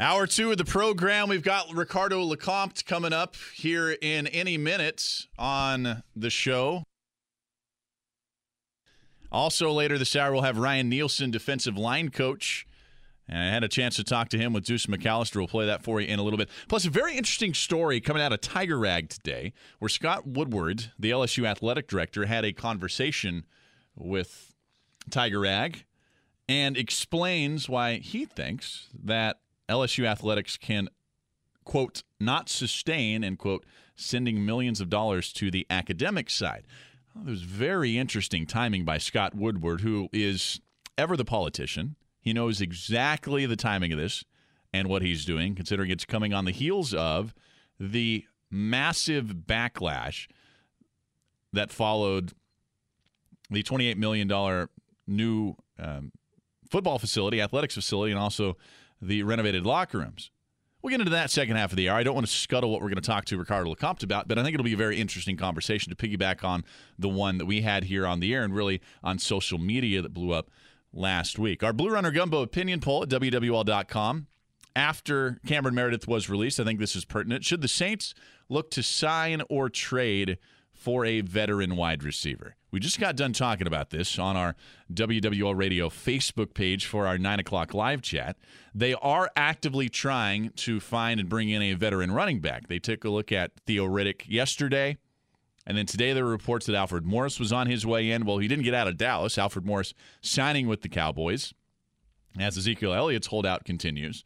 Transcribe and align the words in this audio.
Hour 0.00 0.26
two 0.26 0.50
of 0.50 0.56
the 0.56 0.64
program. 0.64 1.28
We've 1.28 1.42
got 1.42 1.74
Ricardo 1.74 2.26
LeCompte 2.26 2.86
coming 2.86 3.12
up 3.12 3.36
here 3.54 3.90
in 4.00 4.26
any 4.28 4.56
minute 4.56 5.26
on 5.38 6.02
the 6.16 6.30
show. 6.30 6.84
Also, 9.30 9.70
later 9.70 9.98
this 9.98 10.16
hour, 10.16 10.32
we'll 10.32 10.40
have 10.40 10.56
Ryan 10.56 10.88
Nielsen, 10.88 11.30
defensive 11.30 11.76
line 11.76 12.08
coach. 12.08 12.66
And 13.28 13.42
I 13.42 13.52
had 13.52 13.62
a 13.62 13.68
chance 13.68 13.94
to 13.96 14.02
talk 14.02 14.30
to 14.30 14.38
him 14.38 14.54
with 14.54 14.64
Deuce 14.64 14.86
McAllister. 14.86 15.36
We'll 15.36 15.48
play 15.48 15.66
that 15.66 15.82
for 15.82 16.00
you 16.00 16.08
in 16.08 16.18
a 16.18 16.22
little 16.22 16.38
bit. 16.38 16.48
Plus, 16.66 16.86
a 16.86 16.90
very 16.90 17.18
interesting 17.18 17.52
story 17.52 18.00
coming 18.00 18.22
out 18.22 18.32
of 18.32 18.40
Tiger 18.40 18.78
Rag 18.78 19.10
today, 19.10 19.52
where 19.80 19.90
Scott 19.90 20.26
Woodward, 20.26 20.92
the 20.98 21.10
LSU 21.10 21.46
athletic 21.46 21.88
director, 21.88 22.24
had 22.24 22.46
a 22.46 22.54
conversation 22.54 23.44
with 23.94 24.54
Tiger 25.10 25.40
Rag 25.40 25.84
and 26.48 26.78
explains 26.78 27.68
why 27.68 27.98
he 27.98 28.24
thinks 28.24 28.88
that 29.04 29.39
LSU 29.70 30.04
athletics 30.04 30.56
can, 30.56 30.88
quote, 31.64 32.02
not 32.18 32.48
sustain, 32.48 33.24
end 33.24 33.38
quote, 33.38 33.64
sending 33.94 34.44
millions 34.44 34.80
of 34.80 34.90
dollars 34.90 35.32
to 35.34 35.50
the 35.50 35.66
academic 35.70 36.28
side. 36.28 36.64
Well, 37.14 37.24
was 37.24 37.42
very 37.42 37.96
interesting 37.96 38.46
timing 38.46 38.84
by 38.84 38.98
Scott 38.98 39.34
Woodward, 39.34 39.80
who 39.80 40.08
is 40.12 40.60
ever 40.98 41.16
the 41.16 41.24
politician. 41.24 41.96
He 42.20 42.32
knows 42.32 42.60
exactly 42.60 43.46
the 43.46 43.56
timing 43.56 43.92
of 43.92 43.98
this 43.98 44.24
and 44.72 44.88
what 44.88 45.02
he's 45.02 45.24
doing, 45.24 45.54
considering 45.54 45.90
it's 45.90 46.04
coming 46.04 46.34
on 46.34 46.44
the 46.44 46.52
heels 46.52 46.94
of 46.94 47.34
the 47.78 48.24
massive 48.50 49.34
backlash 49.46 50.28
that 51.52 51.70
followed 51.70 52.32
the 53.50 53.62
$28 53.62 53.96
million 53.96 54.68
new 55.06 55.56
um, 55.78 56.12
football 56.70 56.98
facility, 56.98 57.40
athletics 57.40 57.74
facility, 57.74 58.12
and 58.12 58.20
also 58.20 58.56
the 59.00 59.22
renovated 59.22 59.64
locker 59.64 59.98
rooms. 59.98 60.30
We'll 60.82 60.90
get 60.90 61.00
into 61.00 61.10
that 61.10 61.30
second 61.30 61.56
half 61.56 61.72
of 61.72 61.76
the 61.76 61.90
hour. 61.90 61.98
I 61.98 62.02
don't 62.02 62.14
want 62.14 62.26
to 62.26 62.32
scuttle 62.32 62.70
what 62.70 62.80
we're 62.80 62.88
going 62.88 63.02
to 63.02 63.06
talk 63.06 63.26
to 63.26 63.36
Ricardo 63.36 63.74
LeCompte 63.74 64.02
about, 64.02 64.28
but 64.28 64.38
I 64.38 64.42
think 64.42 64.54
it'll 64.54 64.64
be 64.64 64.72
a 64.72 64.78
very 64.78 64.98
interesting 64.98 65.36
conversation 65.36 65.94
to 65.94 65.96
piggyback 65.96 66.42
on 66.42 66.64
the 66.98 67.08
one 67.08 67.36
that 67.36 67.44
we 67.44 67.60
had 67.60 67.84
here 67.84 68.06
on 68.06 68.20
the 68.20 68.32
air 68.34 68.44
and 68.44 68.54
really 68.54 68.80
on 69.02 69.18
social 69.18 69.58
media 69.58 70.00
that 70.00 70.14
blew 70.14 70.32
up 70.32 70.50
last 70.92 71.38
week. 71.38 71.62
Our 71.62 71.74
Blue 71.74 71.90
Runner 71.90 72.10
Gumbo 72.10 72.40
opinion 72.40 72.80
poll 72.80 73.02
at 73.02 73.10
WWL.com. 73.10 74.26
After 74.74 75.38
Cameron 75.46 75.74
Meredith 75.74 76.06
was 76.06 76.30
released, 76.30 76.60
I 76.60 76.64
think 76.64 76.78
this 76.78 76.96
is 76.96 77.04
pertinent. 77.04 77.44
Should 77.44 77.60
the 77.60 77.68
Saints 77.68 78.14
look 78.48 78.70
to 78.70 78.82
sign 78.82 79.42
or 79.50 79.68
trade 79.68 80.38
for 80.80 81.04
a 81.04 81.20
veteran 81.20 81.76
wide 81.76 82.02
receiver? 82.02 82.56
We 82.70 82.80
just 82.80 82.98
got 82.98 83.14
done 83.14 83.34
talking 83.34 83.66
about 83.66 83.90
this 83.90 84.18
on 84.18 84.36
our 84.36 84.56
WWL 84.92 85.54
Radio 85.54 85.90
Facebook 85.90 86.54
page 86.54 86.86
for 86.86 87.06
our 87.06 87.18
9 87.18 87.40
o'clock 87.40 87.74
live 87.74 88.00
chat. 88.00 88.38
They 88.74 88.94
are 88.94 89.30
actively 89.36 89.90
trying 89.90 90.50
to 90.56 90.80
find 90.80 91.20
and 91.20 91.28
bring 91.28 91.50
in 91.50 91.60
a 91.60 91.74
veteran 91.74 92.12
running 92.12 92.40
back. 92.40 92.68
They 92.68 92.78
took 92.78 93.04
a 93.04 93.10
look 93.10 93.30
at 93.30 93.52
Theo 93.66 93.86
Riddick 93.86 94.22
yesterday. 94.26 94.96
And 95.66 95.76
then 95.76 95.84
today 95.84 96.14
there 96.14 96.24
were 96.24 96.30
reports 96.30 96.66
that 96.66 96.74
Alfred 96.74 97.04
Morris 97.04 97.38
was 97.38 97.52
on 97.52 97.66
his 97.66 97.84
way 97.84 98.10
in. 98.10 98.24
Well, 98.24 98.38
he 98.38 98.48
didn't 98.48 98.64
get 98.64 98.74
out 98.74 98.88
of 98.88 98.96
Dallas. 98.96 99.36
Alfred 99.36 99.66
Morris 99.66 99.92
signing 100.22 100.66
with 100.66 100.80
the 100.80 100.88
Cowboys 100.88 101.52
as 102.38 102.56
Ezekiel 102.56 102.94
Elliott's 102.94 103.26
holdout 103.26 103.64
continues. 103.64 104.24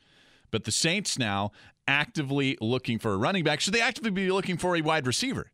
But 0.52 0.64
the 0.64 0.72
Saints 0.72 1.18
now 1.18 1.50
actively 1.88 2.56
looking 2.60 2.98
for 2.98 3.12
a 3.12 3.16
running 3.16 3.42
back. 3.42 3.60
Should 3.60 3.74
they 3.74 3.80
actively 3.80 4.10
be 4.10 4.30
looking 4.30 4.56
for 4.56 4.76
a 4.76 4.82
wide 4.82 5.06
receiver? 5.06 5.50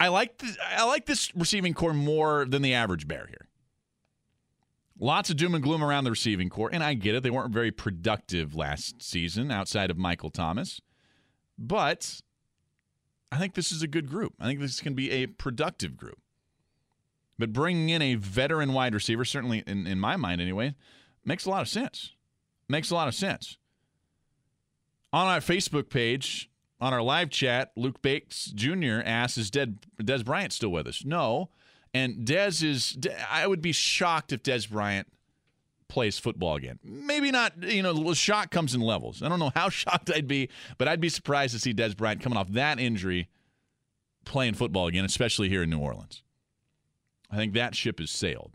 I 0.00 0.08
like 0.08 0.38
this, 0.38 0.56
I 0.60 0.84
like 0.84 1.06
this 1.06 1.34
receiving 1.34 1.74
corps 1.74 1.94
more 1.94 2.44
than 2.44 2.62
the 2.62 2.74
average 2.74 3.08
bear 3.08 3.26
here. 3.26 3.48
Lots 5.00 5.30
of 5.30 5.36
doom 5.36 5.54
and 5.54 5.62
gloom 5.62 5.82
around 5.82 6.04
the 6.04 6.10
receiving 6.10 6.48
corps, 6.48 6.70
and 6.72 6.82
I 6.82 6.94
get 6.94 7.14
it. 7.14 7.22
They 7.22 7.30
weren't 7.30 7.52
very 7.52 7.70
productive 7.70 8.56
last 8.56 9.00
season 9.00 9.50
outside 9.50 9.90
of 9.90 9.96
Michael 9.96 10.30
Thomas. 10.30 10.80
But 11.56 12.20
I 13.30 13.38
think 13.38 13.54
this 13.54 13.70
is 13.70 13.82
a 13.82 13.86
good 13.86 14.08
group. 14.08 14.34
I 14.40 14.46
think 14.46 14.60
this 14.60 14.80
can 14.80 14.94
be 14.94 15.10
a 15.10 15.26
productive 15.26 15.96
group. 15.96 16.18
But 17.38 17.52
bringing 17.52 17.90
in 17.90 18.02
a 18.02 18.16
veteran 18.16 18.72
wide 18.72 18.94
receiver, 18.94 19.24
certainly 19.24 19.62
in, 19.66 19.86
in 19.86 20.00
my 20.00 20.16
mind 20.16 20.40
anyway, 20.40 20.74
makes 21.24 21.44
a 21.44 21.50
lot 21.50 21.62
of 21.62 21.68
sense. 21.68 22.12
Makes 22.68 22.90
a 22.90 22.94
lot 22.94 23.08
of 23.08 23.14
sense. 23.14 23.56
On 25.12 25.26
our 25.26 25.40
Facebook 25.40 25.88
page, 25.88 26.50
on 26.80 26.92
our 26.92 27.02
live 27.02 27.30
chat, 27.30 27.72
Luke 27.76 28.02
Bates 28.02 28.46
Jr. 28.46 29.00
asks, 29.04 29.38
"Is 29.38 29.50
Dez, 29.50 29.76
Dez 30.00 30.24
Bryant 30.24 30.52
still 30.52 30.70
with 30.70 30.86
us?" 30.86 31.04
No, 31.04 31.50
and 31.92 32.26
Dez 32.26 32.62
is. 32.62 32.98
I 33.30 33.46
would 33.46 33.62
be 33.62 33.72
shocked 33.72 34.32
if 34.32 34.42
Dez 34.42 34.68
Bryant 34.68 35.08
plays 35.88 36.18
football 36.18 36.56
again. 36.56 36.78
Maybe 36.84 37.30
not. 37.30 37.62
You 37.62 37.82
know, 37.82 37.92
the 37.92 38.14
shock 38.14 38.50
comes 38.50 38.74
in 38.74 38.80
levels. 38.80 39.22
I 39.22 39.28
don't 39.28 39.38
know 39.38 39.52
how 39.54 39.68
shocked 39.70 40.10
I'd 40.14 40.28
be, 40.28 40.48
but 40.76 40.88
I'd 40.88 41.00
be 41.00 41.08
surprised 41.08 41.54
to 41.54 41.60
see 41.60 41.74
Dez 41.74 41.96
Bryant 41.96 42.20
coming 42.20 42.38
off 42.38 42.48
that 42.52 42.78
injury 42.78 43.28
playing 44.24 44.54
football 44.54 44.86
again, 44.86 45.04
especially 45.04 45.48
here 45.48 45.62
in 45.62 45.70
New 45.70 45.78
Orleans. 45.78 46.22
I 47.30 47.36
think 47.36 47.54
that 47.54 47.74
ship 47.74 47.98
has 47.98 48.10
sailed. 48.10 48.52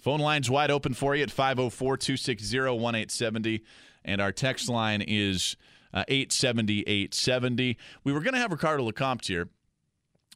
Phone 0.00 0.20
lines 0.20 0.48
wide 0.48 0.70
open 0.70 0.94
for 0.94 1.16
you 1.16 1.22
at 1.22 1.30
504 1.30 1.96
260 1.96 2.58
1870. 2.58 3.64
And 4.04 4.20
our 4.20 4.32
text 4.32 4.68
line 4.68 5.02
is 5.02 5.56
uh, 5.92 6.04
870 6.08 6.82
870. 6.82 7.76
We 8.04 8.12
were 8.12 8.20
going 8.20 8.34
to 8.34 8.40
have 8.40 8.52
Ricardo 8.52 8.88
LeCompte 8.90 9.26
here. 9.26 9.48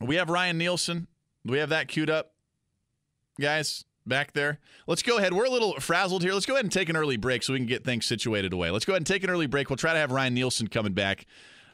We 0.01 0.17
have 0.17 0.31
Ryan 0.31 0.59
Nielsen. 0.59 1.07
Do 1.47 1.53
we 1.53 1.59
have 1.59 1.71
that 1.71 1.89
queued 1.89 2.11
up? 2.11 2.33
Guys, 3.41 3.85
back 4.07 4.33
there. 4.33 4.61
Let's 4.87 5.03
go 5.03 5.19
ahead. 5.19 5.33
We're 5.33 5.45
a 5.45 5.51
little 5.51 5.79
frazzled 5.81 6.23
here. 6.23 6.35
Let's 6.35 6.47
go 6.47 6.55
ahead 6.55 6.65
and 6.65 6.73
take 6.73 6.89
an 6.89 6.97
early 6.97 7.17
break 7.17 7.43
so 7.43 7.53
we 7.53 7.59
can 7.59 7.67
get 7.67 7.85
things 7.85 8.07
situated 8.07 8.53
away. 8.53 8.71
Let's 8.71 8.85
go 8.85 8.93
ahead 8.93 9.01
and 9.01 9.07
take 9.07 9.25
an 9.25 9.31
early 9.31 9.47
break. 9.47 9.71
We'll 9.71 9.77
try 9.77 9.93
to 9.93 9.99
have 9.99 10.11
Ryan 10.11 10.35
Nielsen 10.35 10.69
coming 10.69 10.93
back 10.93 11.27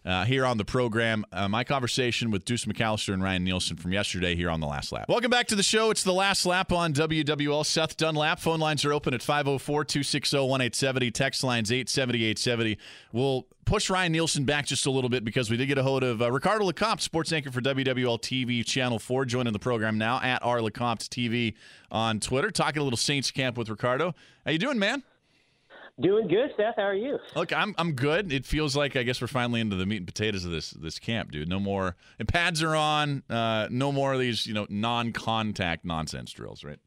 uh, 0.04 0.24
here 0.24 0.44
on 0.44 0.58
the 0.58 0.64
program. 0.64 1.24
Uh, 1.32 1.48
my 1.48 1.64
conversation 1.64 2.30
with 2.30 2.44
Deuce 2.44 2.64
McAllister 2.64 3.12
and 3.12 3.22
Ryan 3.22 3.44
Nielsen 3.44 3.76
from 3.76 3.92
yesterday 3.92 4.34
here 4.34 4.50
on 4.50 4.60
The 4.60 4.66
Last 4.66 4.92
Lap. 4.92 5.08
Welcome 5.08 5.30
back 5.30 5.46
to 5.48 5.56
the 5.56 5.62
show. 5.62 5.90
It's 5.90 6.02
The 6.02 6.12
Last 6.12 6.46
Lap 6.46 6.72
on 6.72 6.92
WWL. 6.92 7.64
Seth 7.64 7.96
Dunlap. 7.96 8.40
Phone 8.40 8.60
lines 8.60 8.84
are 8.84 8.92
open 8.92 9.14
at 9.14 9.22
504 9.22 9.84
260 9.84 10.36
1870. 10.36 11.10
Text 11.10 11.44
lines 11.44 11.72
870 11.72 12.18
870. 12.24 12.78
We'll 13.12 13.46
push 13.64 13.90
Ryan 13.90 14.12
Nielsen 14.12 14.44
back 14.44 14.66
just 14.66 14.86
a 14.86 14.90
little 14.90 15.10
bit 15.10 15.24
because 15.24 15.50
we 15.50 15.56
did 15.56 15.66
get 15.66 15.76
a 15.78 15.82
hold 15.82 16.02
of 16.02 16.22
uh, 16.22 16.32
Ricardo 16.32 16.70
LeCompte, 16.70 17.02
sports 17.02 17.32
anchor 17.32 17.50
for 17.50 17.60
WWL 17.60 18.20
TV 18.20 18.64
Channel 18.64 18.98
4, 18.98 19.26
joining 19.26 19.52
the 19.52 19.58
program 19.58 19.98
now 19.98 20.20
at 20.22 20.42
R 20.42 20.58
LeCompte 20.58 21.08
TV 21.08 21.54
on 21.90 22.18
Twitter. 22.18 22.50
Talking 22.50 22.80
a 22.80 22.84
little 22.84 22.96
Saints 22.96 23.30
camp 23.30 23.58
with 23.58 23.68
Ricardo. 23.68 24.14
How 24.44 24.52
you 24.52 24.58
doing, 24.58 24.78
man? 24.78 25.02
Doing 26.00 26.28
good, 26.28 26.50
Seth. 26.56 26.74
How 26.76 26.82
are 26.82 26.94
you? 26.94 27.18
Look, 27.34 27.52
I'm 27.52 27.74
I'm 27.76 27.92
good. 27.92 28.32
It 28.32 28.46
feels 28.46 28.76
like 28.76 28.94
I 28.94 29.02
guess 29.02 29.20
we're 29.20 29.26
finally 29.26 29.60
into 29.60 29.74
the 29.74 29.84
meat 29.84 29.96
and 29.96 30.06
potatoes 30.06 30.44
of 30.44 30.52
this 30.52 30.70
this 30.70 30.98
camp, 30.98 31.32
dude. 31.32 31.48
No 31.48 31.58
more 31.58 31.96
and 32.20 32.28
pads 32.28 32.62
are 32.62 32.76
on. 32.76 33.24
Uh, 33.28 33.66
no 33.70 33.90
more 33.90 34.12
of 34.12 34.20
these 34.20 34.46
you 34.46 34.54
know 34.54 34.66
non-contact 34.70 35.84
nonsense 35.84 36.32
drills, 36.32 36.62
right? 36.62 36.78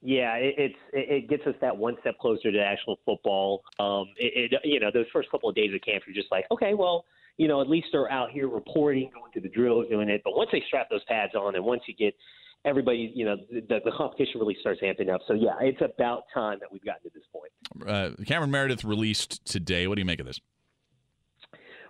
Yeah, 0.00 0.34
it, 0.34 0.54
it's 0.58 0.78
it 0.92 1.28
gets 1.28 1.46
us 1.46 1.54
that 1.60 1.76
one 1.76 1.96
step 2.00 2.18
closer 2.18 2.50
to 2.50 2.58
actual 2.58 2.98
football. 3.04 3.62
Um, 3.78 4.06
it, 4.16 4.52
it 4.52 4.60
you 4.64 4.80
know 4.80 4.90
those 4.92 5.06
first 5.12 5.30
couple 5.30 5.48
of 5.48 5.54
days 5.54 5.72
of 5.72 5.80
camp, 5.82 6.02
you're 6.06 6.14
just 6.14 6.32
like, 6.32 6.46
okay, 6.50 6.74
well, 6.74 7.04
you 7.36 7.46
know, 7.46 7.60
at 7.60 7.70
least 7.70 7.88
they're 7.92 8.10
out 8.10 8.30
here 8.32 8.48
reporting, 8.48 9.08
going 9.14 9.30
to 9.34 9.40
the 9.40 9.48
drills, 9.48 9.86
doing 9.88 10.08
it. 10.08 10.20
But 10.24 10.34
once 10.34 10.50
they 10.50 10.62
strap 10.66 10.90
those 10.90 11.04
pads 11.04 11.34
on, 11.36 11.54
and 11.54 11.64
once 11.64 11.82
you 11.86 11.94
get 11.94 12.14
everybody, 12.64 13.12
you 13.14 13.24
know, 13.24 13.36
the, 13.50 13.80
the 13.84 13.92
competition 13.96 14.40
really 14.40 14.56
starts 14.60 14.80
amping 14.80 15.12
up. 15.12 15.20
So 15.26 15.34
yeah, 15.34 15.54
it's 15.60 15.80
about 15.80 16.24
time 16.32 16.58
that 16.60 16.70
we've 16.72 16.84
gotten 16.84 17.02
to 17.02 17.10
this 17.14 17.24
point. 17.32 17.88
Uh, 17.88 18.22
Cameron 18.24 18.50
Meredith 18.50 18.84
released 18.84 19.44
today. 19.44 19.86
What 19.86 19.96
do 19.96 20.00
you 20.00 20.06
make 20.06 20.20
of 20.20 20.26
this? 20.26 20.40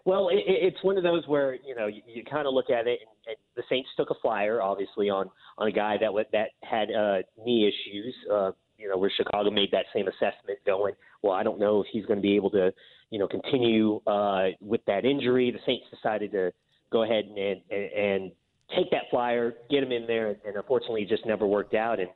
Well, 0.04 0.30
it, 0.30 0.42
it's 0.46 0.82
one 0.82 0.96
of 0.96 1.04
those 1.04 1.26
where 1.28 1.54
you 1.54 1.74
know 1.76 1.86
you, 1.86 2.02
you 2.06 2.24
kind 2.24 2.46
of 2.46 2.54
look 2.54 2.70
at 2.70 2.86
it, 2.86 3.00
and, 3.00 3.10
and 3.28 3.36
the 3.56 3.62
Saints 3.68 3.88
took 3.96 4.10
a 4.10 4.14
flyer, 4.20 4.60
obviously 4.60 5.10
on 5.10 5.30
on 5.58 5.68
a 5.68 5.72
guy 5.72 5.96
that 6.00 6.10
that 6.32 6.48
had 6.62 6.90
uh, 6.90 7.22
knee 7.44 7.68
issues. 7.68 8.14
Uh, 8.32 8.50
you 8.78 8.88
know, 8.88 8.98
where 8.98 9.12
Chicago 9.16 9.48
made 9.48 9.68
that 9.70 9.84
same 9.94 10.08
assessment, 10.08 10.58
going, 10.66 10.94
well, 11.22 11.34
I 11.34 11.44
don't 11.44 11.60
know 11.60 11.82
if 11.82 11.86
he's 11.92 12.04
going 12.04 12.16
to 12.16 12.22
be 12.22 12.34
able 12.34 12.50
to, 12.50 12.72
you 13.10 13.20
know, 13.20 13.28
continue 13.28 14.00
uh, 14.08 14.48
with 14.60 14.80
that 14.86 15.04
injury. 15.04 15.52
The 15.52 15.60
Saints 15.64 15.86
decided 15.88 16.32
to 16.32 16.52
go 16.90 17.04
ahead 17.04 17.26
and 17.26 17.38
and, 17.70 17.92
and 17.92 18.32
take 18.76 18.90
that 18.90 19.04
flyer, 19.10 19.54
get 19.70 19.82
him 19.82 19.92
in 19.92 20.06
there, 20.06 20.36
and 20.46 20.56
unfortunately, 20.56 21.02
it 21.02 21.08
just 21.08 21.26
never 21.26 21.46
worked 21.46 21.74
out. 21.74 22.00
And 22.00 22.08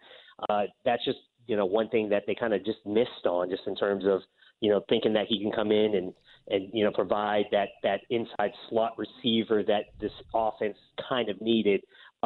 uh, 0.48 0.62
that's 0.84 1.04
just 1.04 1.18
you 1.46 1.56
know, 1.56 1.66
one 1.66 1.88
thing 1.88 2.08
that 2.10 2.24
they 2.26 2.34
kind 2.34 2.52
of 2.54 2.64
just 2.64 2.78
missed 2.84 3.26
on, 3.26 3.50
just 3.50 3.62
in 3.66 3.76
terms 3.76 4.04
of 4.06 4.20
you 4.60 4.70
know 4.70 4.80
thinking 4.88 5.12
that 5.12 5.26
he 5.28 5.40
can 5.40 5.52
come 5.52 5.70
in 5.70 5.94
and 5.94 6.12
and 6.48 6.70
you 6.72 6.84
know 6.84 6.90
provide 6.90 7.44
that 7.52 7.68
that 7.82 8.00
inside 8.10 8.52
slot 8.68 8.96
receiver 8.98 9.62
that 9.62 9.84
this 10.00 10.12
offense 10.34 10.76
kind 11.08 11.28
of 11.28 11.40
needed. 11.40 11.82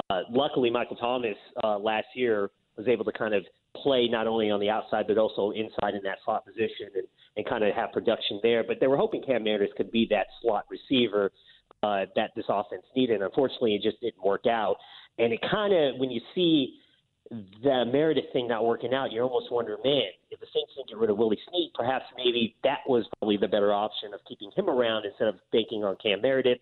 Uh, 0.09 0.21
luckily, 0.31 0.71
Michael 0.71 0.97
Thomas 0.97 1.37
uh, 1.63 1.79
last 1.79 2.07
year 2.15 2.51
was 2.77 2.89
able 2.89 3.05
to 3.05 3.13
kind 3.13 3.35
of 3.35 3.45
play 3.77 4.09
not 4.09 4.27
only 4.27 4.51
on 4.51 4.59
the 4.59 4.69
outside 4.69 5.07
but 5.07 5.17
also 5.17 5.51
inside 5.51 5.95
in 5.95 6.03
that 6.03 6.19
slot 6.25 6.45
position 6.45 6.89
and, 6.95 7.05
and 7.37 7.47
kind 7.47 7.63
of 7.63 7.75
have 7.75 7.93
production 7.93 8.41
there. 8.43 8.65
But 8.65 8.79
they 8.81 8.87
were 8.87 8.97
hoping 8.97 9.23
Cam 9.23 9.45
Meredith 9.45 9.77
could 9.77 9.91
be 9.91 10.07
that 10.11 10.27
slot 10.41 10.65
receiver 10.71 11.31
uh, 11.83 12.07
that 12.17 12.31
this 12.37 12.45
offense 12.49 12.83
needed. 12.95 13.23
Unfortunately, 13.23 13.75
it 13.75 13.83
just 13.83 14.01
didn't 14.01 14.23
work 14.25 14.47
out. 14.47 14.77
And 15.19 15.33
it 15.33 15.41
kind 15.51 15.73
of 15.73 15.99
when 15.99 16.11
you 16.11 16.21
see 16.35 16.79
the 17.31 17.85
Meredith 17.91 18.25
thing 18.33 18.49
not 18.49 18.65
working 18.65 18.93
out, 18.93 19.13
you 19.13 19.23
almost 19.23 19.53
wonder, 19.53 19.77
man, 19.85 20.11
if 20.31 20.41
the 20.41 20.47
Saints 20.53 20.73
didn't 20.77 20.89
get 20.89 20.99
rid 20.99 21.11
of 21.11 21.19
Willie 21.19 21.39
Snead, 21.49 21.71
perhaps 21.75 22.05
maybe 22.17 22.57
that 22.65 22.79
was 22.89 23.07
probably 23.19 23.37
the 23.37 23.49
better 23.49 23.73
option 23.73 24.13
of 24.13 24.21
keeping 24.29 24.51
him 24.57 24.69
around 24.69 25.05
instead 25.05 25.29
of 25.29 25.37
banking 25.53 25.85
on 25.85 25.97
Cam 26.03 26.21
Meredith. 26.21 26.59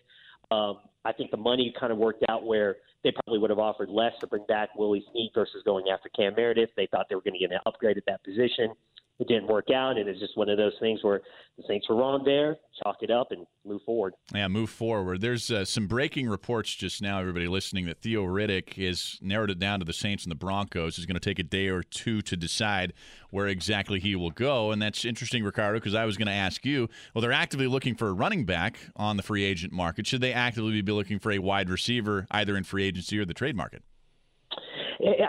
Um, 0.51 0.79
I 1.05 1.11
think 1.11 1.31
the 1.31 1.37
money 1.37 1.73
kind 1.79 1.91
of 1.91 1.97
worked 1.97 2.23
out 2.29 2.45
where 2.45 2.77
they 3.03 3.11
probably 3.11 3.39
would 3.39 3.49
have 3.49 3.59
offered 3.59 3.89
less 3.89 4.13
to 4.19 4.27
bring 4.27 4.45
back 4.47 4.69
Willie 4.75 5.03
Snead 5.11 5.31
versus 5.33 5.63
going 5.63 5.85
after 5.91 6.09
Cam 6.09 6.35
Meredith. 6.35 6.69
They 6.75 6.87
thought 6.87 7.07
they 7.09 7.15
were 7.15 7.21
going 7.21 7.33
to 7.33 7.39
get 7.39 7.51
an 7.51 7.59
upgrade 7.65 7.97
at 7.97 8.03
that 8.07 8.23
position 8.23 8.73
it 9.19 9.27
didn't 9.27 9.47
work 9.47 9.69
out, 9.69 9.97
and 9.97 10.07
it's 10.07 10.19
just 10.19 10.37
one 10.37 10.47
of 10.47 10.57
those 10.57 10.71
things 10.79 11.03
where 11.03 11.21
the 11.57 11.63
Saints 11.67 11.89
were 11.89 11.95
wrong 11.95 12.23
there. 12.23 12.55
Chalk 12.81 12.97
it 13.01 13.11
up 13.11 13.31
and 13.31 13.45
move 13.65 13.81
forward. 13.85 14.13
Yeah, 14.33 14.47
move 14.47 14.69
forward. 14.69 15.19
There's 15.19 15.51
uh, 15.51 15.65
some 15.65 15.87
breaking 15.87 16.29
reports 16.29 16.73
just 16.73 17.01
now. 17.01 17.19
Everybody 17.19 17.47
listening, 17.47 17.85
that 17.87 18.01
Theo 18.01 18.23
Riddick 18.23 18.73
has 18.75 19.19
narrowed 19.21 19.49
it 19.49 19.59
down 19.59 19.79
to 19.79 19.85
the 19.85 19.93
Saints 19.93 20.23
and 20.23 20.31
the 20.31 20.37
Broncos. 20.37 20.97
Is 20.97 21.05
going 21.05 21.15
to 21.15 21.19
take 21.19 21.37
a 21.37 21.43
day 21.43 21.67
or 21.67 21.83
two 21.83 22.21
to 22.21 22.37
decide 22.37 22.93
where 23.29 23.47
exactly 23.47 23.99
he 23.99 24.15
will 24.15 24.31
go, 24.31 24.71
and 24.71 24.81
that's 24.81 25.03
interesting, 25.03 25.43
Ricardo, 25.43 25.79
because 25.79 25.95
I 25.95 26.05
was 26.05 26.15
going 26.15 26.27
to 26.27 26.33
ask 26.33 26.65
you. 26.65 26.87
Well, 27.13 27.21
they're 27.21 27.33
actively 27.33 27.67
looking 27.67 27.95
for 27.95 28.07
a 28.07 28.13
running 28.13 28.45
back 28.45 28.79
on 28.95 29.17
the 29.17 29.23
free 29.23 29.43
agent 29.43 29.73
market. 29.73 30.07
Should 30.07 30.21
they 30.21 30.31
actively 30.31 30.81
be 30.81 30.91
looking 30.93 31.19
for 31.19 31.33
a 31.33 31.39
wide 31.39 31.69
receiver, 31.69 32.25
either 32.31 32.55
in 32.55 32.63
free 32.63 32.85
agency 32.85 33.19
or 33.19 33.25
the 33.25 33.33
trade 33.33 33.57
market? 33.57 33.83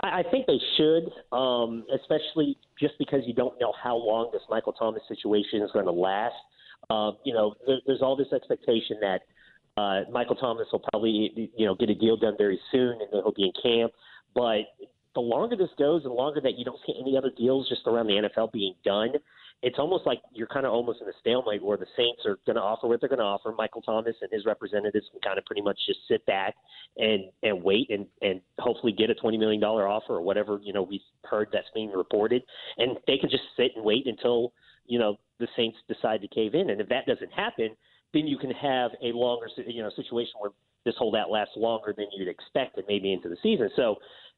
I 0.03 0.23
think 0.29 0.47
they 0.47 0.59
should, 0.77 1.11
um, 1.31 1.85
especially 1.93 2.57
just 2.81 2.95
because 2.97 3.21
you 3.25 3.33
don't 3.33 3.59
know 3.61 3.71
how 3.81 3.95
long 3.95 4.29
this 4.33 4.41
Michael 4.49 4.73
Thomas 4.73 5.03
situation 5.07 5.61
is 5.61 5.71
going 5.71 5.85
to 5.85 5.91
last. 5.91 6.35
Uh, 6.89 7.11
you 7.23 7.33
know, 7.33 7.53
there, 7.67 7.77
there's 7.85 8.01
all 8.01 8.17
this 8.17 8.33
expectation 8.33 8.97
that 8.99 9.21
uh, 9.77 10.01
Michael 10.11 10.35
Thomas 10.35 10.67
will 10.71 10.83
probably, 10.91 11.51
you 11.55 11.65
know, 11.65 11.75
get 11.75 11.89
a 11.89 11.95
deal 11.95 12.17
done 12.17 12.35
very 12.37 12.59
soon, 12.71 12.93
and 12.93 13.07
then 13.11 13.21
he'll 13.23 13.33
be 13.33 13.43
in 13.43 13.53
camp. 13.61 13.93
But 14.33 14.63
the 15.13 15.21
longer 15.21 15.55
this 15.55 15.69
goes, 15.77 16.03
and 16.03 16.11
the 16.11 16.15
longer 16.15 16.41
that 16.41 16.57
you 16.57 16.65
don't 16.65 16.79
see 16.85 16.95
any 16.99 17.17
other 17.17 17.31
deals 17.37 17.69
just 17.69 17.81
around 17.85 18.07
the 18.07 18.29
NFL 18.29 18.51
being 18.51 18.73
done, 18.83 19.13
it's 19.61 19.77
almost 19.77 20.07
like 20.07 20.21
you're 20.33 20.47
kind 20.47 20.65
of 20.65 20.73
almost 20.73 21.01
in 21.01 21.07
a 21.07 21.13
stalemate 21.19 21.63
where 21.63 21.77
the 21.77 21.85
Saints 21.95 22.23
are 22.25 22.39
going 22.45 22.55
to 22.55 22.61
offer 22.61 22.87
what 22.87 22.99
they're 22.99 23.09
going 23.09 23.19
to 23.19 23.25
offer. 23.25 23.53
Michael 23.55 23.81
Thomas 23.81 24.15
and 24.21 24.31
his 24.31 24.45
representatives 24.45 25.05
can 25.11 25.21
kind 25.21 25.37
of 25.37 25.45
pretty 25.45 25.61
much 25.61 25.77
just 25.85 25.99
sit 26.07 26.25
back 26.25 26.55
and 26.97 27.25
and 27.43 27.63
wait 27.63 27.89
and 27.89 28.07
and 28.21 28.41
hopefully 28.59 28.91
get 28.91 29.09
a 29.09 29.15
twenty 29.15 29.37
million 29.37 29.61
dollar 29.61 29.87
offer 29.87 30.15
or 30.15 30.21
whatever 30.21 30.59
you 30.63 30.73
know 30.73 30.81
we've 30.81 31.01
heard 31.25 31.49
that's 31.53 31.67
being 31.75 31.91
reported, 31.91 32.41
and 32.77 32.97
they 33.05 33.17
can 33.17 33.29
just 33.29 33.43
sit 33.55 33.71
and 33.75 33.85
wait 33.85 34.07
until 34.07 34.53
you 34.87 34.97
know 34.97 35.17
the 35.39 35.47
Saints 35.55 35.77
decide 35.87 36.21
to 36.21 36.27
cave 36.27 36.55
in. 36.55 36.71
And 36.71 36.81
if 36.81 36.89
that 36.89 37.05
doesn't 37.05 37.31
happen, 37.31 37.69
then 38.13 38.25
you 38.27 38.37
can 38.37 38.51
have 38.51 38.91
a 39.03 39.07
longer 39.07 39.47
you 39.67 39.83
know 39.83 39.91
situation 39.95 40.33
where 40.39 40.51
this 40.85 40.95
holdout 40.97 41.29
lasts 41.29 41.53
longer 41.55 41.93
than 41.95 42.07
you'd 42.17 42.27
expect 42.27 42.77
and 42.77 42.85
maybe 42.87 43.13
into 43.13 43.29
the 43.29 43.37
season. 43.43 43.69
So 43.75 43.97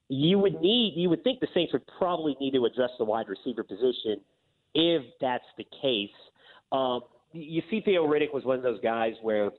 you 0.10 0.38
would 0.40 0.60
need 0.60 0.96
you 0.98 1.10
would 1.10 1.24
think 1.24 1.40
the 1.40 1.48
Saints 1.54 1.72
would 1.72 1.88
probably 1.98 2.36
need 2.42 2.52
to 2.52 2.66
address 2.66 2.92
the 2.98 3.06
wide 3.06 3.28
receiver 3.30 3.64
position 3.64 4.20
if 4.74 5.04
that's 5.22 5.46
the 5.58 5.66
case. 5.82 6.10
Um, 6.72 7.02
you 7.32 7.62
see, 7.70 7.82
Theo 7.82 8.06
Riddick 8.08 8.34
was 8.34 8.44
one 8.46 8.58
of 8.58 8.64
those 8.64 8.80
guys 8.82 9.14
where 9.22 9.50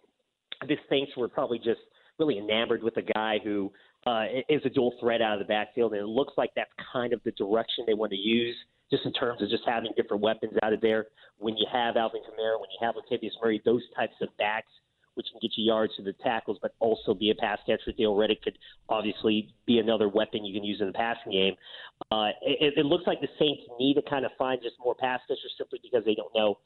the 0.67 0.77
Saints 0.89 1.13
were 1.17 1.29
probably 1.29 1.59
just 1.59 1.81
really 2.19 2.39
enamored 2.39 2.83
with 2.83 2.97
a 2.97 3.03
guy 3.03 3.39
who 3.43 3.73
uh, 4.07 4.25
is 4.49 4.63
a 4.65 4.71
dual 4.71 4.95
threat 5.01 5.21
out 5.23 5.35
of 5.35 5.39
the 5.41 5.45
backfield, 5.45 5.93
and 5.93 6.03
it 6.03 6.07
looks 6.07 6.33
like 6.37 6.51
that's 6.55 6.71
kind 6.93 7.13
of 7.13 7.21
the 7.25 7.33
direction 7.33 7.85
they 7.87 7.95
want 7.95 8.11
to 8.13 8.19
use, 8.19 8.55
just 8.91 9.05
in 9.05 9.13
terms 9.13 9.43
of 9.43 9.49
just 9.49 9.63
having 9.67 9.91
different 9.97 10.23
weapons 10.23 10.53
out 10.63 10.73
of 10.73 10.81
there. 10.81 11.07
When 11.39 11.57
you 11.57 11.67
have 11.73 11.97
Alvin 11.97 12.21
Kamara, 12.21 12.61
when 12.61 12.69
you 12.71 12.87
have 12.87 12.95
Latavius 12.95 13.33
Murray, 13.43 13.61
those 13.65 13.83
types 13.97 14.15
of 14.21 14.29
backs 14.39 14.71
which 15.15 15.27
can 15.31 15.39
get 15.41 15.53
you 15.57 15.65
yards 15.65 15.95
to 15.97 16.03
the 16.03 16.13
tackles, 16.23 16.59
but 16.61 16.75
also 16.81 17.15
be 17.15 17.31
a 17.31 17.35
pass 17.35 17.59
catcher. 17.67 17.93
Theo 17.97 18.15
Riddick 18.15 18.43
could 18.43 18.59
obviously 18.89 19.55
be 19.67 19.79
another 19.79 20.09
weapon 20.09 20.45
you 20.45 20.55
can 20.55 20.65
use 20.65 20.81
in 20.81 20.87
the 20.87 20.93
passing 20.93 21.33
game. 21.33 21.55
Uh, 22.11 22.31
it, 22.43 22.75
it 22.77 22.87
looks 22.87 23.07
like 23.07 23.21
the 23.21 23.29
Saints 23.39 23.63
need 23.79 23.95
to 23.95 24.03
kind 24.03 24.25
of 24.25 24.33
find 24.39 24.61
just 24.63 24.77
more 24.83 24.95
pass 24.95 25.21
catchers 25.29 25.55
simply 25.57 25.79
because 25.83 26.05
they 26.05 26.15
don't 26.15 26.35
know 26.35 26.59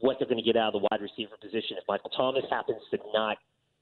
what 0.00 0.16
they're 0.18 0.28
going 0.28 0.42
to 0.42 0.44
get 0.44 0.56
out 0.56 0.74
of 0.74 0.80
the 0.82 0.88
wide 0.90 1.00
receiver 1.00 1.36
position. 1.40 1.76
If 1.78 1.84
Michael 1.88 2.10
Thomas 2.10 2.44
happens 2.50 2.80
to 2.90 2.98
not, 3.12 3.38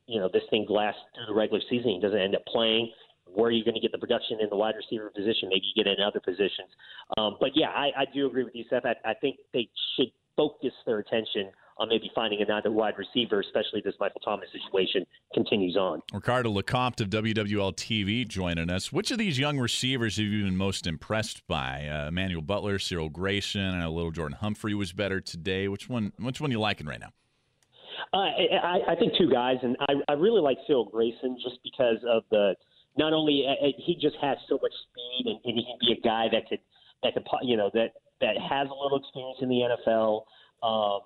you 0.06 0.20
know, 0.20 0.28
this 0.32 0.42
thing 0.50 0.66
lasts 0.68 1.00
through 1.14 1.26
the 1.26 1.38
regular 1.38 1.62
season, 1.68 1.90
he 1.90 2.00
doesn't 2.00 2.18
end 2.18 2.34
up 2.34 2.44
playing. 2.46 2.90
Where 3.26 3.48
are 3.48 3.52
you 3.52 3.64
going 3.64 3.74
to 3.74 3.80
get 3.80 3.90
the 3.90 3.98
production 3.98 4.38
in 4.40 4.48
the 4.50 4.56
wide 4.56 4.74
receiver 4.76 5.10
position? 5.10 5.48
Maybe 5.48 5.66
you 5.74 5.84
get 5.84 5.90
in 5.90 6.00
other 6.00 6.20
positions. 6.20 6.68
Um, 7.16 7.36
but 7.40 7.50
yeah, 7.54 7.68
I, 7.68 7.90
I 7.96 8.04
do 8.12 8.26
agree 8.26 8.44
with 8.44 8.54
you, 8.54 8.64
Seth. 8.68 8.84
I, 8.84 8.94
I 9.04 9.14
think 9.14 9.38
they 9.52 9.68
should 9.96 10.12
focus 10.36 10.72
their 10.86 10.98
attention 10.98 11.50
on 11.78 11.88
maybe 11.88 12.10
finding 12.14 12.40
another 12.40 12.70
wide 12.70 12.94
receiver, 12.96 13.40
especially 13.40 13.82
this 13.84 13.94
Michael 13.98 14.20
Thomas 14.20 14.48
situation 14.52 15.04
continues 15.32 15.76
on. 15.76 16.02
Ricardo 16.12 16.52
LeCompte 16.52 17.00
of 17.00 17.10
WWL 17.10 17.74
TV 17.74 18.26
joining 18.26 18.70
us. 18.70 18.92
Which 18.92 19.10
of 19.10 19.18
these 19.18 19.38
young 19.38 19.58
receivers 19.58 20.16
have 20.16 20.26
you 20.26 20.44
been 20.44 20.56
most 20.56 20.86
impressed 20.86 21.46
by? 21.46 21.88
Uh, 21.88 22.08
Emmanuel 22.08 22.42
Butler, 22.42 22.78
Cyril 22.78 23.08
Grayson, 23.08 23.60
and 23.60 23.82
a 23.82 23.90
little 23.90 24.12
Jordan 24.12 24.38
Humphrey 24.40 24.74
was 24.74 24.92
better 24.92 25.20
today. 25.20 25.68
Which 25.68 25.88
one? 25.88 26.12
Which 26.18 26.40
one 26.40 26.50
are 26.50 26.52
you 26.52 26.60
liking 26.60 26.86
right 26.86 27.00
now? 27.00 27.10
Uh, 28.12 28.18
I, 28.18 28.92
I 28.92 28.94
think 28.94 29.12
two 29.18 29.30
guys, 29.30 29.56
and 29.62 29.76
I, 29.80 29.94
I 30.08 30.12
really 30.12 30.40
like 30.40 30.58
Cyril 30.66 30.84
Grayson 30.84 31.36
just 31.42 31.58
because 31.64 31.98
of 32.08 32.22
the 32.30 32.54
not 32.96 33.12
only 33.12 33.44
uh, 33.46 33.66
uh 33.66 33.70
he 33.76 33.96
just 34.00 34.16
has 34.20 34.38
so 34.48 34.58
much 34.62 34.72
speed, 34.90 35.32
and, 35.32 35.40
and 35.44 35.58
he 35.58 35.64
can 35.64 35.78
be 35.80 35.98
a 35.98 36.00
guy 36.00 36.26
that 36.30 36.48
could 36.48 36.60
that 37.02 37.14
could 37.14 37.26
you 37.42 37.56
know 37.56 37.70
that 37.74 37.94
that 38.20 38.36
has 38.38 38.68
a 38.68 38.74
little 38.74 38.98
experience 38.98 39.38
in 39.42 39.48
the 39.48 39.62
NFL. 39.66 40.24
Um, 40.62 41.00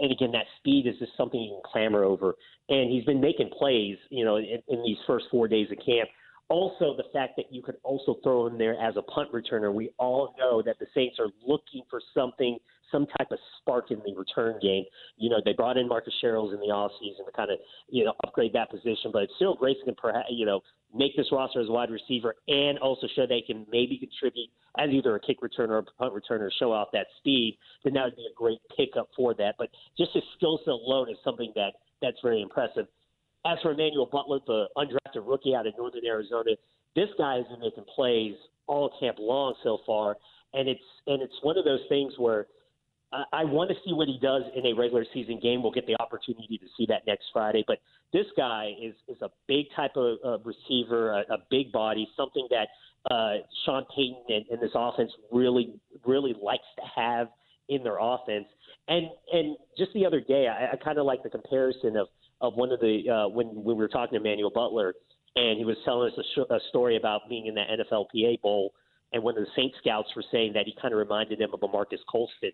and 0.00 0.12
again, 0.12 0.32
that 0.32 0.46
speed 0.58 0.86
is 0.86 0.94
just 0.98 1.12
something 1.16 1.40
you 1.40 1.50
can 1.50 1.62
clamor 1.64 2.04
over. 2.04 2.34
And 2.68 2.90
he's 2.90 3.04
been 3.04 3.20
making 3.20 3.50
plays, 3.56 3.96
you 4.10 4.24
know, 4.24 4.36
in, 4.36 4.62
in 4.68 4.82
these 4.82 4.98
first 5.06 5.26
four 5.30 5.48
days 5.48 5.68
of 5.70 5.78
camp. 5.84 6.08
Also, 6.54 6.94
the 6.96 7.10
fact 7.12 7.34
that 7.34 7.46
you 7.50 7.60
could 7.60 7.74
also 7.82 8.14
throw 8.22 8.46
him 8.46 8.56
there 8.56 8.80
as 8.80 8.94
a 8.96 9.02
punt 9.02 9.28
returner. 9.32 9.74
We 9.74 9.90
all 9.98 10.36
know 10.38 10.62
that 10.62 10.78
the 10.78 10.86
Saints 10.94 11.16
are 11.18 11.26
looking 11.44 11.82
for 11.90 12.00
something, 12.14 12.58
some 12.92 13.06
type 13.18 13.32
of 13.32 13.38
spark 13.58 13.90
in 13.90 14.00
the 14.06 14.14
return 14.16 14.60
game. 14.62 14.84
You 15.16 15.30
know, 15.30 15.38
they 15.44 15.52
brought 15.52 15.76
in 15.76 15.88
Marcus 15.88 16.14
Sherels 16.22 16.54
in 16.54 16.60
the 16.60 16.72
offseason 16.72 17.26
to 17.26 17.32
kind 17.34 17.50
of, 17.50 17.58
you 17.88 18.04
know, 18.04 18.12
upgrade 18.24 18.52
that 18.52 18.70
position. 18.70 19.10
But 19.12 19.30
Cyril 19.36 19.56
Grayson 19.56 19.82
can, 19.84 19.96
perhaps, 19.96 20.28
you 20.30 20.46
know, 20.46 20.60
make 20.94 21.16
this 21.16 21.26
roster 21.32 21.60
as 21.60 21.66
a 21.68 21.72
wide 21.72 21.90
receiver 21.90 22.36
and 22.46 22.78
also 22.78 23.08
show 23.16 23.26
they 23.26 23.42
can 23.44 23.66
maybe 23.68 23.98
contribute 23.98 24.48
as 24.78 24.90
either 24.90 25.16
a 25.16 25.20
kick 25.20 25.38
returner 25.40 25.70
or 25.70 25.78
a 25.78 25.82
punt 25.82 26.14
returner, 26.14 26.50
show 26.56 26.70
off 26.70 26.86
that 26.92 27.08
speed, 27.18 27.58
then 27.82 27.94
that 27.94 28.04
would 28.04 28.14
be 28.14 28.28
a 28.30 28.34
great 28.36 28.60
pickup 28.76 29.08
for 29.16 29.34
that. 29.34 29.56
But 29.58 29.70
just 29.98 30.12
his 30.14 30.22
skill 30.36 30.60
set 30.64 30.70
alone 30.70 31.10
is 31.10 31.16
something 31.24 31.52
that 31.56 31.72
that's 32.00 32.18
very 32.22 32.40
impressive. 32.42 32.86
As 33.46 33.58
for 33.62 33.72
Emmanuel 33.72 34.08
Butler, 34.10 34.38
the 34.46 34.68
undrafted 34.76 35.26
rookie 35.26 35.54
out 35.54 35.66
of 35.66 35.74
Northern 35.76 36.06
Arizona, 36.06 36.52
this 36.96 37.08
guy 37.18 37.36
has 37.36 37.46
been 37.46 37.60
making 37.60 37.84
plays 37.94 38.34
all 38.66 38.90
camp 38.98 39.18
long 39.18 39.54
so 39.62 39.78
far, 39.84 40.16
and 40.54 40.68
it's 40.68 40.80
and 41.06 41.20
it's 41.22 41.34
one 41.42 41.58
of 41.58 41.64
those 41.64 41.80
things 41.88 42.14
where 42.16 42.46
I, 43.12 43.24
I 43.32 43.44
want 43.44 43.70
to 43.70 43.76
see 43.84 43.92
what 43.92 44.08
he 44.08 44.18
does 44.20 44.42
in 44.54 44.64
a 44.66 44.72
regular 44.72 45.04
season 45.12 45.38
game. 45.40 45.62
We'll 45.62 45.72
get 45.72 45.86
the 45.86 45.96
opportunity 46.00 46.58
to 46.58 46.66
see 46.76 46.86
that 46.86 47.06
next 47.06 47.26
Friday, 47.32 47.64
but 47.66 47.78
this 48.12 48.26
guy 48.36 48.72
is 48.80 48.94
is 49.08 49.20
a 49.20 49.30
big 49.46 49.66
type 49.76 49.96
of 49.96 50.18
uh, 50.24 50.38
receiver, 50.38 51.10
a, 51.10 51.34
a 51.34 51.38
big 51.50 51.70
body, 51.72 52.08
something 52.16 52.48
that 52.50 52.68
uh, 53.14 53.42
Sean 53.64 53.84
Payton 53.94 54.24
and, 54.28 54.44
and 54.50 54.60
this 54.62 54.72
offense 54.74 55.12
really 55.30 55.74
really 56.06 56.34
likes 56.42 56.64
to 56.76 56.82
have 57.00 57.28
in 57.68 57.82
their 57.82 57.98
offense. 58.00 58.46
And 58.88 59.06
and 59.32 59.56
just 59.76 59.92
the 59.92 60.06
other 60.06 60.20
day, 60.20 60.48
I, 60.48 60.72
I 60.72 60.76
kind 60.76 60.98
of 60.98 61.06
like 61.06 61.22
the 61.22 61.30
comparison 61.30 61.96
of 61.96 62.08
of 62.44 62.54
one 62.54 62.70
of 62.72 62.80
the 62.80 63.08
uh, 63.08 63.28
when 63.28 63.48
when 63.48 63.64
we 63.76 63.82
were 63.82 63.88
talking 63.88 64.18
to 64.18 64.20
Emmanuel 64.20 64.50
Butler, 64.54 64.94
and 65.36 65.58
he 65.58 65.64
was 65.64 65.76
telling 65.84 66.12
us 66.12 66.18
a, 66.18 66.22
sh- 66.22 66.50
a 66.50 66.58
story 66.68 66.96
about 66.96 67.22
being 67.28 67.46
in 67.46 67.54
the 67.54 67.62
NFLPA 67.62 68.40
Bowl, 68.42 68.74
and 69.12 69.22
one 69.22 69.36
of 69.36 69.44
the 69.44 69.50
Saint 69.56 69.72
scouts 69.78 70.10
were 70.14 70.24
saying 70.30 70.52
that 70.52 70.66
he 70.66 70.74
kind 70.80 70.92
of 70.92 70.98
reminded 70.98 71.40
him 71.40 71.50
of 71.54 71.62
a 71.62 71.68
Marques 71.68 72.00
Colston, 72.08 72.52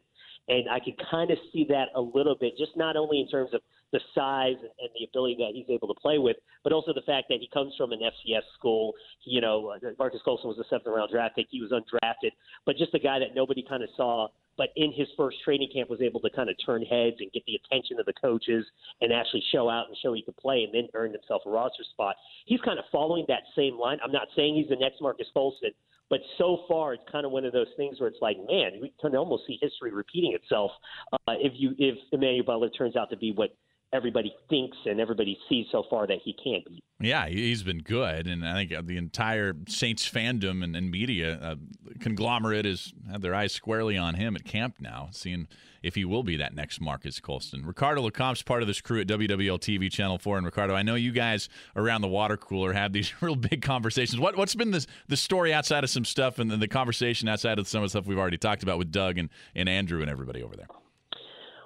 and 0.48 0.70
I 0.70 0.78
could 0.78 0.94
kind 1.10 1.30
of 1.30 1.38
see 1.52 1.66
that 1.70 1.88
a 1.96 2.00
little 2.00 2.36
bit, 2.38 2.56
just 2.56 2.76
not 2.76 2.96
only 2.96 3.20
in 3.20 3.28
terms 3.28 3.50
of 3.52 3.62
the 3.92 4.00
size 4.14 4.56
and, 4.60 4.70
and 4.78 4.90
the 4.94 5.04
ability 5.10 5.36
that 5.40 5.50
he's 5.54 5.68
able 5.68 5.88
to 5.92 6.00
play 6.00 6.18
with, 6.18 6.36
but 6.62 6.72
also 6.72 6.92
the 6.94 7.02
fact 7.02 7.26
that 7.28 7.38
he 7.40 7.48
comes 7.52 7.74
from 7.76 7.90
an 7.90 7.98
FCS 7.98 8.42
school. 8.56 8.92
You 9.24 9.40
know, 9.40 9.74
uh, 9.74 9.90
Marques 9.98 10.22
Colston 10.24 10.48
was 10.48 10.58
a 10.58 10.68
seventh 10.70 10.86
round 10.86 11.10
draft 11.10 11.34
pick; 11.34 11.46
he 11.50 11.60
was 11.60 11.72
undrafted, 11.72 12.30
but 12.64 12.76
just 12.76 12.94
a 12.94 13.00
guy 13.00 13.18
that 13.18 13.34
nobody 13.34 13.64
kind 13.68 13.82
of 13.82 13.88
saw 13.96 14.28
but 14.60 14.68
in 14.76 14.92
his 14.92 15.08
first 15.16 15.38
training 15.42 15.70
camp 15.72 15.88
was 15.88 16.02
able 16.02 16.20
to 16.20 16.28
kind 16.28 16.50
of 16.50 16.56
turn 16.66 16.82
heads 16.82 17.16
and 17.20 17.32
get 17.32 17.42
the 17.46 17.58
attention 17.64 17.98
of 17.98 18.04
the 18.04 18.12
coaches 18.12 18.62
and 19.00 19.10
actually 19.10 19.42
show 19.50 19.70
out 19.70 19.86
and 19.88 19.96
show 20.02 20.12
he 20.12 20.20
could 20.20 20.36
play 20.36 20.64
and 20.64 20.74
then 20.74 20.86
earned 20.92 21.14
himself 21.14 21.40
a 21.46 21.50
roster 21.50 21.82
spot. 21.82 22.14
He's 22.44 22.60
kind 22.60 22.78
of 22.78 22.84
following 22.92 23.24
that 23.28 23.44
same 23.56 23.78
line. 23.78 23.96
I'm 24.04 24.12
not 24.12 24.28
saying 24.36 24.56
he's 24.56 24.68
the 24.68 24.76
next 24.76 25.00
Marques 25.00 25.28
Colston, 25.32 25.70
But 26.10 26.20
so 26.36 26.64
far, 26.68 26.92
it's 26.92 27.02
kind 27.10 27.24
of 27.24 27.32
one 27.32 27.46
of 27.46 27.54
those 27.54 27.72
things 27.78 28.00
where 28.00 28.08
it's 28.10 28.20
like, 28.20 28.36
man, 28.36 28.72
we 28.82 28.92
can 29.00 29.16
almost 29.16 29.46
see 29.46 29.58
history 29.62 29.92
repeating 29.92 30.34
itself 30.34 30.72
uh, 31.14 31.36
if 31.38 31.54
you 31.56 31.74
if 31.78 31.96
Emmanuel 32.12 32.44
Butler 32.44 32.68
turns 32.68 32.96
out 32.96 33.08
to 33.08 33.16
be 33.16 33.32
what 33.32 33.56
everybody 33.92 34.34
thinks 34.48 34.76
and 34.86 35.00
everybody 35.00 35.38
sees 35.48 35.66
so 35.72 35.84
far 35.90 36.06
that 36.06 36.18
he 36.24 36.32
can't 36.32 36.64
be. 36.66 36.80
Yeah, 37.02 37.28
he's 37.28 37.62
been 37.62 37.78
good, 37.78 38.26
and 38.26 38.46
I 38.46 38.54
think 38.66 38.86
the 38.86 38.98
entire 38.98 39.54
Saints 39.66 40.08
fandom 40.08 40.62
and, 40.62 40.76
and 40.76 40.90
media 40.90 41.38
uh, 41.40 41.54
conglomerate 41.98 42.66
has 42.66 42.92
had 43.10 43.22
their 43.22 43.34
eyes 43.34 43.52
squarely 43.52 43.96
on 43.96 44.14
him 44.14 44.36
at 44.36 44.44
camp 44.44 44.76
now, 44.80 45.08
seeing 45.10 45.48
if 45.82 45.94
he 45.94 46.04
will 46.04 46.22
be 46.22 46.36
that 46.36 46.54
next 46.54 46.78
Marques 46.78 47.18
Colston. 47.20 47.64
Ricardo 47.64 48.02
LeCompte's 48.02 48.42
part 48.42 48.60
of 48.60 48.68
this 48.68 48.82
crew 48.82 49.00
at 49.00 49.06
WWL 49.06 49.58
TV 49.58 49.90
Channel 49.90 50.18
4. 50.18 50.36
And 50.36 50.44
Ricardo, 50.44 50.74
I 50.74 50.82
know 50.82 50.94
you 50.94 51.10
guys 51.10 51.48
around 51.74 52.02
the 52.02 52.08
water 52.08 52.36
cooler 52.36 52.74
have 52.74 52.92
these 52.92 53.14
real 53.22 53.34
big 53.34 53.62
conversations. 53.62 54.20
What, 54.20 54.36
what's 54.36 54.54
been 54.54 54.72
the, 54.72 54.86
the 55.08 55.16
story 55.16 55.54
outside 55.54 55.82
of 55.82 55.88
some 55.88 56.04
stuff 56.04 56.38
and 56.38 56.50
then 56.50 56.60
the 56.60 56.68
conversation 56.68 57.28
outside 57.30 57.58
of 57.58 57.66
some 57.66 57.82
of 57.82 57.86
the 57.86 57.90
stuff 57.90 58.06
we've 58.06 58.18
already 58.18 58.36
talked 58.36 58.62
about 58.62 58.76
with 58.76 58.92
Doug 58.92 59.16
and, 59.16 59.30
and 59.54 59.70
Andrew 59.70 60.02
and 60.02 60.10
everybody 60.10 60.42
over 60.42 60.54
there? 60.54 60.68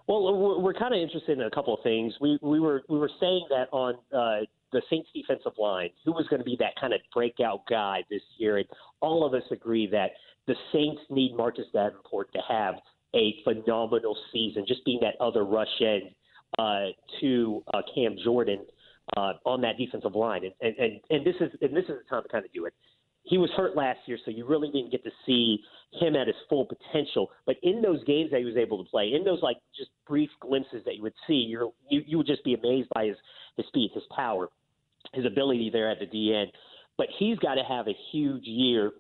Well, 0.07 0.61
we're, 0.61 0.75
kind 0.75 0.95
of 0.95 1.01
interested 1.01 1.39
in 1.39 1.45
a 1.45 1.51
couple 1.51 1.75
of 1.75 1.83
things. 1.83 2.13
We 2.21 2.39
we 2.43 2.61
were 2.61 2.83
we 2.89 2.99
were 2.99 3.11
saying 3.21 3.47
that 3.49 3.69
on 3.73 3.95
uh, 4.13 4.45
the 4.73 4.83
Saints 4.91 5.09
defensive 5.15 5.53
line, 5.59 5.91
who 6.05 6.13
was 6.13 6.27
going 6.29 6.41
to 6.41 6.45
be 6.45 6.57
that 6.61 6.75
kind 6.79 6.93
of 6.93 7.01
breakout 7.13 7.63
guy 7.67 8.03
this 8.11 8.21
year, 8.37 8.59
and 8.59 8.67
all 9.01 9.25
of 9.25 9.33
us 9.33 9.45
agree 9.51 9.87
that 9.93 10.11
the 10.47 10.55
Saints 10.73 11.01
need 11.09 11.35
Marcus 11.35 11.65
Davenport 11.73 12.33
to 12.35 12.41
have 12.47 12.75
a 13.15 13.37
phenomenal 13.45 14.17
season, 14.31 14.67
just 14.69 14.85
being 14.85 15.01
that 15.01 15.15
other 15.25 15.45
rush 15.45 15.81
end 15.81 16.11
uh, 16.59 16.87
to 17.21 17.63
uh, 17.73 17.81
Cam 17.95 18.17
Jordan 18.23 18.61
uh, 19.17 19.35
on 19.47 19.63
that 19.63 19.79
defensive 19.79 20.15
line, 20.15 20.43
and, 20.45 20.53
and 20.61 20.77
and 20.79 21.01
and 21.09 21.27
this 21.27 21.37
is 21.41 21.51
and 21.63 21.75
this 21.75 21.85
is 21.85 21.97
the 22.03 22.09
time 22.11 22.23
to 22.23 22.29
kind 22.29 22.45
of 22.45 22.53
do 22.53 22.67
it 22.67 22.75
he 23.25 23.39
was 23.39 23.51
hurt 23.57 23.75
last 23.75 24.01
year, 24.07 24.19
so 24.25 24.31
you 24.31 24.47
really 24.47 24.71
didn't 24.71 24.91
get 24.91 25.03
to 25.05 25.11
see 25.27 25.59
him 25.93 26.15
at 26.15 26.27
his 26.27 26.37
full 26.49 26.67
potential. 26.67 27.31
But 27.47 27.57
in 27.63 27.81
those 27.81 28.05
games 28.05 28.31
that 28.31 28.41
he 28.41 28.45
was 28.45 28.57
able 28.57 28.83
to 28.85 28.91
play, 28.91 29.13
in 29.15 29.25
those 29.25 29.43
like 29.43 29.57
just 29.77 29.91
brief 30.07 30.29
glimpses 30.41 30.83
that 30.85 30.97
you 30.97 31.03
would 31.03 31.15
see, 31.27 31.35
you're, 31.35 31.73
you 31.89 32.03
you 32.07 32.19
would 32.19 32.27
just 32.27 32.45
be 32.45 32.55
amazed 32.55 32.89
by 32.95 33.07
his 33.07 33.17
his 33.57 33.67
speed, 33.67 33.91
his 33.95 34.03
power, 34.15 34.49
his 35.15 35.25
ability 35.25 35.71
there 35.73 35.91
at 35.91 35.99
the 35.99 36.07
DN. 36.07 36.47
But 36.99 37.07
he's 37.19 37.39
got 37.39 37.55
to 37.55 37.65
have 37.65 37.89
a 37.89 37.97
huge 38.13 38.45
year 38.45 38.93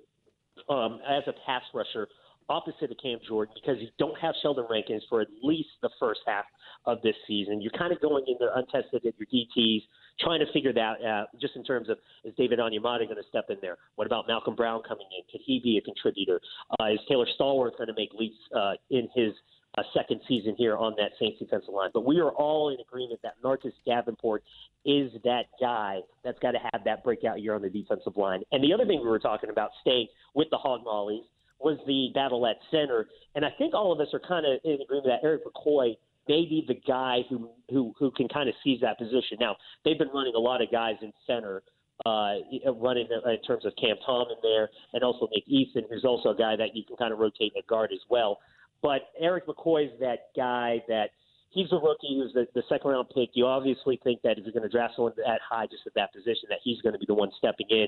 um, 0.69 1.01
as 1.07 1.23
a 1.27 1.35
pass 1.47 1.63
rusher 1.75 2.09
opposite 2.49 2.91
of 2.91 2.97
Cam 3.03 3.19
Jordan 3.27 3.55
because 3.55 3.81
you 3.81 3.89
don't 3.99 4.19
have 4.19 4.35
Sheldon 4.43 4.67
Rankins 4.69 5.03
for 5.09 5.21
at 5.21 5.29
least 5.43 5.71
the 5.83 5.91
first 5.99 6.21
half 6.27 6.45
of 6.87 7.01
this 7.03 7.15
season. 7.27 7.61
You're 7.61 7.73
kind 7.73 7.93
of 7.93 8.01
going 8.01 8.25
in 8.27 8.37
there 8.39 8.51
untested 8.55 9.07
at 9.07 9.15
your 9.19 9.27
DTs 9.33 9.83
trying 10.21 10.41
to 10.41 10.53
figure 10.53 10.73
that 10.73 11.05
out 11.05 11.27
just 11.41 11.57
in 11.57 11.65
terms 11.65 11.89
of 11.89 11.99
is 12.25 12.33
David 12.37 12.59
Onyemata 12.59 13.05
going 13.05 13.17
to 13.17 13.29
step 13.29 13.47
in 13.49 13.57
there? 13.61 13.77
What 13.97 14.07
about 14.07 14.27
Malcolm 14.27 14.55
Brown 14.55 14.83
coming 14.87 15.07
in? 15.17 15.25
Could 15.31 15.41
he 15.45 15.61
be 15.63 15.79
a 15.79 15.81
contributor? 15.81 16.41
Uh, 16.79 16.87
is 16.93 17.01
Taylor 17.09 17.27
Stallworth 17.39 17.77
going 17.77 17.89
to 17.89 17.95
make 17.97 18.11
leaps 18.15 18.37
uh, 18.55 18.73
in 18.91 19.09
his 19.15 19.33
uh, 19.77 19.83
second 19.93 20.21
season 20.29 20.55
here 20.57 20.77
on 20.77 20.95
that 20.99 21.13
Saints 21.19 21.39
defensive 21.39 21.75
line? 21.75 21.91
But 21.93 22.05
we 22.05 22.21
are 22.21 22.31
all 22.31 22.71
in 22.71 22.77
agreement 22.81 23.21
that 23.23 23.35
Marcus 23.43 23.73
Davenport 23.87 24.43
is 24.85 25.11
that 25.25 25.47
guy 25.61 26.01
that's 26.23 26.39
got 26.39 26.53
to 26.53 26.59
have 26.73 26.85
that 26.85 27.03
breakout 27.03 27.41
year 27.41 27.55
on 27.55 27.63
the 27.63 27.71
defensive 27.71 28.17
line. 28.17 28.43
And 28.53 28.63
the 28.63 28.73
other 28.73 28.87
thing 28.87 29.01
we 29.01 29.09
were 29.09 29.19
talking 29.19 29.51
about, 29.51 29.71
staying 29.81 30.09
with 30.35 30.49
the 30.51 30.59
Hog 30.59 30.85
Mollies, 30.85 31.25
was 31.61 31.79
the 31.87 32.11
battle 32.15 32.47
at 32.47 32.57
center. 32.71 33.07
And 33.35 33.45
I 33.45 33.51
think 33.57 33.75
all 33.75 33.91
of 33.91 34.01
us 34.01 34.09
are 34.13 34.21
kind 34.21 34.45
of 34.45 34.61
in 34.65 34.81
agreement 34.83 35.07
that 35.07 35.25
Erik 35.27 35.43
McCoy– 35.45 35.97
maybe 36.29 36.65
the 36.67 36.75
guy 36.87 37.21
who 37.29 37.51
who 37.71 37.95
who 37.99 38.11
can 38.11 38.29
kind 38.29 38.49
of 38.49 38.55
seize 38.63 38.81
that 38.81 38.99
position. 38.99 39.39
Now 39.41 39.57
they've 39.85 39.99
been 39.99 40.11
running 40.15 40.35
a 40.35 40.41
lot 40.41 40.63
of 40.63 40.71
guys 40.71 40.97
in 41.03 41.13
center, 41.27 41.63
uh, 42.07 42.35
running 42.77 43.07
in 43.11 43.43
terms 43.43 43.65
of 43.65 43.73
Cam 43.81 43.97
Tom 44.05 44.27
in 44.31 44.37
there, 44.43 44.71
and 44.93 45.03
also 45.03 45.29
Nick 45.33 45.45
Easton, 45.47 45.85
who's 45.91 46.05
also 46.05 46.31
a 46.31 46.37
guy 46.37 46.57
that 46.57 46.75
you 46.75 46.85
can 46.85 46.97
kind 46.97 47.13
of 47.13 47.19
rotate 47.19 47.53
at 47.59 47.67
guard 47.67 47.91
as 47.93 48.01
well. 48.09 48.39
But 48.83 49.09
Erik 49.19 49.47
McCoy 49.47 49.87
is 49.87 50.01
that 50.01 50.29
guy 50.37 50.83
that 50.89 51.11
he's 51.51 51.73
a 51.73 51.77
rookie 51.77 52.21
who's 52.21 52.33
the, 52.35 52.47
the 52.55 52.63
second 52.69 52.91
round 52.91 53.09
pick. 53.15 53.31
You 53.33 53.47
obviously 53.47 53.99
think 54.05 54.21
that 54.23 54.39
if 54.39 54.45
you're 54.45 54.53
going 54.53 54.65
to 54.65 54.69
draft 54.69 54.95
someone 54.97 55.15
that 55.17 55.41
high, 55.49 55.67
just 55.67 55.87
at 55.87 55.95
that 55.95 56.13
position, 56.13 56.49
that 56.51 56.59
he's 56.63 56.81
going 56.83 56.93
to 56.93 56.99
be 56.99 57.07
the 57.07 57.15
one 57.15 57.31
stepping 57.39 57.69
in 57.71 57.87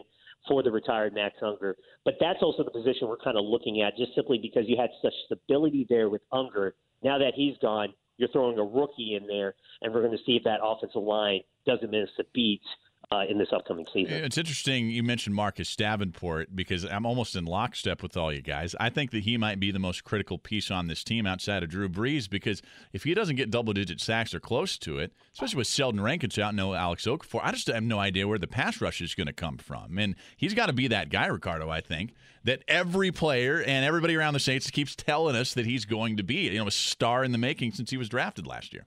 for 0.49 0.63
the 0.63 0.71
retired 0.71 1.13
Max 1.13 1.35
Unger. 1.43 1.77
But 2.05 2.15
that's 2.21 2.39
also 2.41 2.65
the 2.65 2.71
position 2.71 3.09
we're 3.09 3.19
kind 3.19 3.37
of 3.37 3.45
looking 3.45 3.83
at, 3.83 3.97
just 3.97 4.15
simply 4.15 4.39
because 4.39 4.65
you 4.67 4.77
had 4.79 4.91
such 5.03 5.15
stability 5.27 5.87
there 5.89 6.09
with 6.09 6.23
Unger. 6.33 6.75
Now 7.03 7.19
that 7.19 7.35
he's 7.35 7.57
gone, 7.61 7.93
you're 8.19 8.29
throwing 8.29 8.59
a 8.59 8.65
rookie 8.65 9.15
in 9.21 9.27
there, 9.27 9.55
and 9.83 9.93
we're 9.93 10.03
going 10.03 10.17
to 10.17 10.25
see 10.25 10.37
if 10.37 10.45
that 10.45 10.61
offensive 10.63 11.03
line 11.03 11.41
doesn't 11.67 11.91
miss 11.91 12.09
a 12.19 12.25
beat 12.33 12.63
uh, 13.13 13.23
in 13.29 13.39
this 13.39 13.49
upcoming 13.53 13.87
season. 13.93 14.13
It's 14.13 14.37
interesting 14.37 14.91
you 14.91 15.03
mentioned 15.03 15.35
Marcus 15.35 15.75
Davenport 15.77 16.57
because 16.57 16.85
I'm 16.85 17.07
almost 17.07 17.37
in 17.37 17.45
lockstep 17.45 18.03
with 18.03 18.17
all 18.17 18.33
you 18.33 18.43
guys. 18.43 18.75
I 18.81 18.91
think 18.91 19.13
that 19.13 19.23
he 19.23 19.37
might 19.37 19.61
be 19.61 19.71
the 19.71 19.79
most 19.79 20.03
critical 20.03 20.39
piece 20.39 20.71
on 20.71 20.89
this 20.89 21.05
team 21.05 21.27
outside 21.27 21.63
of 21.63 21.69
Drew 21.69 21.89
Brees 21.89 22.29
because 22.29 22.63
if 22.93 23.05
he 23.05 23.15
doesn't 23.15 23.37
get 23.37 23.51
double 23.51 23.73
digit 23.73 24.01
sacks 24.01 24.35
or 24.35 24.41
close 24.41 24.77
to 24.79 24.99
it, 24.99 25.13
especially 25.33 25.59
with 25.59 25.69
Sheldon 25.69 26.01
Rankins 26.01 26.39
out, 26.39 26.49
and 26.49 26.57
no 26.57 26.75
Alex 26.75 27.07
Okafor, 27.07 27.41
I 27.43 27.53
just 27.53 27.69
have 27.69 27.83
no 27.83 28.01
idea 28.01 28.27
where 28.27 28.39
the 28.39 28.49
pass 28.49 28.81
rush 28.81 29.01
is 29.01 29.15
going 29.15 29.29
to 29.29 29.33
come 29.33 29.59
from. 29.59 29.99
And 29.99 30.17
he's 30.37 30.55
got 30.55 30.67
to 30.67 30.73
be 30.73 30.89
that 30.89 31.09
guy, 31.09 31.27
Ricardo, 31.27 31.71
I 31.71 31.81
think, 31.81 32.13
that 32.43 32.65
every 32.67 33.13
player 33.13 33.63
and 33.63 33.85
everybody 33.85 34.17
around 34.17 34.35
the 34.35 34.41
Saints 34.41 34.71
keeps 34.71 34.97
telling 34.97 35.37
us 35.37 35.55
that 35.55 35.65
he's 35.67 35.85
going 35.85 36.17
to 36.17 36.25
be, 36.25 36.49
you 36.49 36.59
know, 36.59 36.67
a 36.67 36.73
star 36.73 37.23
in 37.23 37.31
the 37.31 37.39
making 37.39 37.73
since 37.73 37.91
he 37.91 37.97
was 37.97 38.09
drafted 38.09 38.49
last 38.49 38.73
year. 38.73 38.87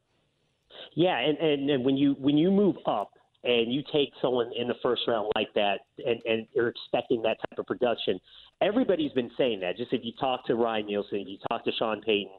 Yeah, 0.96 1.18
and, 1.18 1.38
and, 1.38 1.70
and 1.70 1.86
when 1.86 1.96
you 1.98 2.16
when 2.20 2.38
you 2.38 2.52
move 2.52 2.76
up 2.86 3.12
and 3.44 3.72
you 3.72 3.82
take 3.94 4.12
someone 4.22 4.52
in 4.56 4.68
the 4.68 4.76
first 4.84 5.04
round 5.08 5.32
like 5.36 5.48
that 5.56 5.80
and, 6.06 6.22
and 6.26 6.48
you're 6.54 6.68
expecting 6.68 7.22
that 7.22 7.38
type 7.50 7.60
of 7.60 7.66
production, 7.66 8.20
everybody's 8.62 9.14
been 9.14 9.32
saying 9.38 9.60
that. 9.62 9.78
Just 9.78 9.94
if 9.94 10.02
you 10.04 10.12
talk 10.20 10.46
to 10.48 10.56
Ryan 10.56 10.88
Nielsen, 10.88 11.20
if 11.20 11.28
you 11.28 11.38
talk 11.50 11.64
to 11.66 11.72
Sean 11.78 12.02
Payton, 12.02 12.34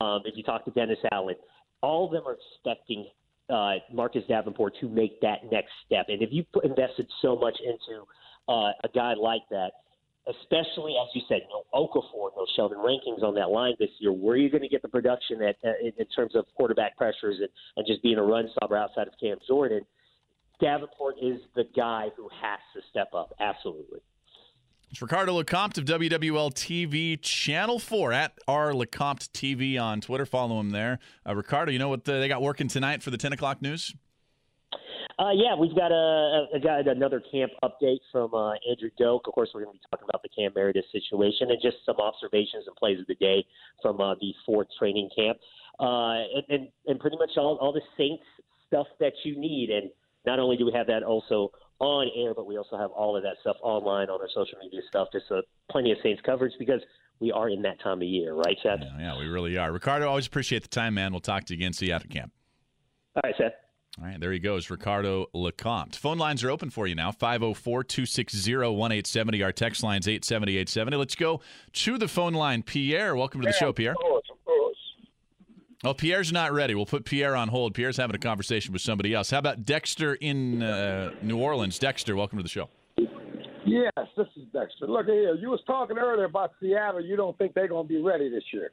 um, 0.00 0.20
if 0.24 0.36
you 0.36 0.42
talk 0.42 0.64
to 0.64 0.70
Dennis 0.70 0.98
Allen, 1.12 1.36
all 1.82 2.06
of 2.06 2.12
them 2.12 2.22
are 2.26 2.36
expecting 2.54 3.06
uh, 3.50 3.74
Marcus 3.92 4.22
Davenport 4.28 4.74
to 4.80 4.88
make 4.88 5.20
that 5.20 5.50
next 5.50 5.72
step. 5.86 6.06
And 6.08 6.22
if 6.22 6.30
you 6.32 6.44
put, 6.52 6.64
invested 6.64 7.06
so 7.20 7.36
much 7.36 7.56
into 7.60 8.04
uh, 8.48 8.72
a 8.84 8.88
guy 8.94 9.14
like 9.14 9.42
that, 9.50 9.72
especially 10.26 10.94
as 11.02 11.08
you 11.14 11.22
said, 11.28 11.40
no 11.50 11.64
Okafor, 11.74 12.30
no 12.36 12.46
Sheldon 12.56 12.78
Rankins 12.78 13.22
on 13.22 13.34
that 13.34 13.50
line 13.50 13.74
this 13.78 13.90
year. 13.98 14.12
Where 14.12 14.34
are 14.34 14.38
you 14.38 14.50
going 14.50 14.62
to 14.62 14.68
get 14.68 14.82
the 14.82 14.88
production 14.88 15.42
at, 15.42 15.56
uh, 15.64 15.72
in, 15.82 15.92
in 15.98 16.06
terms 16.06 16.34
of 16.34 16.46
quarterback 16.56 16.96
pressures 16.96 17.36
and, 17.40 17.48
and 17.76 17.86
just 17.86 18.02
being 18.02 18.16
a 18.16 18.22
run 18.22 18.48
stopper 18.52 18.76
outside 18.76 19.08
of 19.08 19.14
Cam 19.20 19.36
Jordan? 19.46 19.82
Davenport 20.60 21.16
is 21.20 21.40
the 21.54 21.64
guy 21.76 22.08
who 22.16 22.28
has 22.40 22.60
to 22.74 22.80
step 22.90 23.08
up. 23.14 23.34
Absolutely. 23.40 24.00
It's 24.90 25.02
Ricardo 25.02 25.42
LeCompte 25.42 25.78
of 25.78 25.86
WWL 25.86 26.54
TV 26.54 27.20
Channel 27.20 27.80
4 27.80 28.12
at 28.12 28.38
R 28.46 28.72
LeCompte 28.72 29.28
TV 29.30 29.80
on 29.80 30.00
Twitter. 30.00 30.24
Follow 30.24 30.60
him 30.60 30.70
there. 30.70 31.00
Uh, 31.26 31.34
Ricardo, 31.34 31.72
you 31.72 31.80
know 31.80 31.88
what 31.88 32.04
the, 32.04 32.12
they 32.12 32.28
got 32.28 32.42
working 32.42 32.68
tonight 32.68 33.02
for 33.02 33.10
the 33.10 33.18
10 33.18 33.32
o'clock 33.32 33.60
news? 33.60 33.92
Uh, 35.18 35.30
yeah, 35.32 35.54
we've 35.54 35.74
got 35.74 35.92
a, 35.92 36.46
a, 36.54 36.60
got 36.60 36.88
another 36.88 37.22
camp 37.30 37.52
update 37.62 37.98
from 38.10 38.34
uh, 38.34 38.52
Andrew 38.68 38.90
Doak. 38.98 39.26
Of 39.26 39.34
course, 39.34 39.50
we're 39.54 39.64
going 39.64 39.76
to 39.76 39.78
be 39.78 39.86
talking 39.90 40.06
about 40.08 40.22
the 40.22 40.28
Cam 40.28 40.52
Meredith 40.54 40.86
situation 40.90 41.50
and 41.50 41.58
just 41.62 41.76
some 41.86 41.96
observations 41.96 42.64
and 42.66 42.74
plays 42.76 42.98
of 42.98 43.06
the 43.06 43.14
day 43.16 43.44
from 43.80 44.00
uh, 44.00 44.14
the 44.20 44.32
fourth 44.44 44.66
training 44.76 45.08
camp, 45.16 45.38
uh, 45.78 46.22
and, 46.34 46.44
and 46.48 46.68
and 46.86 46.98
pretty 46.98 47.16
much 47.16 47.30
all 47.36 47.58
all 47.60 47.72
the 47.72 47.82
Saints 47.96 48.24
stuff 48.66 48.86
that 48.98 49.12
you 49.22 49.38
need. 49.38 49.70
And 49.70 49.90
not 50.26 50.38
only 50.38 50.56
do 50.56 50.66
we 50.66 50.72
have 50.72 50.86
that 50.86 51.02
also 51.02 51.50
on 51.80 52.08
air, 52.16 52.34
but 52.34 52.46
we 52.46 52.56
also 52.56 52.76
have 52.76 52.90
all 52.90 53.16
of 53.16 53.22
that 53.22 53.36
stuff 53.40 53.56
online 53.62 54.08
on 54.08 54.20
our 54.20 54.28
social 54.34 54.58
media 54.62 54.80
stuff. 54.88 55.08
Just 55.12 55.26
uh, 55.30 55.42
plenty 55.70 55.92
of 55.92 55.98
Saints 56.02 56.22
coverage 56.24 56.52
because 56.58 56.80
we 57.20 57.32
are 57.32 57.48
in 57.48 57.62
that 57.62 57.80
time 57.80 57.98
of 57.98 58.08
year, 58.08 58.34
right, 58.34 58.56
Seth? 58.62 58.80
Yeah, 58.80 58.98
yeah, 58.98 59.18
we 59.18 59.26
really 59.26 59.56
are. 59.56 59.72
Ricardo, 59.72 60.08
always 60.08 60.26
appreciate 60.26 60.62
the 60.62 60.68
time, 60.68 60.94
man. 60.94 61.12
We'll 61.12 61.20
talk 61.20 61.44
to 61.44 61.54
you 61.54 61.58
again. 61.58 61.72
See 61.72 61.86
you 61.86 61.94
out 61.94 62.02
at 62.04 62.10
camp. 62.10 62.32
All 63.16 63.22
right, 63.24 63.34
Seth. 63.36 63.52
All 64.00 64.06
right, 64.06 64.18
there 64.18 64.32
he 64.32 64.40
goes, 64.40 64.70
Ricardo 64.70 65.26
LeCompte. 65.34 65.94
Phone 65.94 66.18
lines 66.18 66.42
are 66.42 66.50
open 66.50 66.68
for 66.68 66.88
you 66.88 66.96
now 66.96 67.12
504 67.12 67.84
260 67.84 68.56
1870. 68.56 69.42
Our 69.44 69.52
text 69.52 69.84
line's 69.84 70.08
870 70.08 70.52
870. 70.52 70.96
Let's 70.96 71.14
go 71.14 71.40
to 71.72 71.98
the 71.98 72.08
phone 72.08 72.32
line. 72.32 72.64
Pierre, 72.64 73.14
welcome 73.14 73.40
to 73.42 73.46
the 73.46 73.52
show, 73.52 73.72
Pierre. 73.72 73.94
Oh, 74.02 74.13
Pierre's 75.92 76.32
not 76.32 76.52
ready. 76.52 76.74
We'll 76.74 76.86
put 76.86 77.04
Pierre 77.04 77.36
on 77.36 77.48
hold. 77.48 77.74
Pierre's 77.74 77.98
having 77.98 78.16
a 78.16 78.18
conversation 78.18 78.72
with 78.72 78.80
somebody 78.80 79.12
else. 79.12 79.30
How 79.30 79.38
about 79.38 79.66
Dexter 79.66 80.14
in 80.14 80.62
uh, 80.62 81.10
New 81.20 81.38
Orleans? 81.38 81.78
Dexter, 81.78 82.16
welcome 82.16 82.38
to 82.38 82.42
the 82.42 82.48
show. 82.48 82.70
Yes, 83.66 83.92
this 84.16 84.28
is 84.36 84.44
Dexter. 84.52 84.86
Look 84.86 85.06
here, 85.06 85.34
you 85.34 85.50
was 85.50 85.60
talking 85.66 85.98
earlier 85.98 86.24
about 86.24 86.52
Seattle. 86.60 87.02
You 87.02 87.16
don't 87.16 87.36
think 87.36 87.54
they're 87.54 87.68
going 87.68 87.86
to 87.86 87.92
be 87.92 88.00
ready 88.00 88.30
this 88.30 88.44
year? 88.52 88.70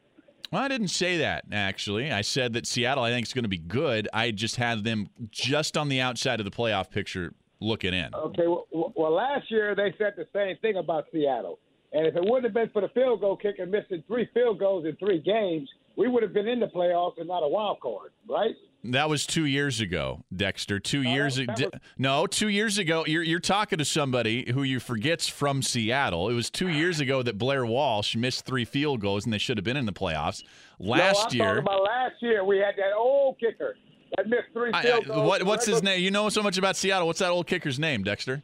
Well, 0.51 0.62
I 0.62 0.68
didn't 0.68 0.89
say 0.89 1.18
that 1.18 1.46
actually. 1.51 2.12
I 2.12 2.22
said 2.22 2.53
that 2.53 2.68
Seattle, 2.68 3.03
I 3.03 3.10
think, 3.10 3.25
is 3.25 3.34
going 3.34 3.44
to 3.44 3.50
be 3.50 3.58
good. 3.58 4.08
I 4.13 4.32
just 4.32 4.58
had 4.58 4.84
them 4.84 5.10
just 5.30 5.77
on 5.77 5.89
the 5.89 6.01
outside 6.01 6.39
of 6.39 6.46
the 6.46 6.51
playoff 6.51 6.89
picture 6.91 7.34
looking 7.62 7.94
in. 7.94 8.13
Okay. 8.13 8.48
Well, 8.48 8.91
well, 8.96 9.13
last 9.13 9.50
year 9.50 9.75
they 9.75 9.94
said 9.98 10.13
the 10.18 10.27
same 10.34 10.58
thing 10.58 10.75
about 10.75 11.06
Seattle, 11.13 11.60
and 11.94 12.06
if 12.06 12.15
it 12.15 12.22
wouldn't 12.24 12.44
have 12.44 12.53
been 12.53 12.70
for 12.70 12.82
the 12.82 12.89
field 12.89 13.22
goal 13.22 13.38
kicker 13.38 13.65
missing 13.65 14.03
three 14.08 14.27
field 14.34 14.60
goals 14.60 14.86
in 14.86 14.96
three 14.98 15.20
games, 15.20 15.70
we 15.95 16.07
would 16.07 16.24
have 16.24 16.33
been 16.33 16.48
in 16.48 16.60
the 16.60 16.67
playoffs 16.67 17.17
and 17.17 17.27
not 17.27 17.43
a 17.43 17.48
wild 17.48 17.79
card, 17.81 18.12
right? 18.29 18.55
That 18.83 19.10
was 19.10 19.27
two 19.27 19.45
years 19.45 19.79
ago, 19.79 20.24
Dexter. 20.36 20.79
Two 20.79 21.00
oh, 21.05 21.13
years 21.13 21.36
that- 21.36 21.48
that 21.48 21.60
ago. 21.67 21.77
No, 22.00 22.25
two 22.25 22.48
years 22.48 22.79
ago. 22.79 23.05
You're, 23.05 23.21
you're 23.21 23.39
talking 23.39 23.77
to 23.77 23.86
somebody 23.86 24.51
who 24.51 24.63
you 24.63 24.79
forget's 24.79 25.27
from 25.27 25.62
Seattle. 25.62 26.29
It 26.29 26.33
was 26.33 26.50
two 26.50 26.67
years 26.67 27.00
ago 27.00 27.21
that 27.21 27.38
Blair 27.38 27.63
Walsh 27.65 28.15
missed 28.15 28.45
three 28.45 28.65
field 28.65 29.00
goals 29.00 29.24
and 29.25 29.31
they 29.31 29.38
should 29.38 29.57
have 29.57 29.63
been 29.63 29.77
in 29.77 29.86
the 29.86 29.93
playoffs. 29.93 30.43
no, 30.79 30.91
Last 30.93 31.27
I'm 31.27 31.36
year. 31.38 31.45
talking 31.45 31.60
about 31.62 31.83
last 31.83 32.15
year. 32.21 32.43
We 32.43 32.57
had 32.57 32.75
that 32.77 32.93
old 32.98 33.39
kicker 33.39 33.75
that 34.17 34.27
missed 34.27 34.48
three 34.53 34.71
I- 34.74 34.81
field 34.81 35.03
I- 35.03 35.07
goals. 35.13 35.27
what, 35.27 35.43
what's 35.43 35.65
his 35.67 35.83
name? 35.83 36.01
You 36.01 36.10
know 36.10 36.29
so 36.29 36.41
much 36.41 36.57
about 36.57 36.75
Seattle. 36.75 37.05
What's 37.05 37.19
that 37.19 37.29
old 37.29 37.45
kicker's 37.45 37.77
name, 37.77 38.03
Dexter? 38.03 38.41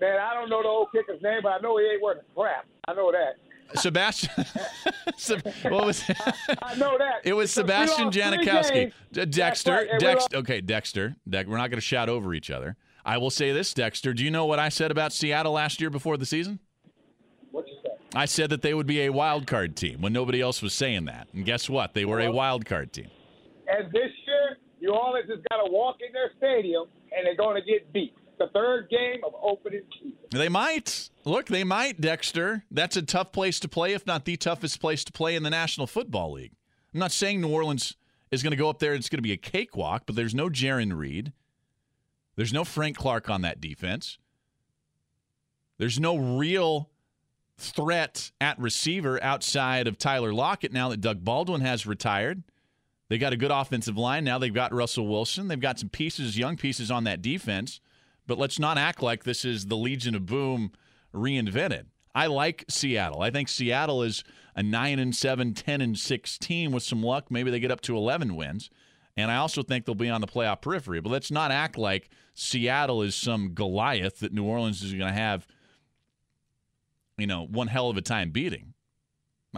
Man, 0.00 0.18
I 0.20 0.34
don't 0.34 0.48
know 0.50 0.62
the 0.62 0.68
old 0.68 0.92
kicker's 0.92 1.20
name, 1.22 1.40
but 1.42 1.48
I 1.52 1.58
know 1.58 1.76
he 1.78 1.84
ain't 1.86 2.02
worth 2.02 2.18
a 2.18 2.34
crap. 2.38 2.66
I 2.86 2.92
know 2.94 3.10
that. 3.10 3.36
Sebastian. 3.74 4.30
What 5.62 5.86
was 5.86 6.04
I 6.62 6.74
know 6.76 6.98
that. 6.98 7.20
It 7.24 7.32
was 7.32 7.50
Sebastian 7.50 8.10
Janikowski. 8.10 8.92
Dexter. 9.30 9.72
right, 9.72 10.00
Dexter. 10.00 10.36
Okay, 10.38 10.60
Dexter. 10.60 11.16
Dex, 11.28 11.48
we're 11.48 11.56
not 11.56 11.70
going 11.70 11.78
to 11.78 11.84
shout 11.84 12.08
over 12.08 12.34
each 12.34 12.50
other. 12.50 12.76
I 13.04 13.18
will 13.18 13.30
say 13.30 13.52
this, 13.52 13.72
Dexter. 13.72 14.12
Do 14.12 14.24
you 14.24 14.30
know 14.30 14.46
what 14.46 14.58
I 14.58 14.68
said 14.68 14.90
about 14.90 15.12
Seattle 15.12 15.52
last 15.52 15.80
year 15.80 15.90
before 15.90 16.16
the 16.16 16.26
season? 16.26 16.58
What 17.50 17.66
you 17.66 17.74
say? 17.82 17.90
I 18.14 18.26
said 18.26 18.50
that 18.50 18.62
they 18.62 18.74
would 18.74 18.86
be 18.86 19.02
a 19.02 19.10
wild 19.10 19.46
card 19.46 19.76
team 19.76 20.00
when 20.00 20.12
nobody 20.12 20.40
else 20.40 20.60
was 20.60 20.74
saying 20.74 21.06
that. 21.06 21.28
And 21.32 21.44
guess 21.44 21.68
what? 21.68 21.94
They 21.94 22.04
were 22.04 22.20
a 22.20 22.30
wild 22.30 22.66
card 22.66 22.92
team. 22.92 23.08
And 23.68 23.86
this 23.92 24.10
year, 24.26 24.58
New 24.80 24.90
Orleans 24.90 25.28
has 25.30 25.40
got 25.50 25.64
to 25.64 25.70
walk 25.70 25.96
in 26.06 26.12
their 26.12 26.30
stadium, 26.36 26.84
and 27.16 27.26
they're 27.26 27.36
going 27.36 27.60
to 27.60 27.66
get 27.66 27.92
beat. 27.92 28.14
The 28.38 28.48
third 28.52 28.90
game 28.90 29.20
of 29.24 29.32
opening 29.42 29.82
season. 29.94 30.18
They 30.30 30.48
might. 30.48 31.10
Look, 31.24 31.46
they 31.46 31.64
might, 31.64 32.00
Dexter. 32.00 32.64
That's 32.70 32.96
a 32.96 33.02
tough 33.02 33.32
place 33.32 33.58
to 33.60 33.68
play, 33.68 33.94
if 33.94 34.06
not 34.06 34.24
the 34.24 34.36
toughest 34.36 34.80
place 34.80 35.04
to 35.04 35.12
play 35.12 35.36
in 35.36 35.42
the 35.42 35.50
National 35.50 35.86
Football 35.86 36.32
League. 36.32 36.52
I'm 36.92 37.00
not 37.00 37.12
saying 37.12 37.40
New 37.40 37.48
Orleans 37.48 37.96
is 38.30 38.42
going 38.42 38.50
to 38.50 38.56
go 38.56 38.68
up 38.68 38.78
there 38.78 38.92
and 38.92 38.98
it's 38.98 39.08
going 39.08 39.18
to 39.18 39.22
be 39.22 39.32
a 39.32 39.38
cakewalk, 39.38 40.02
but 40.06 40.16
there's 40.16 40.34
no 40.34 40.48
Jarran 40.48 40.96
Reed. 40.96 41.32
There's 42.36 42.52
no 42.52 42.64
Frank 42.64 42.96
Clark 42.96 43.30
on 43.30 43.42
that 43.42 43.60
defense. 43.60 44.18
There's 45.78 45.98
no 45.98 46.16
real 46.16 46.90
threat 47.58 48.30
at 48.40 48.58
receiver 48.58 49.22
outside 49.22 49.86
of 49.86 49.98
Tyler 49.98 50.32
Lockett 50.32 50.72
now 50.72 50.90
that 50.90 51.00
Doug 51.00 51.24
Baldwin 51.24 51.62
has 51.62 51.86
retired. 51.86 52.42
They 53.08 53.18
got 53.18 53.32
a 53.32 53.36
good 53.36 53.50
offensive 53.50 53.96
line. 53.96 54.24
Now 54.24 54.38
they've 54.38 54.52
got 54.52 54.74
Russell 54.74 55.06
Wilson. 55.06 55.48
They've 55.48 55.60
got 55.60 55.78
some 55.78 55.88
pieces, 55.88 56.36
young 56.36 56.56
pieces 56.56 56.90
on 56.90 57.04
that 57.04 57.22
defense. 57.22 57.80
But 58.26 58.38
let's 58.38 58.58
not 58.58 58.78
act 58.78 59.02
like 59.02 59.24
this 59.24 59.44
is 59.44 59.66
the 59.66 59.76
Legion 59.76 60.14
of 60.14 60.26
Boom 60.26 60.72
reinvented. 61.14 61.86
I 62.14 62.26
like 62.26 62.64
Seattle. 62.68 63.22
I 63.22 63.30
think 63.30 63.48
Seattle 63.48 64.02
is 64.02 64.24
a 64.54 64.62
9 64.62 64.98
and 64.98 65.14
7, 65.14 65.52
10 65.54 65.80
and 65.80 65.98
6 65.98 66.38
team 66.38 66.72
with 66.72 66.82
some 66.82 67.02
luck. 67.02 67.30
Maybe 67.30 67.50
they 67.50 67.60
get 67.60 67.70
up 67.70 67.82
to 67.82 67.96
11 67.96 68.34
wins. 68.34 68.70
And 69.18 69.30
I 69.30 69.36
also 69.36 69.62
think 69.62 69.84
they'll 69.84 69.94
be 69.94 70.10
on 70.10 70.20
the 70.20 70.26
playoff 70.26 70.60
periphery. 70.60 71.00
But 71.00 71.12
let's 71.12 71.30
not 71.30 71.50
act 71.50 71.78
like 71.78 72.10
Seattle 72.34 73.02
is 73.02 73.14
some 73.14 73.54
Goliath 73.54 74.20
that 74.20 74.32
New 74.32 74.44
Orleans 74.44 74.82
is 74.82 74.92
going 74.92 75.06
to 75.06 75.12
have, 75.12 75.46
you 77.16 77.26
know, 77.26 77.46
one 77.46 77.68
hell 77.68 77.88
of 77.88 77.96
a 77.96 78.02
time 78.02 78.30
beating. 78.30 78.74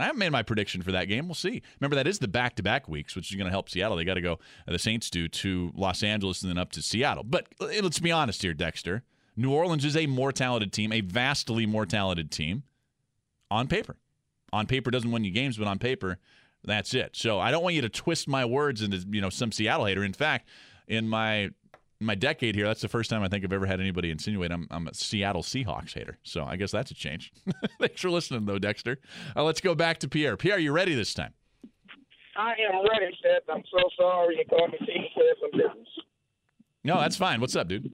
I 0.01 0.05
haven't 0.05 0.19
made 0.19 0.31
my 0.31 0.43
prediction 0.43 0.83
for 0.83 0.93
that 0.93 1.07
game. 1.07 1.29
We'll 1.29 1.35
see. 1.35 1.63
Remember, 1.81 1.97
that 1.97 2.07
is 2.07 2.19
the 2.19 2.29
back 2.29 2.57
to 2.57 2.63
back 2.63 2.89
weeks, 2.89 3.17
which 3.17 3.31
is 3.31 3.37
going 3.37 3.47
to 3.47 3.51
help 3.51 3.69
Seattle. 3.69 3.97
They 3.97 4.05
got 4.05 4.15
to 4.15 4.21
go, 4.21 4.35
uh, 4.67 4.73
the 4.73 4.79
Saints 4.79 5.11
do, 5.11 5.29
to 5.29 5.73
Los 5.75 6.03
Angeles 6.03 6.43
and 6.43 6.51
then 6.51 6.59
up 6.59 6.73
to 6.73 6.83
Seattle. 6.83 7.25
But 7.25 7.47
uh, 7.61 7.67
let's 7.83 7.99
be 7.99 8.13
honest 8.13 8.43
here, 8.43 8.55
Dexter. 8.55 9.03
New 9.37 9.53
Orleans 9.53 9.85
is 9.85 9.97
a 9.97 10.07
more 10.07 10.33
talented 10.33 10.73
team, 10.73 10.93
a 10.93 11.01
vastly 11.01 11.65
more 11.65 11.87
talented 11.87 12.31
team 12.31 12.65
on 13.51 13.69
paper. 13.69 13.97
On 14.53 14.67
paper 14.67 14.91
doesn't 14.91 15.11
win 15.11 15.25
you 15.25 15.31
games, 15.31 15.57
but 15.57 15.69
on 15.69 15.79
paper, 15.79 16.19
that's 16.65 16.93
it. 16.95 17.11
So 17.15 17.39
I 17.39 17.51
don't 17.51 17.63
want 17.63 17.77
you 17.77 17.83
to 17.83 17.89
twist 17.89 18.27
my 18.27 18.45
words 18.45 18.83
into 18.83 19.05
you 19.11 19.21
know 19.21 19.31
some 19.31 19.53
Seattle 19.53 19.87
hater. 19.87 20.03
In 20.03 20.13
fact, 20.13 20.49
in 20.89 21.09
my 21.09 21.51
in 22.01 22.07
my 22.07 22.15
decade 22.15 22.55
here, 22.55 22.67
that's 22.67 22.81
the 22.81 22.89
first 22.89 23.11
time 23.11 23.23
I 23.23 23.29
think 23.29 23.45
I've 23.45 23.53
ever 23.53 23.67
had 23.67 23.81
anybody 23.81 24.11
insinuate 24.11 24.53
I'm, 24.53 24.67
I'm 24.71 24.87
a 24.87 24.95
Seattle 24.95 25.43
Seahawks 25.43 25.95
hater. 25.95 26.19
So 26.23 26.45
I 26.45 26.57
guess 26.57 26.71
that's 26.71 26.91
a 26.91 26.95
change. 26.95 27.33
Thanks 27.81 28.01
for 28.01 28.11
listening, 28.11 28.47
though, 28.47 28.59
Dexter. 28.59 28.99
Uh, 29.35 29.43
let's 29.43 29.61
go 29.61 29.75
back 29.75 29.99
to 30.01 30.09
Pierre. 30.09 30.37
Pierre, 30.37 30.59
you 30.59 30.73
ready 30.73 30.95
this 30.95 31.13
time? 31.13 31.35
I 32.37 32.53
am 32.71 32.87
ready, 32.89 33.13
Seth. 33.21 33.43
I'm 33.53 33.65
so 33.71 33.83
sorry 33.99 34.37
you 34.39 34.45
called 34.45 34.71
me 34.71 34.79
to 34.79 34.87
share 34.87 35.35
some 35.41 35.51
business. 35.53 35.89
No, 36.85 37.01
that's 37.01 37.17
fine. 37.17 37.41
What's 37.41 37.57
up, 37.57 37.69
dude? 37.69 37.93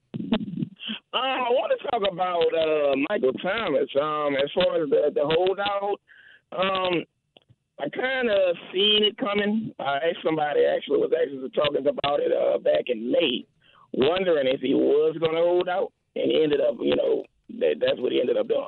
Um, 1.15 1.21
I 1.21 1.49
want 1.49 1.73
to 1.79 1.89
talk 1.89 2.03
about 2.13 2.51
uh, 2.53 2.97
Michael 3.09 3.33
Thomas. 3.35 3.89
Um, 3.95 4.35
as 4.35 4.51
far 4.53 4.83
as 4.83 4.91
the, 4.91 5.13
the 5.15 5.23
holdout, 5.25 6.01
um, 6.53 7.05
I 7.79 7.89
kind 7.89 8.29
of 8.29 8.57
seen 8.73 9.05
it 9.05 9.17
coming. 9.17 9.73
I 9.79 10.13
somebody 10.25 10.65
actually 10.67 10.99
was 10.99 11.13
actually 11.15 11.49
talking 11.51 11.87
about 11.87 12.21
it 12.21 12.33
uh, 12.33 12.59
back 12.59 12.85
in 12.89 13.11
May, 13.11 13.47
wondering 13.97 14.47
if 14.47 14.61
he 14.61 14.75
was 14.75 15.17
going 15.19 15.35
to 15.35 15.41
hold 15.41 15.69
out, 15.69 15.93
and 16.17 16.31
ended 16.31 16.61
up, 16.61 16.77
you 16.81 16.97
know, 16.97 17.25
that, 17.59 17.77
that's 17.81 18.01
what 18.01 18.13
he 18.13 18.21
ended 18.21 18.37
up 18.37 18.49
doing. 18.49 18.67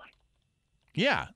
Yeah. 0.94 1.26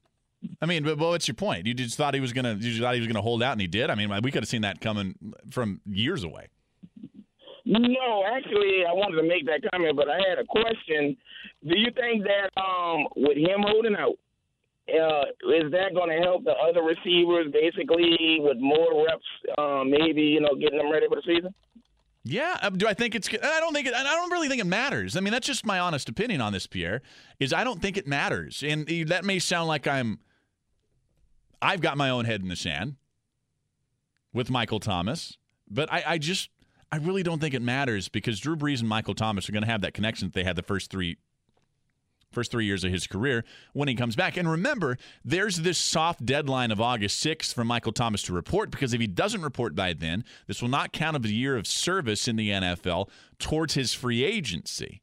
I 0.60 0.66
mean, 0.66 0.84
but, 0.84 0.98
but 0.98 1.08
what's 1.08 1.28
your 1.28 1.34
point? 1.34 1.66
You 1.66 1.74
just 1.74 1.96
thought 1.96 2.14
he 2.14 2.20
was 2.20 2.32
gonna. 2.32 2.54
You 2.54 2.70
just 2.70 2.80
thought 2.80 2.94
he 2.94 3.00
was 3.00 3.06
gonna 3.06 3.20
hold 3.20 3.42
out, 3.42 3.52
and 3.52 3.60
he 3.60 3.66
did. 3.66 3.90
I 3.90 3.94
mean, 3.94 4.10
we 4.22 4.30
could 4.30 4.42
have 4.42 4.48
seen 4.48 4.62
that 4.62 4.80
coming 4.80 5.14
from 5.50 5.82
years 5.84 6.24
away. 6.24 6.48
No, 7.66 8.24
actually, 8.24 8.84
I 8.88 8.92
wanted 8.92 9.20
to 9.20 9.28
make 9.28 9.44
that 9.46 9.60
comment, 9.70 9.96
but 9.96 10.08
I 10.08 10.16
had 10.16 10.38
a 10.38 10.44
question. 10.44 11.16
Do 11.62 11.78
you 11.78 11.92
think 11.92 12.24
that 12.24 12.48
um, 12.58 13.06
with 13.16 13.36
him 13.36 13.60
holding 13.62 13.94
out, 13.96 14.16
uh, 14.88 15.24
is 15.52 15.70
that 15.70 15.94
going 15.94 16.08
to 16.08 16.24
help 16.24 16.44
the 16.44 16.54
other 16.56 16.82
receivers 16.82 17.52
basically 17.52 18.38
with 18.40 18.56
more 18.58 19.04
reps, 19.04 19.22
um, 19.58 19.90
maybe 19.90 20.22
you 20.22 20.40
know 20.40 20.54
getting 20.58 20.78
them 20.78 20.90
ready 20.90 21.06
for 21.06 21.16
the 21.16 21.22
season? 21.26 21.54
Yeah. 22.24 22.58
uh, 22.62 22.70
Do 22.70 22.86
I 22.86 22.94
think 22.94 23.14
it's? 23.14 23.28
I 23.28 23.60
don't 23.60 23.72
think. 23.72 23.86
It, 23.86 23.94
I 23.94 24.02
don't 24.02 24.30
really 24.30 24.48
think 24.48 24.60
it 24.60 24.66
matters. 24.66 25.16
I 25.16 25.20
mean, 25.20 25.32
that's 25.32 25.46
just 25.46 25.64
my 25.64 25.78
honest 25.78 26.08
opinion 26.08 26.40
on 26.40 26.52
this, 26.52 26.66
Pierre. 26.66 27.02
Is 27.38 27.52
I 27.52 27.64
don't 27.64 27.80
think 27.80 27.96
it 27.96 28.06
matters, 28.06 28.62
and 28.66 28.86
that 29.08 29.24
may 29.24 29.38
sound 29.38 29.68
like 29.68 29.86
I'm. 29.86 30.18
I've 31.62 31.80
got 31.80 31.96
my 31.96 32.08
own 32.10 32.24
head 32.24 32.42
in 32.42 32.48
the 32.48 32.56
sand 32.56 32.96
with 34.32 34.50
Michael 34.50 34.80
Thomas, 34.80 35.36
but 35.68 35.92
I, 35.92 36.02
I 36.06 36.18
just, 36.18 36.48
I 36.90 36.96
really 36.96 37.22
don't 37.22 37.38
think 37.38 37.52
it 37.52 37.60
matters 37.60 38.08
because 38.08 38.40
Drew 38.40 38.56
Brees 38.56 38.80
and 38.80 38.88
Michael 38.88 39.14
Thomas 39.14 39.46
are 39.48 39.52
going 39.52 39.64
to 39.64 39.70
have 39.70 39.82
that 39.82 39.92
connection 39.92 40.28
that 40.28 40.34
they 40.34 40.44
had 40.44 40.56
the 40.56 40.62
first 40.62 40.90
three 40.90 41.18
first 42.32 42.50
three 42.50 42.64
years 42.64 42.84
of 42.84 42.92
his 42.92 43.06
career 43.06 43.44
when 43.72 43.88
he 43.88 43.94
comes 43.94 44.16
back. 44.16 44.36
And 44.36 44.48
remember, 44.48 44.96
there's 45.24 45.58
this 45.58 45.78
soft 45.78 46.24
deadline 46.24 46.70
of 46.70 46.80
August 46.80 47.24
6th 47.24 47.52
for 47.52 47.64
Michael 47.64 47.92
Thomas 47.92 48.22
to 48.24 48.32
report 48.32 48.70
because 48.70 48.94
if 48.94 49.00
he 49.00 49.06
doesn't 49.06 49.42
report 49.42 49.74
by 49.74 49.92
then, 49.92 50.24
this 50.46 50.62
will 50.62 50.68
not 50.68 50.92
count 50.92 51.16
as 51.24 51.30
a 51.30 51.34
year 51.34 51.56
of 51.56 51.66
service 51.66 52.28
in 52.28 52.36
the 52.36 52.50
NFL 52.50 53.08
towards 53.38 53.74
his 53.74 53.92
free 53.92 54.22
agency. 54.22 55.02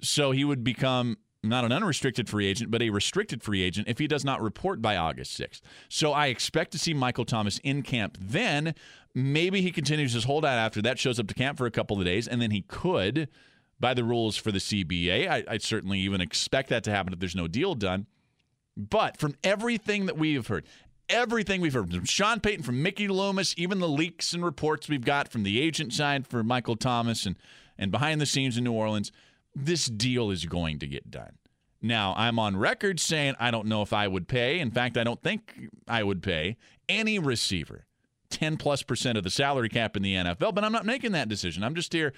So 0.00 0.32
he 0.32 0.44
would 0.44 0.62
become 0.62 1.16
not 1.42 1.64
an 1.64 1.72
unrestricted 1.72 2.28
free 2.28 2.46
agent, 2.46 2.70
but 2.70 2.82
a 2.82 2.90
restricted 2.90 3.42
free 3.42 3.62
agent 3.62 3.88
if 3.88 3.98
he 3.98 4.06
does 4.06 4.24
not 4.24 4.40
report 4.40 4.80
by 4.80 4.96
August 4.96 5.38
6th. 5.40 5.60
So 5.88 6.12
I 6.12 6.26
expect 6.26 6.70
to 6.72 6.78
see 6.78 6.94
Michael 6.94 7.24
Thomas 7.24 7.58
in 7.64 7.82
camp 7.82 8.16
then. 8.20 8.74
Maybe 9.14 9.60
he 9.60 9.72
continues 9.72 10.12
his 10.12 10.24
holdout 10.24 10.58
after 10.58 10.80
that, 10.82 10.98
shows 10.98 11.18
up 11.18 11.26
to 11.28 11.34
camp 11.34 11.58
for 11.58 11.66
a 11.66 11.70
couple 11.70 11.98
of 11.98 12.04
days, 12.04 12.28
and 12.28 12.40
then 12.40 12.50
he 12.50 12.62
could 12.62 13.28
by 13.82 13.92
the 13.92 14.04
rules 14.04 14.36
for 14.36 14.52
the 14.52 14.60
CBA. 14.60 15.28
I, 15.28 15.44
I 15.46 15.58
certainly 15.58 15.98
even 15.98 16.20
expect 16.20 16.70
that 16.70 16.84
to 16.84 16.90
happen 16.92 17.12
if 17.12 17.18
there's 17.18 17.34
no 17.34 17.48
deal 17.48 17.74
done. 17.74 18.06
But 18.76 19.18
from 19.18 19.34
everything 19.42 20.06
that 20.06 20.16
we 20.16 20.34
have 20.34 20.46
heard, 20.46 20.64
everything 21.08 21.60
we've 21.60 21.74
heard 21.74 21.92
from 21.92 22.04
Sean 22.04 22.40
Payton, 22.40 22.62
from 22.62 22.80
Mickey 22.80 23.08
Loomis, 23.08 23.54
even 23.58 23.80
the 23.80 23.88
leaks 23.88 24.32
and 24.32 24.44
reports 24.44 24.88
we've 24.88 25.04
got 25.04 25.28
from 25.28 25.42
the 25.42 25.60
agent 25.60 25.92
side 25.92 26.28
for 26.28 26.44
Michael 26.44 26.76
Thomas 26.76 27.26
and, 27.26 27.36
and 27.76 27.90
behind 27.90 28.20
the 28.20 28.24
scenes 28.24 28.56
in 28.56 28.64
New 28.64 28.72
Orleans, 28.72 29.10
this 29.54 29.86
deal 29.86 30.30
is 30.30 30.46
going 30.46 30.78
to 30.78 30.86
get 30.86 31.10
done. 31.10 31.32
Now, 31.82 32.14
I'm 32.16 32.38
on 32.38 32.56
record 32.56 33.00
saying 33.00 33.34
I 33.40 33.50
don't 33.50 33.66
know 33.66 33.82
if 33.82 33.92
I 33.92 34.06
would 34.06 34.28
pay. 34.28 34.60
In 34.60 34.70
fact, 34.70 34.96
I 34.96 35.02
don't 35.02 35.20
think 35.20 35.68
I 35.88 36.04
would 36.04 36.22
pay 36.22 36.56
any 36.88 37.18
receiver 37.18 37.86
10 38.30 38.56
plus 38.56 38.84
percent 38.84 39.18
of 39.18 39.24
the 39.24 39.30
salary 39.30 39.68
cap 39.68 39.96
in 39.96 40.04
the 40.04 40.14
NFL, 40.14 40.54
but 40.54 40.62
I'm 40.62 40.72
not 40.72 40.86
making 40.86 41.12
that 41.12 41.28
decision. 41.28 41.64
I'm 41.64 41.74
just 41.74 41.92
here 41.92 42.12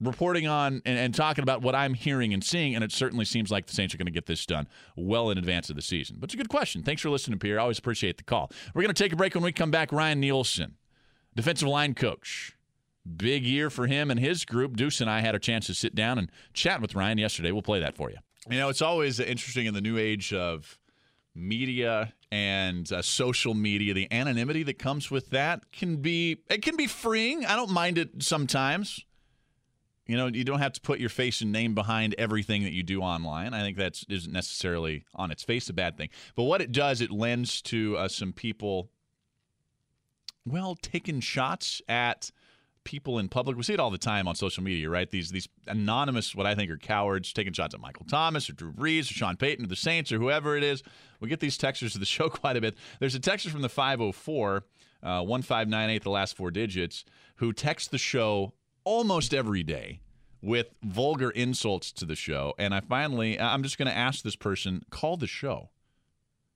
reporting 0.00 0.46
on 0.46 0.82
and, 0.84 0.98
and, 0.98 1.14
talking 1.14 1.42
about 1.42 1.62
what 1.62 1.74
I'm 1.74 1.94
hearing 1.94 2.32
and 2.32 2.42
seeing, 2.42 2.74
and 2.74 2.82
it 2.82 2.92
certainly 2.92 3.24
seems 3.24 3.50
like 3.50 3.66
the 3.66 3.74
Saints 3.74 3.94
are 3.94 3.98
going 3.98 4.06
to 4.06 4.12
get 4.12 4.26
this 4.26 4.46
done 4.46 4.66
well 4.96 5.30
in 5.30 5.38
advance 5.38 5.70
of 5.70 5.76
the 5.76 5.82
season. 5.82 6.16
But 6.18 6.28
it's 6.28 6.34
a 6.34 6.36
good 6.36 6.48
question. 6.48 6.82
Thanks 6.82 7.02
for 7.02 7.10
listening, 7.10 7.38
Pierre. 7.38 7.58
I 7.58 7.62
always 7.62 7.78
appreciate 7.78 8.16
the 8.16 8.24
call. 8.24 8.50
We're 8.74 8.82
going 8.82 8.94
to 8.94 9.02
take 9.02 9.12
a 9.12 9.16
break 9.16 9.34
when 9.34 9.44
we 9.44 9.52
come 9.52 9.70
back. 9.70 9.92
Ryan 9.92 10.20
Nielsen, 10.20 10.76
defensive 11.34 11.68
line 11.68 11.94
coach. 11.94 12.56
Big 13.16 13.44
year 13.44 13.70
for 13.70 13.86
him 13.86 14.10
and 14.10 14.20
his 14.20 14.44
group. 14.44 14.76
Deuce 14.76 15.00
and 15.00 15.08
I 15.08 15.20
had 15.20 15.34
a 15.34 15.38
chance 15.38 15.66
to 15.66 15.74
sit 15.74 15.94
down 15.94 16.18
and 16.18 16.30
chat 16.52 16.80
with 16.80 16.94
Ryan 16.94 17.18
yesterday. 17.18 17.50
We'll 17.50 17.62
play 17.62 17.80
that 17.80 17.96
for 17.96 18.10
you. 18.10 18.18
You 18.48 18.58
know, 18.58 18.68
it's 18.68 18.82
always 18.82 19.20
interesting 19.20 19.66
in 19.66 19.74
the 19.74 19.80
new 19.80 19.98
age 19.98 20.32
of 20.32 20.78
media 21.34 22.12
and 22.32 22.92
uh, 22.92 23.02
social 23.02 23.54
media 23.54 23.94
the 23.94 24.10
anonymity 24.12 24.62
that 24.62 24.78
comes 24.78 25.10
with 25.10 25.30
that 25.30 25.70
can 25.72 25.96
be 25.96 26.38
it 26.48 26.60
can 26.62 26.76
be 26.76 26.86
freeing 26.86 27.46
i 27.46 27.54
don't 27.54 27.70
mind 27.70 27.98
it 27.98 28.10
sometimes 28.22 29.04
you 30.10 30.16
know, 30.16 30.26
you 30.26 30.42
don't 30.42 30.58
have 30.58 30.72
to 30.72 30.80
put 30.80 30.98
your 30.98 31.08
face 31.08 31.40
and 31.40 31.52
name 31.52 31.74
behind 31.74 32.14
everything 32.18 32.64
that 32.64 32.72
you 32.72 32.82
do 32.82 33.00
online. 33.00 33.54
I 33.54 33.60
think 33.60 33.76
that 33.76 34.02
isn't 34.08 34.32
necessarily 34.32 35.04
on 35.14 35.30
its 35.30 35.44
face 35.44 35.68
a 35.68 35.72
bad 35.72 35.96
thing. 35.96 36.08
But 36.34 36.44
what 36.44 36.60
it 36.60 36.72
does, 36.72 37.00
it 37.00 37.12
lends 37.12 37.62
to 37.62 37.96
uh, 37.96 38.08
some 38.08 38.32
people, 38.32 38.90
well, 40.44 40.76
taking 40.80 41.20
shots 41.20 41.80
at 41.88 42.32
people 42.82 43.20
in 43.20 43.28
public. 43.28 43.56
We 43.56 43.62
see 43.62 43.74
it 43.74 43.78
all 43.78 43.90
the 43.90 43.98
time 43.98 44.26
on 44.26 44.34
social 44.34 44.64
media, 44.64 44.90
right? 44.90 45.08
These 45.08 45.30
these 45.30 45.48
anonymous, 45.68 46.34
what 46.34 46.46
I 46.46 46.56
think 46.56 46.72
are 46.72 46.76
cowards, 46.76 47.32
taking 47.32 47.52
shots 47.52 47.74
at 47.74 47.80
Michael 47.80 48.06
Thomas 48.06 48.50
or 48.50 48.54
Drew 48.54 48.72
Brees 48.72 49.02
or 49.02 49.14
Sean 49.14 49.36
Payton 49.36 49.64
or 49.64 49.68
the 49.68 49.76
Saints 49.76 50.10
or 50.10 50.18
whoever 50.18 50.56
it 50.56 50.64
is. 50.64 50.82
We 51.20 51.28
get 51.28 51.38
these 51.38 51.56
texters 51.56 51.92
to 51.92 51.98
the 51.98 52.06
show 52.16 52.28
quite 52.28 52.56
a 52.56 52.60
bit. 52.60 52.76
There's 52.98 53.14
a 53.14 53.20
texter 53.20 53.50
from 53.50 53.62
the 53.62 53.68
504, 53.68 54.64
uh, 55.02 55.22
1598, 55.22 56.02
the 56.02 56.10
last 56.10 56.36
four 56.36 56.50
digits, 56.50 57.04
who 57.36 57.52
texts 57.52 57.88
the 57.88 57.98
show 57.98 58.54
almost 58.84 59.34
every 59.34 59.62
day 59.62 60.00
with 60.42 60.68
vulgar 60.82 61.30
insults 61.30 61.92
to 61.92 62.04
the 62.04 62.16
show. 62.16 62.54
And 62.58 62.74
I 62.74 62.80
finally, 62.80 63.38
I'm 63.38 63.62
just 63.62 63.78
going 63.78 63.88
to 63.88 63.96
ask 63.96 64.22
this 64.22 64.36
person, 64.36 64.84
call 64.90 65.16
the 65.16 65.26
show. 65.26 65.70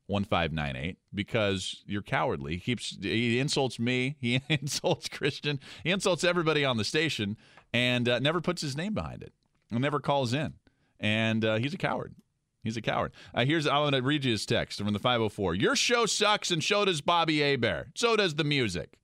1598 0.06 0.98
because 1.14 1.82
you're 1.86 2.02
cowardly. 2.02 2.54
He 2.54 2.60
keeps 2.60 2.98
he 3.00 3.38
insults 3.38 3.78
me, 3.78 4.16
he 4.20 4.42
insults 4.50 5.08
Christian, 5.08 5.60
he 5.82 5.90
insults 5.90 6.24
everybody 6.24 6.62
on 6.64 6.76
the 6.76 6.84
station 6.84 7.36
and 7.72 8.08
uh, 8.08 8.18
never 8.18 8.40
puts 8.40 8.60
his 8.60 8.76
name 8.76 8.94
behind 8.94 9.22
it. 9.22 9.32
And 9.70 9.80
never 9.80 10.00
calls 10.00 10.34
in. 10.34 10.54
And 11.00 11.44
uh, 11.44 11.56
he's 11.56 11.74
a 11.74 11.78
coward. 11.78 12.14
He's 12.62 12.76
a 12.76 12.82
coward. 12.82 13.12
Uh, 13.34 13.44
here's 13.44 13.66
I'm 13.66 13.82
going 13.82 13.92
to 13.92 14.02
read 14.02 14.24
you 14.24 14.32
his 14.32 14.46
text 14.46 14.78
from 14.78 14.92
the 14.92 14.98
504. 14.98 15.54
Your 15.54 15.76
show 15.76 16.06
sucks 16.06 16.50
and 16.50 16.62
so 16.62 16.84
does 16.84 17.00
Bobby 17.00 17.40
Hebert. 17.40 17.88
So 17.94 18.16
does 18.16 18.34
the 18.34 18.44
music. 18.44 18.98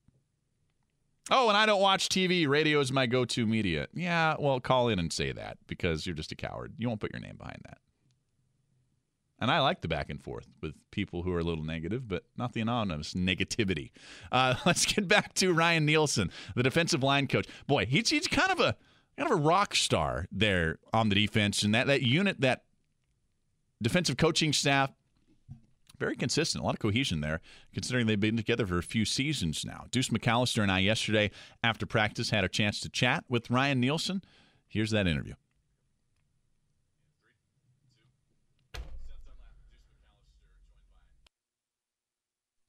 Oh, 1.29 1.49
and 1.49 1.57
I 1.57 1.65
don't 1.65 1.81
watch 1.81 2.09
TV. 2.09 2.47
Radio 2.47 2.79
is 2.79 2.91
my 2.91 3.05
go-to 3.05 3.45
media. 3.45 3.87
Yeah, 3.93 4.35
well, 4.39 4.59
call 4.59 4.89
in 4.89 4.99
and 4.99 5.13
say 5.13 5.31
that 5.31 5.57
because 5.67 6.05
you're 6.05 6.15
just 6.15 6.31
a 6.31 6.35
coward. 6.35 6.73
You 6.77 6.87
won't 6.87 6.99
put 6.99 7.11
your 7.13 7.21
name 7.21 7.35
behind 7.37 7.61
that. 7.65 7.77
And 9.39 9.49
I 9.49 9.59
like 9.59 9.81
the 9.81 9.87
back 9.87 10.09
and 10.09 10.21
forth 10.21 10.47
with 10.61 10.75
people 10.91 11.23
who 11.23 11.33
are 11.33 11.39
a 11.39 11.43
little 11.43 11.63
negative, 11.63 12.07
but 12.07 12.23
not 12.37 12.53
the 12.53 12.61
anonymous 12.61 13.15
negativity. 13.15 13.89
Uh, 14.31 14.55
let's 14.65 14.85
get 14.85 15.07
back 15.07 15.33
to 15.35 15.53
Ryan 15.53 15.85
Nielsen, 15.85 16.31
the 16.55 16.63
defensive 16.63 17.01
line 17.01 17.27
coach. 17.27 17.47
Boy, 17.65 17.85
he's, 17.85 18.09
he's 18.09 18.27
kind 18.27 18.51
of 18.51 18.59
a 18.59 18.75
kind 19.17 19.31
of 19.31 19.39
a 19.39 19.41
rock 19.41 19.75
star 19.75 20.27
there 20.31 20.77
on 20.93 21.09
the 21.09 21.15
defense, 21.15 21.63
and 21.63 21.73
that 21.73 21.87
that 21.87 22.01
unit, 22.01 22.41
that 22.41 22.63
defensive 23.81 24.17
coaching 24.17 24.53
staff, 24.53 24.91
very 26.01 26.15
consistent. 26.15 26.63
A 26.63 26.65
lot 26.65 26.73
of 26.73 26.79
cohesion 26.79 27.21
there, 27.21 27.39
considering 27.73 28.07
they've 28.07 28.19
been 28.19 28.35
together 28.35 28.65
for 28.65 28.79
a 28.79 28.83
few 28.83 29.05
seasons 29.05 29.63
now. 29.63 29.85
Deuce 29.91 30.09
McAllister 30.09 30.63
and 30.63 30.71
I 30.71 30.79
yesterday 30.79 31.29
after 31.63 31.85
practice 31.85 32.31
had 32.31 32.43
a 32.43 32.49
chance 32.49 32.79
to 32.81 32.89
chat 32.89 33.23
with 33.29 33.51
Ryan 33.51 33.79
Nielsen. 33.79 34.23
Here's 34.67 34.91
that 34.91 35.05
interview. 35.05 35.35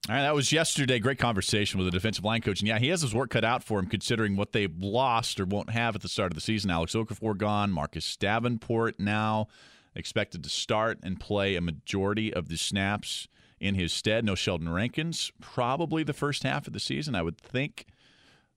All 0.09 0.17
right, 0.17 0.23
that 0.23 0.35
was 0.35 0.53
yesterday. 0.53 0.99
Great 0.99 1.19
conversation 1.19 1.79
with 1.79 1.87
the 1.87 1.93
defensive 1.93 2.25
line 2.25 2.43
coach. 2.43 2.61
And 2.61 2.69
yeah, 2.69 2.79
he 2.81 2.89
has 2.89 3.01
his 3.01 3.15
work 3.15 3.31
cut 3.31 3.45
out 3.45 3.63
for 3.63 3.79
him 3.79 3.87
considering 3.87 4.37
what 4.37 4.53
they've 4.53 4.77
lost 4.79 5.41
or 5.41 5.47
won't 5.47 5.71
have 5.71 5.95
at 5.95 6.03
the 6.03 6.09
start 6.09 6.33
of 6.33 6.35
the 6.35 6.41
season. 6.41 6.71
Alex 6.71 6.95
Okafor 6.95 7.39
gone, 7.39 7.71
Marcus 7.71 8.17
Davenport 8.17 8.99
now 8.99 9.47
expected 9.95 10.43
to 10.45 10.51
start 10.51 10.99
and 11.03 11.21
play 11.21 11.57
a 11.57 11.61
majority 11.61 12.33
of 12.33 12.49
the 12.49 12.57
snaps 12.57 13.29
in 13.61 13.75
his 13.75 13.93
stead. 13.93 14.25
No 14.25 14.35
Sheldon 14.35 14.69
Rankins, 14.69 15.33
probably 15.41 16.03
the 16.03 16.13
first 16.13 16.43
half 16.43 16.67
of 16.67 16.73
the 16.73 16.81
season, 16.81 17.15
I 17.15 17.23
would 17.23 17.39
think. 17.39 17.87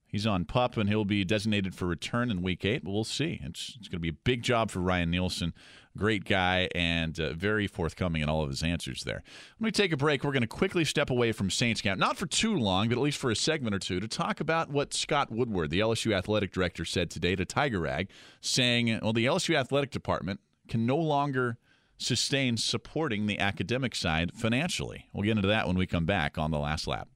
He's 0.08 0.26
on 0.26 0.46
pup 0.46 0.78
and 0.78 0.88
he'll 0.88 1.04
be 1.04 1.26
designated 1.26 1.76
for 1.76 1.86
return 1.88 2.32
in 2.32 2.42
week 2.42 2.64
eight, 2.64 2.84
but 2.84 2.92
we'll 2.92 3.04
see. 3.04 3.42
It's, 3.44 3.76
it's 3.78 3.90
going 3.90 3.98
to 3.98 4.00
be 4.00 4.10
a 4.10 4.14
big 4.14 4.44
job 4.44 4.72
for 4.72 4.80
Ryan 4.80 5.12
Nielsen. 5.12 5.54
Great 5.98 6.26
guy 6.26 6.70
and 6.74 7.20
uh, 7.20 7.34
very 7.34 7.68
forthcoming 7.68 8.22
in 8.22 8.30
all 8.30 8.42
of 8.42 8.50
his 8.50 8.64
answers 8.64 9.04
there. 9.04 9.24
Let 9.60 9.66
me 9.66 9.72
take 9.72 9.92
a 9.92 9.98
break. 9.98 10.24
We're 10.24 10.32
going 10.32 10.42
to 10.42 10.48
quickly 10.48 10.86
step 10.86 11.10
away 11.10 11.32
from 11.32 11.50
Saints 11.50 11.82
Camp, 11.82 12.00
not 12.00 12.18
for 12.18 12.28
too 12.28 12.56
long, 12.56 12.90
but 12.90 12.98
at 12.98 13.02
least 13.02 13.18
for 13.18 13.30
a 13.30 13.36
segment 13.36 13.76
or 13.76 13.80
two, 13.80 14.00
to 14.00 14.08
talk 14.08 14.40
about 14.40 14.70
what 14.70 14.94
Scott 14.94 15.32
Woodward, 15.32 15.70
the 15.70 15.80
LSU 15.80 16.16
athletic 16.16 16.52
director, 16.52 16.86
said 16.86 17.10
today 17.10 17.36
to 17.36 17.46
Tiger 17.46 17.82
Rag, 17.82 18.10
saying, 18.42 19.00
well, 19.02 19.14
the 19.14 19.26
LSU 19.26 19.56
athletic 19.56 19.92
department 19.92 20.40
can 20.68 20.86
no 20.86 20.98
longer 20.98 21.58
sustain 21.98 22.58
supporting 22.58 23.26
the 23.26 23.40
academic 23.40 23.96
side 23.96 24.32
financially. 24.34 25.08
We'll 25.14 25.24
get 25.24 25.38
into 25.38 25.48
that 25.48 25.68
when 25.68 25.78
we 25.78 25.88
come 25.88 26.06
back 26.06 26.38
on 26.38 26.52
the 26.52 26.60
last 26.60 26.88
lap. 26.88 27.08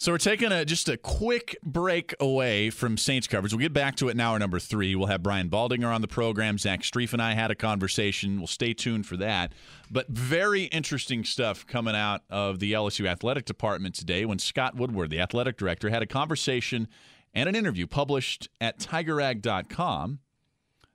So 0.00 0.12
we're 0.12 0.18
taking 0.18 0.52
a 0.52 0.64
just 0.64 0.88
a 0.88 0.96
quick 0.96 1.56
break 1.64 2.14
away 2.20 2.70
from 2.70 2.96
Saints 2.96 3.26
coverage. 3.26 3.52
We'll 3.52 3.62
get 3.62 3.72
back 3.72 3.96
to 3.96 4.08
it 4.08 4.12
in 4.12 4.20
hour 4.20 4.38
number 4.38 4.60
three. 4.60 4.94
We'll 4.94 5.08
have 5.08 5.24
Brian 5.24 5.50
Baldinger 5.50 5.92
on 5.92 6.02
the 6.02 6.08
program. 6.08 6.56
Zach 6.56 6.82
Strief 6.82 7.12
and 7.12 7.20
I 7.20 7.34
had 7.34 7.50
a 7.50 7.56
conversation. 7.56 8.38
We'll 8.38 8.46
stay 8.46 8.74
tuned 8.74 9.06
for 9.06 9.16
that. 9.16 9.52
But 9.90 10.08
very 10.08 10.64
interesting 10.64 11.24
stuff 11.24 11.66
coming 11.66 11.96
out 11.96 12.22
of 12.30 12.60
the 12.60 12.74
LSU 12.74 13.08
athletic 13.08 13.44
department 13.44 13.96
today 13.96 14.24
when 14.24 14.38
Scott 14.38 14.76
Woodward, 14.76 15.10
the 15.10 15.18
athletic 15.18 15.56
director, 15.56 15.90
had 15.90 16.02
a 16.02 16.06
conversation 16.06 16.86
and 17.34 17.48
an 17.48 17.56
interview 17.56 17.88
published 17.88 18.48
at 18.60 18.78
tigerrag.com 18.78 20.20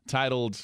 titled 0.07 0.59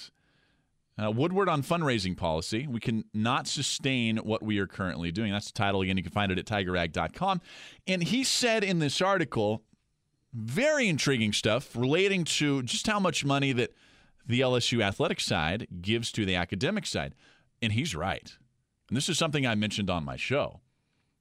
uh, 1.02 1.12
Woodward 1.12 1.48
on 1.48 1.64
fundraising 1.64 2.16
policy. 2.18 2.68
We 2.68 2.80
can 2.80 3.06
not 3.14 3.48
sustain 3.48 4.18
what 4.18 4.44
we 4.44 4.60
are 4.60 4.68
currently 4.68 5.12
doing. 5.12 5.32
That's 5.32 5.52
the 5.52 5.58
title 5.58 5.82
again. 5.82 5.98
You 5.98 6.04
can 6.04 6.12
find 6.12 6.32
it 6.32 6.38
at 6.38 6.46
tigerrag.com. 6.46 7.42
And 7.88 8.04
he 8.04 8.24
said 8.24 8.64
in 8.64 8.80
this 8.80 9.02
article, 9.02 9.64
very 10.34 10.88
intriguing 10.88 11.34
stuff 11.34 11.76
relating 11.76 12.24
to 12.24 12.64
just 12.64 12.86
how 12.88 13.00
much 13.00 13.26
money 13.26 13.52
that 13.54 13.74
the 14.28 14.42
LSU 14.42 14.84
athletic 14.84 15.20
side 15.20 15.68
gives 15.82 16.12
to 16.12 16.26
the 16.26 16.36
academic 16.36 16.86
side. 16.86 17.16
And 17.62 17.74
he's 17.74 17.96
right. 17.96 18.32
And 18.90 18.98
this 18.98 19.10
is 19.10 19.18
something 19.18 19.46
I 19.46 19.56
mentioned 19.56 19.90
on 19.90 20.04
my 20.04 20.18
show. 20.18 20.60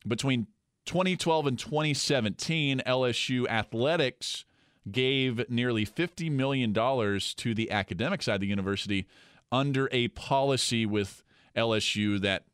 Between 0.06 0.46
2012 0.86 1.46
and 1.46 1.58
2017, 1.58 2.82
LSU 2.86 3.46
athletics 3.48 4.44
gave 4.90 5.48
nearly 5.50 5.84
$50 5.84 6.30
million 6.30 6.72
to 6.72 7.54
the 7.54 7.70
academic 7.70 8.22
side 8.22 8.36
of 8.36 8.40
the 8.40 8.46
university 8.46 9.06
under 9.50 9.88
a 9.92 10.08
policy 10.08 10.86
with 10.86 11.22
LSU 11.56 12.20
that 12.20 12.44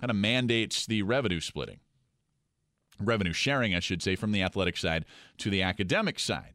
kind 0.00 0.10
of 0.10 0.16
mandates 0.16 0.86
the 0.86 1.02
revenue 1.02 1.40
splitting, 1.40 1.80
revenue 3.00 3.32
sharing, 3.32 3.74
I 3.74 3.80
should 3.80 4.02
say, 4.02 4.16
from 4.16 4.32
the 4.32 4.42
athletic 4.42 4.76
side 4.76 5.04
to 5.38 5.50
the 5.50 5.62
academic 5.62 6.18
side. 6.18 6.54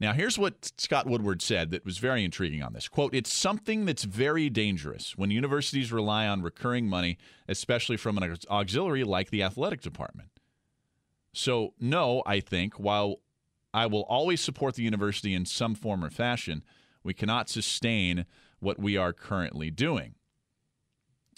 Now, 0.00 0.12
here's 0.12 0.38
what 0.38 0.72
Scott 0.76 1.06
Woodward 1.06 1.40
said 1.40 1.70
that 1.70 1.84
was 1.84 1.98
very 1.98 2.24
intriguing 2.24 2.62
on 2.62 2.72
this. 2.72 2.88
Quote, 2.88 3.14
it's 3.14 3.32
something 3.32 3.84
that's 3.84 4.04
very 4.04 4.50
dangerous 4.50 5.16
when 5.16 5.30
universities 5.30 5.92
rely 5.92 6.26
on 6.26 6.42
recurring 6.42 6.88
money, 6.88 7.16
especially 7.48 7.96
from 7.96 8.18
an 8.18 8.36
auxiliary 8.50 9.04
like 9.04 9.30
the 9.30 9.42
athletic 9.42 9.80
department. 9.80 10.30
So, 11.32 11.74
no, 11.80 12.22
I 12.26 12.40
think, 12.40 12.74
while 12.74 13.20
I 13.74 13.86
will 13.86 14.02
always 14.02 14.40
support 14.40 14.76
the 14.76 14.84
university 14.84 15.34
in 15.34 15.44
some 15.44 15.74
form 15.74 16.04
or 16.04 16.08
fashion, 16.08 16.62
we 17.02 17.12
cannot 17.12 17.50
sustain 17.50 18.24
what 18.60 18.78
we 18.78 18.96
are 18.96 19.12
currently 19.12 19.70
doing. 19.70 20.14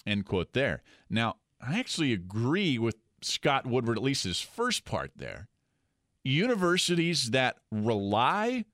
End 0.07 0.27
quote 0.27 0.53
there. 0.53 0.83
Now, 1.09 1.37
I 1.61 1.79
actually 1.79 2.13
agree 2.13 2.79
with 2.79 2.97
Scott 3.23 3.67
Woodward, 3.67 3.97
at 3.97 4.05
least 4.05 4.25
his 4.25 4.41
first 4.41 4.85
part 4.85 5.13
there. 5.17 5.49
Universities 6.23 7.31
that 7.31 7.57
rely 7.73 8.67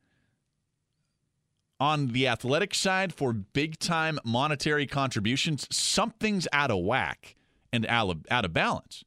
on 1.79 2.09
the 2.09 2.27
athletic 2.27 2.75
side 2.75 3.15
for 3.15 3.33
big 3.33 3.79
time 3.79 4.19
monetary 4.25 4.87
contributions, 4.87 5.69
something's 5.71 6.49
out 6.53 6.71
of 6.71 6.83
whack 6.85 7.37
and 7.73 7.87
out 7.87 8.11
of, 8.11 8.27
out 8.29 8.45
of 8.45 8.53
balance, 8.53 9.05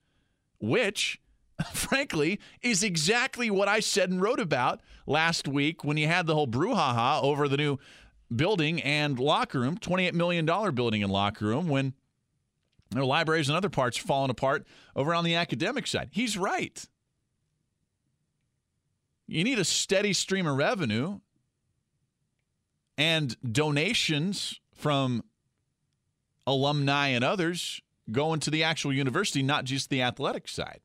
which, 0.59 1.19
frankly, 1.73 2.39
is 2.61 2.83
exactly 2.83 3.49
what 3.49 3.67
I 3.67 3.79
said 3.79 4.09
and 4.09 4.21
wrote 4.21 4.39
about 4.39 4.81
last 5.07 5.47
week 5.47 5.83
when 5.83 5.97
you 5.97 6.07
had 6.07 6.27
the 6.27 6.35
whole 6.35 6.47
brouhaha 6.47 7.21
over 7.23 7.47
the 7.47 7.57
new 7.57 7.79
building 8.33 8.81
and 8.81 9.19
locker 9.19 9.59
room, 9.59 9.77
$28 9.77 10.13
million 10.13 10.45
building 10.45 11.03
and 11.03 11.11
locker 11.11 11.45
room, 11.45 11.67
when 11.67 11.93
their 12.91 13.05
libraries 13.05 13.49
and 13.49 13.57
other 13.57 13.69
parts 13.69 13.97
falling 13.97 14.29
apart 14.29 14.65
over 14.95 15.13
on 15.13 15.23
the 15.23 15.35
academic 15.35 15.87
side. 15.87 16.09
He's 16.11 16.37
right. 16.37 16.85
You 19.27 19.43
need 19.43 19.59
a 19.59 19.65
steady 19.65 20.13
stream 20.13 20.45
of 20.45 20.55
revenue 20.55 21.19
and 22.97 23.35
donations 23.51 24.59
from 24.73 25.23
alumni 26.45 27.07
and 27.07 27.23
others 27.23 27.81
going 28.11 28.39
to 28.41 28.51
the 28.51 28.63
actual 28.63 28.93
university, 28.93 29.41
not 29.41 29.65
just 29.65 29.89
the 29.89 30.01
athletic 30.01 30.47
side. 30.47 30.81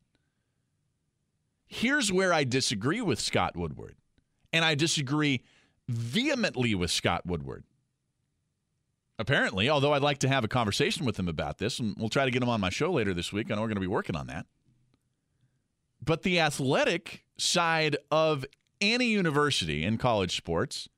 Here's 1.72 2.12
where 2.12 2.33
I 2.33 2.42
disagree 2.42 3.00
with 3.00 3.20
Scott 3.20 3.56
Woodward, 3.56 3.94
and 4.52 4.64
I 4.64 4.74
disagree 4.74 5.42
vehemently 5.88 6.74
with 6.74 6.90
Scott 6.90 7.24
Woodward. 7.24 7.62
Apparently, 9.20 9.70
although 9.70 9.94
I'd 9.94 10.02
like 10.02 10.18
to 10.18 10.28
have 10.28 10.42
a 10.42 10.48
conversation 10.48 11.06
with 11.06 11.16
him 11.16 11.28
about 11.28 11.59
this, 11.59 11.78
and 11.78 11.94
we'll 11.96 12.09
try 12.09 12.24
to 12.24 12.30
get 12.33 12.42
him 12.42 12.48
on 12.48 12.61
my 12.61 12.70
show 12.70 12.90
later 12.90 13.14
this 13.14 13.33
week. 13.33 13.50
I 13.50 13.54
know 13.54 13.61
we're 13.61 13.68
going 13.68 13.76
to 13.76 13.80
be 13.80 13.87
working 13.87 14.16
on 14.16 14.26
that. 14.26 14.46
But 16.04 16.22
the 16.22 16.40
athletic 16.40 17.24
side 17.38 17.96
of 18.11 18.44
any 18.80 19.06
university 19.06 19.85
in 19.85 19.96
college 19.96 20.37
sports 20.37 20.88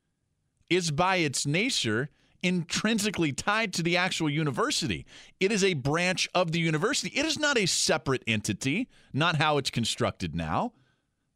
is 0.70 0.90
by 0.90 1.16
its 1.16 1.44
nature 1.44 2.08
intrinsically 2.42 3.32
tied 3.32 3.72
to 3.74 3.82
the 3.82 3.96
actual 3.96 4.28
university. 4.28 5.06
It 5.40 5.52
is 5.52 5.62
a 5.62 5.74
branch 5.74 6.28
of 6.34 6.52
the 6.52 6.60
university. 6.60 7.16
It 7.16 7.24
is 7.24 7.38
not 7.38 7.56
a 7.56 7.66
separate 7.66 8.22
entity, 8.26 8.88
not 9.12 9.36
how 9.36 9.58
it's 9.58 9.70
constructed 9.70 10.34
now. 10.34 10.72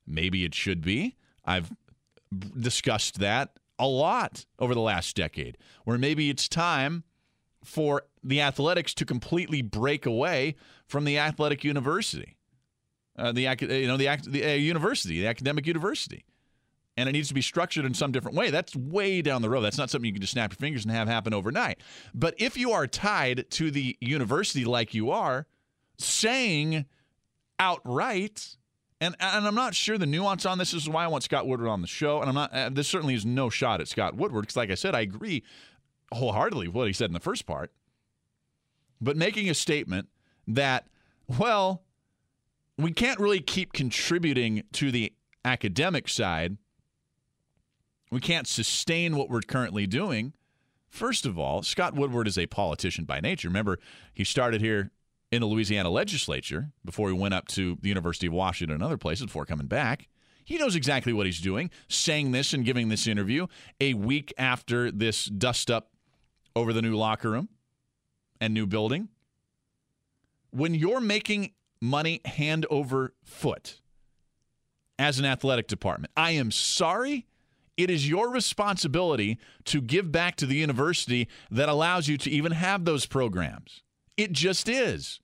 Maybe 0.06 0.44
it 0.44 0.54
should 0.54 0.82
be. 0.82 1.16
I've 1.44 1.72
discussed 2.58 3.20
that 3.20 3.58
a 3.78 3.86
lot 3.86 4.46
over 4.58 4.74
the 4.74 4.80
last 4.80 5.16
decade, 5.16 5.58
where 5.84 5.98
maybe 5.98 6.30
it's 6.30 6.48
time 6.48 7.04
for 7.62 8.02
the 8.22 8.40
athletics 8.40 8.94
to 8.94 9.04
completely 9.04 9.62
break 9.62 10.06
away 10.06 10.56
from 10.86 11.04
the 11.04 11.18
athletic 11.18 11.64
university, 11.64 12.36
uh, 13.18 13.32
the 13.32 13.42
you 13.42 13.86
know 13.86 13.96
the, 13.96 14.18
the 14.26 14.44
uh, 14.44 14.54
university, 14.54 15.20
the 15.20 15.26
academic 15.26 15.66
university, 15.66 16.24
and 16.96 17.08
it 17.08 17.12
needs 17.12 17.28
to 17.28 17.34
be 17.34 17.42
structured 17.42 17.84
in 17.84 17.94
some 17.94 18.12
different 18.12 18.36
way. 18.36 18.50
That's 18.50 18.74
way 18.74 19.22
down 19.22 19.42
the 19.42 19.50
road. 19.50 19.60
That's 19.62 19.78
not 19.78 19.90
something 19.90 20.06
you 20.06 20.12
can 20.12 20.22
just 20.22 20.32
snap 20.32 20.52
your 20.52 20.56
fingers 20.56 20.84
and 20.84 20.92
have 20.92 21.08
happen 21.08 21.34
overnight. 21.34 21.80
But 22.14 22.34
if 22.38 22.56
you 22.56 22.72
are 22.72 22.86
tied 22.86 23.50
to 23.50 23.70
the 23.70 23.96
university 24.00 24.64
like 24.64 24.94
you 24.94 25.10
are, 25.10 25.46
saying 25.98 26.86
outright. 27.58 28.56
And, 29.00 29.14
and 29.20 29.46
I'm 29.46 29.54
not 29.54 29.74
sure 29.74 29.98
the 29.98 30.06
nuance 30.06 30.46
on 30.46 30.58
this. 30.58 30.72
This 30.72 30.82
is 30.82 30.88
why 30.88 31.04
I 31.04 31.08
want 31.08 31.24
Scott 31.24 31.46
Woodward 31.46 31.68
on 31.68 31.82
the 31.82 31.86
show. 31.86 32.20
And 32.20 32.28
I'm 32.28 32.34
not. 32.34 32.52
Uh, 32.52 32.70
this 32.70 32.88
certainly 32.88 33.14
is 33.14 33.26
no 33.26 33.50
shot 33.50 33.80
at 33.80 33.88
Scott 33.88 34.14
Woodward 34.16 34.42
because, 34.42 34.56
like 34.56 34.70
I 34.70 34.74
said, 34.74 34.94
I 34.94 35.00
agree 35.00 35.42
wholeheartedly 36.12 36.68
with 36.68 36.74
what 36.74 36.86
he 36.86 36.92
said 36.92 37.10
in 37.10 37.14
the 37.14 37.20
first 37.20 37.46
part. 37.46 37.72
But 39.00 39.16
making 39.16 39.50
a 39.50 39.54
statement 39.54 40.08
that, 40.48 40.86
well, 41.26 41.82
we 42.78 42.92
can't 42.92 43.20
really 43.20 43.40
keep 43.40 43.72
contributing 43.72 44.62
to 44.72 44.90
the 44.90 45.12
academic 45.44 46.08
side. 46.08 46.56
We 48.10 48.20
can't 48.20 48.46
sustain 48.46 49.16
what 49.16 49.28
we're 49.28 49.40
currently 49.40 49.86
doing. 49.86 50.32
First 50.88 51.26
of 51.26 51.38
all, 51.38 51.62
Scott 51.62 51.94
Woodward 51.94 52.28
is 52.28 52.38
a 52.38 52.46
politician 52.46 53.04
by 53.04 53.20
nature. 53.20 53.48
Remember, 53.48 53.78
he 54.14 54.24
started 54.24 54.60
here 54.60 54.90
in 55.32 55.40
the 55.40 55.46
Louisiana 55.46 55.90
legislature 55.90 56.70
before 56.84 57.08
he 57.08 57.14
went 57.14 57.34
up 57.34 57.48
to 57.48 57.76
the 57.80 57.88
University 57.88 58.28
of 58.28 58.32
Washington 58.32 58.74
and 58.74 58.82
other 58.82 58.96
places 58.96 59.26
before 59.26 59.44
coming 59.44 59.66
back. 59.66 60.08
He 60.44 60.58
knows 60.58 60.76
exactly 60.76 61.12
what 61.12 61.26
he's 61.26 61.40
doing, 61.40 61.70
saying 61.88 62.30
this 62.30 62.52
and 62.52 62.64
giving 62.64 62.88
this 62.88 63.08
interview 63.08 63.48
a 63.80 63.94
week 63.94 64.32
after 64.38 64.92
this 64.92 65.24
dust 65.26 65.70
up 65.70 65.90
over 66.54 66.72
the 66.72 66.80
new 66.80 66.96
locker 66.96 67.30
room 67.30 67.48
and 68.40 68.54
new 68.54 68.66
building. 68.66 69.08
When 70.50 70.74
you're 70.74 71.00
making 71.00 71.52
money 71.80 72.20
hand 72.24 72.64
over 72.70 73.12
foot 73.24 73.80
as 74.98 75.18
an 75.18 75.24
athletic 75.24 75.66
department, 75.66 76.12
I 76.16 76.30
am 76.30 76.52
sorry. 76.52 77.26
It 77.76 77.90
is 77.90 78.08
your 78.08 78.30
responsibility 78.30 79.38
to 79.64 79.80
give 79.80 80.10
back 80.10 80.36
to 80.36 80.46
the 80.46 80.56
university 80.56 81.28
that 81.50 81.68
allows 81.68 82.08
you 82.08 82.16
to 82.18 82.30
even 82.30 82.52
have 82.52 82.84
those 82.84 83.06
programs. 83.06 83.82
It 84.16 84.32
just 84.32 84.68
is. 84.68 85.20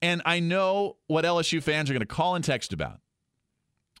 And 0.00 0.22
I 0.24 0.40
know 0.40 0.96
what 1.06 1.24
LSU 1.24 1.62
fans 1.62 1.90
are 1.90 1.92
going 1.92 2.00
to 2.00 2.06
call 2.06 2.34
and 2.34 2.44
text 2.44 2.72
about. 2.72 3.00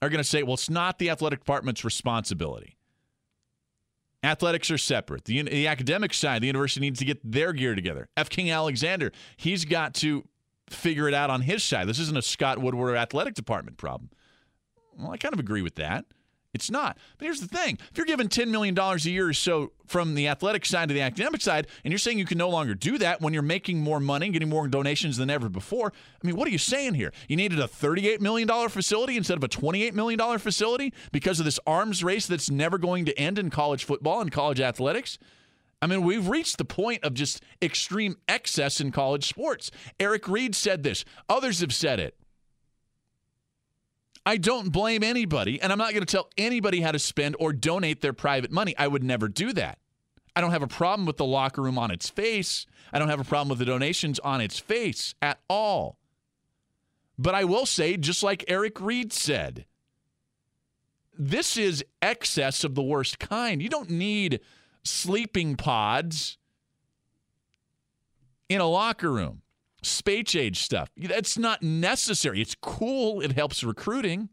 Are 0.00 0.08
going 0.08 0.18
to 0.18 0.28
say, 0.28 0.42
well, 0.42 0.54
it's 0.54 0.68
not 0.68 0.98
the 0.98 1.10
athletic 1.10 1.40
department's 1.40 1.84
responsibility. 1.84 2.76
Athletics 4.24 4.70
are 4.70 4.78
separate. 4.78 5.24
The, 5.24 5.42
the 5.42 5.66
academic 5.66 6.14
side, 6.14 6.42
the 6.42 6.48
university 6.48 6.80
needs 6.80 6.98
to 7.00 7.04
get 7.04 7.18
their 7.24 7.52
gear 7.52 7.74
together. 7.74 8.08
F. 8.16 8.28
King 8.28 8.50
Alexander, 8.50 9.12
he's 9.36 9.64
got 9.64 9.94
to 9.94 10.24
figure 10.70 11.08
it 11.08 11.14
out 11.14 11.30
on 11.30 11.42
his 11.42 11.62
side. 11.62 11.88
This 11.88 11.98
isn't 11.98 12.16
a 12.16 12.22
Scott 12.22 12.58
Woodward 12.58 12.96
athletic 12.96 13.34
department 13.34 13.78
problem. 13.78 14.10
Well, 14.98 15.10
I 15.10 15.16
kind 15.16 15.34
of 15.34 15.40
agree 15.40 15.62
with 15.62 15.76
that. 15.76 16.04
It's 16.54 16.70
not. 16.70 16.98
But 17.16 17.24
here's 17.24 17.40
the 17.40 17.48
thing 17.48 17.78
if 17.90 17.96
you're 17.96 18.06
given 18.06 18.28
$10 18.28 18.48
million 18.48 18.78
a 18.78 18.96
year 18.98 19.28
or 19.28 19.32
so 19.32 19.72
from 19.86 20.14
the 20.14 20.28
athletic 20.28 20.66
side 20.66 20.88
to 20.88 20.94
the 20.94 21.00
academic 21.00 21.40
side, 21.40 21.66
and 21.82 21.92
you're 21.92 21.98
saying 21.98 22.18
you 22.18 22.26
can 22.26 22.36
no 22.36 22.50
longer 22.50 22.74
do 22.74 22.98
that 22.98 23.22
when 23.22 23.32
you're 23.32 23.42
making 23.42 23.80
more 23.80 24.00
money, 24.00 24.28
getting 24.28 24.50
more 24.50 24.68
donations 24.68 25.16
than 25.16 25.30
ever 25.30 25.48
before, 25.48 25.92
I 26.22 26.26
mean, 26.26 26.36
what 26.36 26.46
are 26.46 26.50
you 26.50 26.58
saying 26.58 26.94
here? 26.94 27.12
You 27.26 27.36
needed 27.36 27.58
a 27.58 27.66
$38 27.66 28.20
million 28.20 28.48
facility 28.68 29.16
instead 29.16 29.38
of 29.38 29.44
a 29.44 29.48
$28 29.48 29.94
million 29.94 30.38
facility 30.38 30.92
because 31.10 31.38
of 31.38 31.46
this 31.46 31.58
arms 31.66 32.04
race 32.04 32.26
that's 32.26 32.50
never 32.50 32.76
going 32.76 33.06
to 33.06 33.18
end 33.18 33.38
in 33.38 33.48
college 33.48 33.84
football 33.84 34.20
and 34.20 34.30
college 34.30 34.60
athletics? 34.60 35.18
I 35.80 35.86
mean, 35.86 36.02
we've 36.02 36.28
reached 36.28 36.58
the 36.58 36.64
point 36.64 37.02
of 37.02 37.14
just 37.14 37.42
extreme 37.60 38.16
excess 38.28 38.80
in 38.80 38.92
college 38.92 39.26
sports. 39.26 39.70
Eric 39.98 40.28
Reed 40.28 40.54
said 40.54 40.82
this, 40.82 41.04
others 41.28 41.60
have 41.60 41.74
said 41.74 41.98
it. 41.98 42.14
I 44.24 44.36
don't 44.36 44.70
blame 44.70 45.02
anybody, 45.02 45.60
and 45.60 45.72
I'm 45.72 45.78
not 45.78 45.92
going 45.92 46.04
to 46.04 46.10
tell 46.10 46.28
anybody 46.38 46.80
how 46.80 46.92
to 46.92 46.98
spend 46.98 47.36
or 47.40 47.52
donate 47.52 48.00
their 48.00 48.12
private 48.12 48.52
money. 48.52 48.74
I 48.78 48.86
would 48.86 49.02
never 49.02 49.28
do 49.28 49.52
that. 49.54 49.78
I 50.34 50.40
don't 50.40 50.52
have 50.52 50.62
a 50.62 50.68
problem 50.68 51.06
with 51.06 51.16
the 51.16 51.24
locker 51.24 51.60
room 51.60 51.78
on 51.78 51.90
its 51.90 52.08
face. 52.08 52.66
I 52.92 52.98
don't 52.98 53.08
have 53.08 53.20
a 53.20 53.24
problem 53.24 53.48
with 53.48 53.58
the 53.58 53.64
donations 53.64 54.18
on 54.20 54.40
its 54.40 54.58
face 54.58 55.14
at 55.20 55.40
all. 55.48 55.98
But 57.18 57.34
I 57.34 57.44
will 57.44 57.66
say, 57.66 57.96
just 57.96 58.22
like 58.22 58.44
Eric 58.48 58.80
Reed 58.80 59.12
said, 59.12 59.66
this 61.18 61.56
is 61.56 61.84
excess 62.00 62.64
of 62.64 62.74
the 62.74 62.82
worst 62.82 63.18
kind. 63.18 63.60
You 63.60 63.68
don't 63.68 63.90
need 63.90 64.40
sleeping 64.82 65.56
pods 65.56 66.38
in 68.48 68.60
a 68.60 68.66
locker 68.66 69.10
room 69.10 69.41
space 69.82 70.34
age 70.34 70.62
stuff. 70.62 70.90
That's 70.96 71.36
not 71.36 71.62
necessary. 71.62 72.40
It's 72.40 72.56
cool, 72.60 73.20
it 73.20 73.32
helps 73.32 73.62
recruiting. 73.64 74.28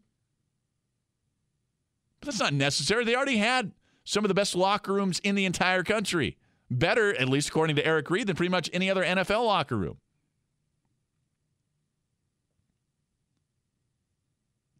But 2.20 2.26
that's 2.26 2.40
not 2.40 2.52
necessary. 2.54 3.04
They 3.04 3.16
already 3.16 3.38
had 3.38 3.72
some 4.04 4.24
of 4.24 4.28
the 4.28 4.34
best 4.34 4.54
locker 4.54 4.92
rooms 4.92 5.20
in 5.20 5.34
the 5.34 5.44
entire 5.44 5.82
country. 5.82 6.36
Better, 6.70 7.14
at 7.16 7.28
least 7.28 7.48
according 7.48 7.76
to 7.76 7.86
Eric 7.86 8.10
Reed, 8.10 8.26
than 8.26 8.36
pretty 8.36 8.50
much 8.50 8.70
any 8.72 8.90
other 8.90 9.02
NFL 9.02 9.44
locker 9.44 9.76
room. 9.76 9.98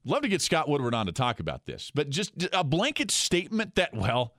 Love 0.05 0.23
to 0.23 0.29
get 0.29 0.41
Scott 0.41 0.69
Woodward 0.69 0.95
on 0.95 1.07
to 1.07 1.13
talk 1.13 1.41
about 1.41 1.67
this, 1.67 1.91
but 1.95 2.09
just 2.09 2.33
a 2.53 2.65
blanket 2.65 3.11
statement 3.11 3.75
that, 3.75 3.95
well, 3.95 4.35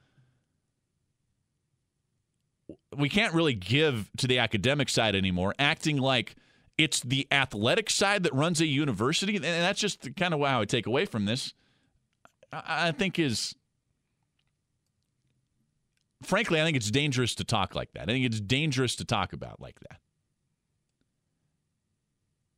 we 2.97 3.09
can't 3.09 3.33
really 3.33 3.53
give 3.53 4.09
to 4.17 4.27
the 4.27 4.39
academic 4.39 4.89
side 4.89 5.15
anymore, 5.15 5.53
acting 5.59 5.97
like 5.97 6.35
it's 6.77 7.01
the 7.01 7.27
athletic 7.31 7.89
side 7.89 8.23
that 8.23 8.33
runs 8.33 8.59
a 8.61 8.65
university. 8.65 9.35
And 9.35 9.43
that's 9.43 9.79
just 9.79 10.15
kind 10.15 10.33
of 10.33 10.41
how 10.41 10.61
I 10.61 10.65
take 10.65 10.87
away 10.87 11.05
from 11.05 11.25
this. 11.25 11.53
I 12.51 12.91
think 12.91 13.17
is, 13.17 13.55
frankly, 16.21 16.59
I 16.59 16.65
think 16.65 16.75
it's 16.75 16.91
dangerous 16.91 17.35
to 17.35 17.43
talk 17.43 17.75
like 17.75 17.93
that. 17.93 18.03
I 18.03 18.05
think 18.07 18.25
it's 18.25 18.41
dangerous 18.41 18.95
to 18.97 19.05
talk 19.05 19.31
about 19.31 19.61
like 19.61 19.79
that. 19.89 19.99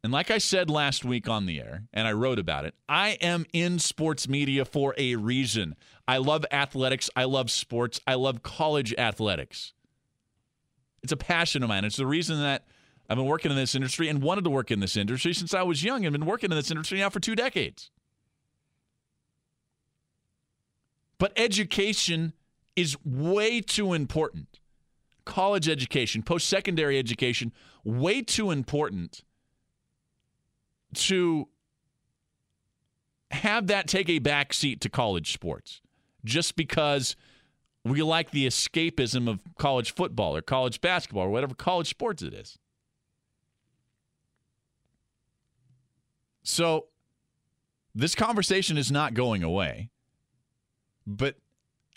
And 0.04 0.12
like 0.12 0.32
I 0.32 0.38
said 0.38 0.70
last 0.70 1.06
week 1.06 1.30
on 1.30 1.46
the 1.46 1.62
air, 1.62 1.84
and 1.94 2.08
I 2.08 2.12
wrote 2.12 2.38
about 2.38 2.66
it, 2.66 2.76
I 2.90 3.12
am 3.22 3.46
in 3.54 3.80
sports 3.80 4.28
media 4.28 4.66
for 4.66 4.94
a 4.98 5.16
reason. 5.16 5.76
I 6.08 6.18
love 6.18 6.46
athletics. 6.52 7.10
I 7.16 7.24
love 7.24 7.50
sports. 7.50 8.02
I 8.06 8.16
love 8.16 8.44
college 8.44 8.94
athletics. 8.98 9.74
It's 11.04 11.12
a 11.12 11.18
passion 11.18 11.64
of 11.64 11.70
mine. 11.70 11.86
It's 11.86 11.98
the 11.98 12.08
reason 12.08 12.40
that 12.42 12.66
I've 13.10 13.18
been 13.18 13.26
working 13.26 13.52
in 13.52 13.58
this 13.58 13.76
industry 13.76 14.08
and 14.08 14.22
wanted 14.22 14.46
to 14.46 14.50
work 14.50 14.72
in 14.72 14.80
this 14.80 14.96
industry 14.96 15.34
since 15.34 15.54
I 15.54 15.62
was 15.64 15.84
young 15.84 16.06
and 16.06 16.14
been 16.14 16.26
working 16.26 16.52
in 16.52 16.58
this 16.58 16.72
industry 16.72 17.00
now 17.00 17.10
for 17.10 17.20
two 17.20 17.36
decades. 17.36 17.92
But 21.18 21.34
education 21.36 22.34
is 22.76 22.98
way 23.06 23.62
too 23.62 23.94
important. 23.94 24.60
College 25.26 25.70
education, 25.70 26.24
post 26.24 26.48
secondary 26.48 26.98
education, 26.98 27.54
way 27.84 28.22
too 28.22 28.52
important 28.52 29.24
to 30.94 31.48
have 33.32 33.68
that 33.68 33.88
take 33.88 34.10
a 34.10 34.20
back 34.20 34.54
seat 34.54 34.80
to 34.82 34.90
college 34.90 35.34
sports 35.34 35.82
just 36.24 36.56
because 36.56 37.16
we 37.84 38.02
like 38.02 38.32
the 38.32 38.48
escapism 38.48 39.30
of 39.30 39.40
college 39.58 39.94
football 39.94 40.36
or 40.36 40.42
college 40.42 40.80
basketball 40.82 41.24
or 41.24 41.30
whatever 41.30 41.54
college 41.54 41.90
sports 41.90 42.22
it 42.22 42.34
is. 42.34 42.58
So, 46.44 46.88
this 47.96 48.16
conversation 48.16 48.78
is 48.78 48.92
not 48.92 49.14
going 49.14 49.44
away, 49.44 49.90
but 51.06 51.36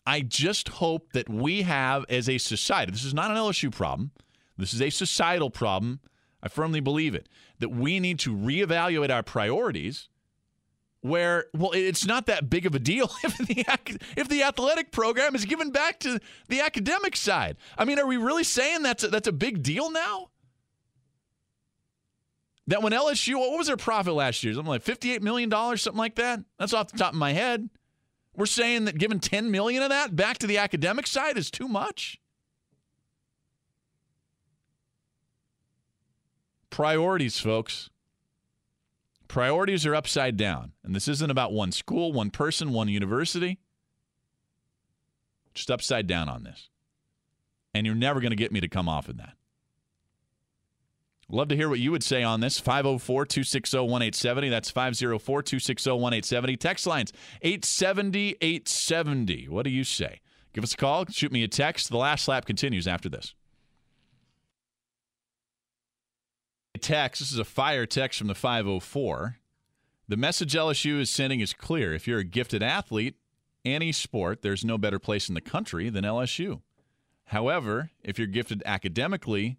I 0.06 0.20
just 0.20 0.68
hope 0.68 1.12
that 1.12 1.28
we 1.28 1.62
have, 1.62 2.04
as 2.08 2.28
a 2.28 2.38
society, 2.38 2.92
this 2.92 3.04
is 3.04 3.14
not 3.14 3.30
an 3.30 3.36
LSU 3.36 3.72
problem, 3.72 4.12
this 4.56 4.72
is 4.72 4.80
a 4.80 4.90
societal 4.90 5.50
problem. 5.50 6.00
I 6.42 6.48
firmly 6.48 6.80
believe 6.80 7.14
it, 7.14 7.28
that 7.58 7.70
we 7.70 7.98
need 7.98 8.20
to 8.20 8.36
reevaluate 8.36 9.10
our 9.10 9.22
priorities 9.22 10.08
where 11.08 11.46
well 11.54 11.70
it's 11.72 12.06
not 12.06 12.26
that 12.26 12.50
big 12.50 12.66
of 12.66 12.74
a 12.74 12.78
deal 12.78 13.10
if 13.24 13.36
the 13.38 13.64
if 14.16 14.28
the 14.28 14.42
athletic 14.42 14.92
program 14.92 15.34
is 15.34 15.44
given 15.44 15.70
back 15.70 16.00
to 16.00 16.20
the 16.48 16.60
academic 16.60 17.16
side. 17.16 17.56
I 17.78 17.84
mean, 17.84 17.98
are 17.98 18.06
we 18.06 18.16
really 18.16 18.44
saying 18.44 18.82
that's 18.82 19.04
a, 19.04 19.08
that's 19.08 19.28
a 19.28 19.32
big 19.32 19.62
deal 19.62 19.90
now? 19.90 20.30
That 22.68 22.82
when 22.82 22.92
LSU, 22.92 23.38
what 23.38 23.56
was 23.56 23.68
their 23.68 23.76
profit 23.76 24.14
last 24.14 24.42
year? 24.42 24.52
Something 24.54 24.70
like 24.70 24.82
fifty-eight 24.82 25.22
million 25.22 25.48
dollars, 25.48 25.82
something 25.82 25.98
like 25.98 26.16
that. 26.16 26.40
That's 26.58 26.74
off 26.74 26.90
the 26.90 26.98
top 26.98 27.12
of 27.12 27.18
my 27.18 27.32
head. 27.32 27.70
We're 28.34 28.46
saying 28.46 28.86
that 28.86 28.98
giving 28.98 29.20
ten 29.20 29.50
million 29.50 29.82
of 29.82 29.90
that 29.90 30.16
back 30.16 30.38
to 30.38 30.46
the 30.46 30.58
academic 30.58 31.06
side 31.06 31.38
is 31.38 31.50
too 31.50 31.68
much. 31.68 32.18
Priorities, 36.70 37.38
folks 37.38 37.88
Priorities 39.28 39.86
are 39.86 39.94
upside 39.94 40.36
down. 40.36 40.72
And 40.84 40.94
this 40.94 41.08
isn't 41.08 41.30
about 41.30 41.52
one 41.52 41.72
school, 41.72 42.12
one 42.12 42.30
person, 42.30 42.72
one 42.72 42.88
university. 42.88 43.58
Just 45.54 45.70
upside 45.70 46.06
down 46.06 46.28
on 46.28 46.44
this. 46.44 46.68
And 47.74 47.86
you're 47.86 47.94
never 47.94 48.20
going 48.20 48.30
to 48.30 48.36
get 48.36 48.52
me 48.52 48.60
to 48.60 48.68
come 48.68 48.88
off 48.88 49.08
of 49.08 49.16
that. 49.18 49.34
Love 51.28 51.48
to 51.48 51.56
hear 51.56 51.68
what 51.68 51.80
you 51.80 51.90
would 51.90 52.04
say 52.04 52.22
on 52.22 52.40
this. 52.40 52.60
504 52.60 53.26
260 53.26 53.78
1870. 53.78 54.48
That's 54.48 54.70
504 54.70 55.42
260 55.42 55.90
1870. 55.90 56.56
Text 56.56 56.86
lines 56.86 57.12
870 57.42 58.36
870. 58.40 59.48
What 59.48 59.64
do 59.64 59.70
you 59.70 59.82
say? 59.82 60.20
Give 60.52 60.62
us 60.62 60.74
a 60.74 60.76
call. 60.76 61.04
Shoot 61.10 61.32
me 61.32 61.42
a 61.42 61.48
text. 61.48 61.90
The 61.90 61.96
last 61.96 62.28
lap 62.28 62.46
continues 62.46 62.86
after 62.86 63.08
this. 63.08 63.34
Text. 66.76 67.20
This 67.20 67.32
is 67.32 67.38
a 67.38 67.44
fire 67.44 67.86
text 67.86 68.18
from 68.18 68.28
the 68.28 68.34
504. 68.34 69.38
The 70.08 70.16
message 70.16 70.54
LSU 70.54 71.00
is 71.00 71.10
sending 71.10 71.40
is 71.40 71.52
clear. 71.52 71.92
If 71.92 72.06
you're 72.06 72.20
a 72.20 72.24
gifted 72.24 72.62
athlete, 72.62 73.16
any 73.64 73.92
sport, 73.92 74.42
there's 74.42 74.64
no 74.64 74.78
better 74.78 74.98
place 74.98 75.28
in 75.28 75.34
the 75.34 75.40
country 75.40 75.88
than 75.88 76.04
LSU. 76.04 76.62
However, 77.26 77.90
if 78.02 78.18
you're 78.18 78.28
gifted 78.28 78.62
academically, 78.64 79.58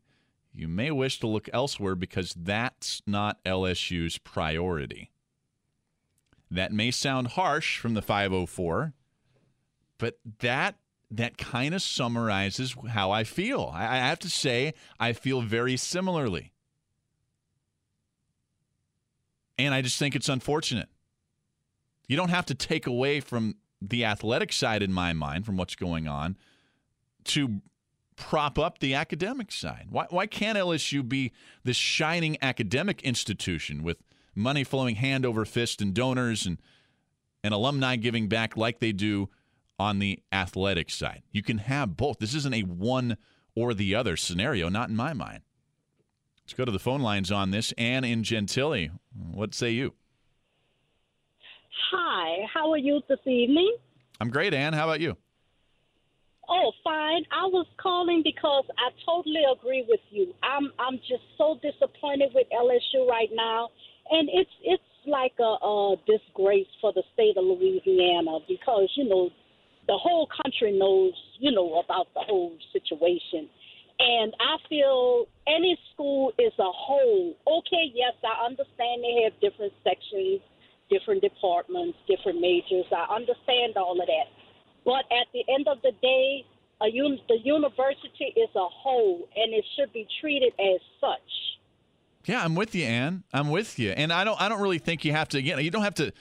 you 0.54 0.68
may 0.68 0.90
wish 0.90 1.20
to 1.20 1.28
look 1.28 1.50
elsewhere 1.52 1.96
because 1.96 2.34
that's 2.34 3.02
not 3.06 3.44
LSU's 3.44 4.18
priority. 4.18 5.12
That 6.50 6.72
may 6.72 6.92
sound 6.92 7.28
harsh 7.30 7.78
from 7.78 7.94
the 7.94 8.02
504, 8.02 8.94
but 9.98 10.18
that 10.40 10.76
that 11.10 11.38
kind 11.38 11.74
of 11.74 11.82
summarizes 11.82 12.76
how 12.90 13.12
I 13.12 13.24
feel. 13.24 13.72
I, 13.74 13.84
I 13.84 13.98
have 13.98 14.20
to 14.20 14.30
say, 14.30 14.74
I 15.00 15.14
feel 15.14 15.42
very 15.42 15.78
similarly. 15.78 16.52
And 19.58 19.74
I 19.74 19.82
just 19.82 19.98
think 19.98 20.16
it's 20.16 20.30
unfortunate. 20.30 20.90
You 22.08 22.16
don't 22.16 22.30
have 22.30 22.46
to 22.48 22.56
take 22.56 22.88
away 22.88 23.20
from 23.20 23.56
the 23.82 24.06
athletic 24.06 24.54
side, 24.54 24.82
in 24.82 24.92
my 24.92 25.14
mind, 25.14 25.46
from 25.46 25.58
what's 25.58 25.76
going 25.76 26.08
on 26.08 26.38
to 27.26 27.62
prop 28.16 28.58
up 28.58 28.80
the 28.80 28.94
academic 28.94 29.52
side. 29.52 29.88
Why, 29.90 30.08
why 30.10 30.26
can't 30.26 30.58
LSU 30.58 31.08
be 31.08 31.32
this 31.64 31.78
shining 31.78 32.38
academic 32.42 33.02
institution 33.04 33.84
with 33.84 33.98
money 34.34 34.64
flowing 34.64 34.96
hand 34.96 35.26
over 35.26 35.46
fist 35.46 35.82
and 35.82 35.94
donors 35.94 36.46
and, 36.46 36.58
and 37.44 37.54
alumni 37.54 37.96
giving 37.96 38.28
back 38.28 38.58
like 38.58 38.80
they 38.80 38.92
do 38.92 39.30
on 39.78 40.00
the 40.00 40.20
athletic 40.32 40.90
side? 40.90 41.22
You 41.32 41.44
can 41.44 41.60
have 41.60 41.96
both. 41.96 42.18
This 42.20 42.34
isn't 42.34 42.54
a 42.54 42.62
one 42.62 43.18
or 43.56 43.74
the 43.74 43.94
other 43.94 44.18
scenario, 44.18 44.70
not 44.70 44.90
in 44.90 44.96
my 44.96 45.14
mind. 45.14 45.42
Let's 46.48 46.54
go 46.54 46.64
to 46.64 46.72
the 46.72 46.80
phone 46.80 47.02
lines 47.02 47.30
on 47.30 47.52
this. 47.52 47.74
Ann 47.74 48.06
in 48.06 48.24
Gentilly, 48.24 48.90
what 49.34 49.54
say 49.54 49.72
you? 49.72 49.94
Hi, 51.92 52.48
how 52.54 52.72
are 52.72 52.78
you 52.78 53.02
this 53.10 53.20
evening? 53.26 53.76
I'm 54.22 54.30
great, 54.30 54.54
Ann. 54.54 54.72
How 54.72 54.86
about 54.86 55.02
you? 55.02 55.18
Oh, 56.48 56.72
fine. 56.86 57.26
I 57.34 57.48
was 57.48 57.68
calling 57.76 58.22
because 58.24 58.64
I 58.78 58.96
totally 59.06 59.44
agree 59.52 59.84
with 59.90 60.00
you. 60.10 60.34
I'm 60.42 60.72
I'm 60.80 60.96
just 61.00 61.28
so 61.38 61.60
disappointed 61.62 62.30
with 62.34 62.48
LSU 62.56 63.06
right 63.10 63.30
now, 63.34 63.68
and 64.10 64.30
it's 64.32 64.50
it's 64.64 64.84
like 65.06 65.34
a, 65.40 65.44
a 65.44 65.96
disgrace 66.08 66.72
for 66.80 66.94
the 66.94 67.04
state 67.14 67.36
of 67.36 67.44
Louisiana 67.44 68.40
because 68.48 68.90
you 68.96 69.04
know 69.04 69.32
the 69.90 69.98
whole 69.98 70.30
country 70.42 70.72
knows 70.80 71.12
you 71.40 71.52
know 71.52 71.84
about 71.84 72.08
the 72.14 72.22
whole 72.22 72.56
situation, 72.72 73.50
and 74.00 74.34
I 74.40 74.58
feel 74.70 75.28
any 75.48 75.78
school 75.94 76.32
is 76.38 76.54
a 76.60 76.72
whole. 76.72 77.36
Okay, 77.48 77.92
yes, 77.94 78.14
I 78.24 78.46
understand 78.46 79.04
they 79.04 79.24
have 79.24 79.34
different 79.42 79.74
sections, 79.84 80.42
different 80.90 81.22
departments, 81.22 81.98
different 82.08 82.40
majors. 82.40 82.86
I 82.92 83.14
understand 83.14 83.76
all 83.76 84.00
of 84.00 84.06
that. 84.06 84.28
But 84.86 85.04
at 85.12 85.28
the 85.34 85.44
end 85.52 85.68
of 85.68 85.82
the 85.82 85.92
day, 86.02 86.46
un- 86.82 87.20
the 87.28 87.40
university 87.44 88.34
is 88.36 88.50
a 88.56 88.68
whole, 88.68 89.28
and 89.36 89.54
it 89.54 89.66
should 89.76 89.92
be 89.94 90.08
treated 90.22 90.54
as 90.60 90.80
such. 91.02 91.32
Yeah, 92.26 92.44
I'm 92.44 92.56
with 92.56 92.76
you, 92.76 92.86
Ann. 92.86 93.24
I'm 93.34 93.50
with 93.50 93.80
you, 93.80 93.92
and 93.92 94.12
I 94.12 94.24
don't. 94.24 94.40
I 94.40 94.50
don't 94.50 94.62
really 94.62 94.80
think 94.80 95.06
you 95.06 95.14
have 95.14 95.30
to. 95.30 95.38
Again, 95.38 95.60
you 95.64 95.72
don't 95.72 95.84
have 95.84 95.96
to 95.96 96.12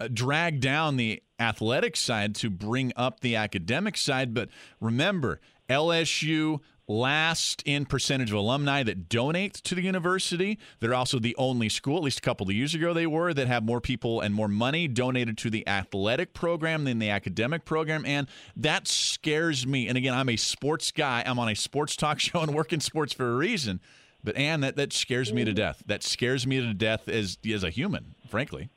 uh, 0.00 0.08
drag 0.12 0.60
down 0.60 0.96
the 0.96 1.22
athletic 1.38 1.96
side 1.96 2.34
to 2.36 2.50
bring 2.50 2.92
up 2.96 3.20
the 3.20 3.36
academic 3.36 3.96
side. 3.96 4.34
But 4.34 4.48
remember, 4.80 5.40
LSU 5.68 6.60
last 6.88 7.62
in 7.64 7.86
percentage 7.86 8.30
of 8.30 8.36
alumni 8.36 8.82
that 8.82 9.08
donate 9.08 9.54
to 9.54 9.74
the 9.74 9.82
university. 9.82 10.58
They're 10.80 10.94
also 10.94 11.18
the 11.18 11.34
only 11.36 11.68
school, 11.68 11.96
at 11.96 12.02
least 12.02 12.18
a 12.18 12.22
couple 12.22 12.48
of 12.48 12.54
years 12.54 12.74
ago 12.74 12.92
they 12.92 13.06
were, 13.06 13.32
that 13.34 13.46
have 13.46 13.64
more 13.64 13.80
people 13.80 14.20
and 14.20 14.34
more 14.34 14.48
money 14.48 14.88
donated 14.88 15.38
to 15.38 15.50
the 15.50 15.66
athletic 15.66 16.34
program 16.34 16.84
than 16.84 16.98
the 16.98 17.10
academic 17.10 17.64
program. 17.64 18.04
And 18.04 18.26
that 18.56 18.88
scares 18.88 19.66
me. 19.66 19.88
And 19.88 19.96
again, 19.96 20.14
I'm 20.14 20.28
a 20.28 20.36
sports 20.36 20.90
guy. 20.90 21.22
I'm 21.24 21.38
on 21.38 21.48
a 21.48 21.54
sports 21.54 21.96
talk 21.96 22.18
show 22.20 22.40
and 22.40 22.54
work 22.54 22.72
in 22.72 22.80
sports 22.80 23.12
for 23.12 23.32
a 23.32 23.36
reason. 23.36 23.80
But 24.24 24.36
Ann, 24.36 24.60
that, 24.60 24.76
that 24.76 24.92
scares 24.92 25.32
me 25.32 25.44
to 25.44 25.52
death. 25.52 25.82
That 25.86 26.02
scares 26.04 26.46
me 26.46 26.60
to 26.60 26.74
death 26.74 27.08
as 27.08 27.38
as 27.52 27.64
a 27.64 27.70
human, 27.70 28.14
frankly. 28.28 28.70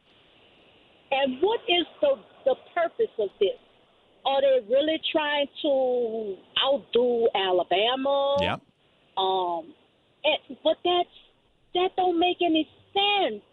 And 1.12 1.38
what 1.40 1.60
is 1.68 1.86
the 2.02 2.16
the 2.46 2.56
purpose 2.74 3.14
of 3.20 3.30
this? 3.40 3.50
Are 4.26 4.42
they 4.42 4.66
really 4.70 5.00
trying 5.12 5.48
to 5.62 6.36
outdo 6.66 7.28
Alabama? 7.36 8.38
Yep. 8.42 8.62
Um, 9.18 9.74
and, 10.24 10.58
but 10.64 10.78
that's 10.84 11.10
that 11.76 11.90
don't 11.96 12.20
make 12.20 12.38
any 12.42 12.68
sense. 12.94 13.44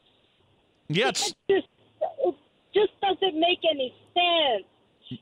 Yeah, 0.89 1.09
It 1.09 1.15
just 1.15 1.35
it 1.49 2.35
just 2.75 2.93
doesn't 3.01 3.39
make 3.39 3.61
any 3.71 3.95
sense. 4.15 4.67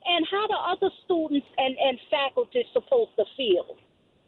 And 0.06 0.26
how 0.30 0.46
the 0.46 0.54
other 0.54 0.90
students 1.04 1.46
and 1.58 1.76
and 1.76 1.98
faculty 2.10 2.64
supposed 2.72 3.10
to 3.16 3.24
feel? 3.36 3.76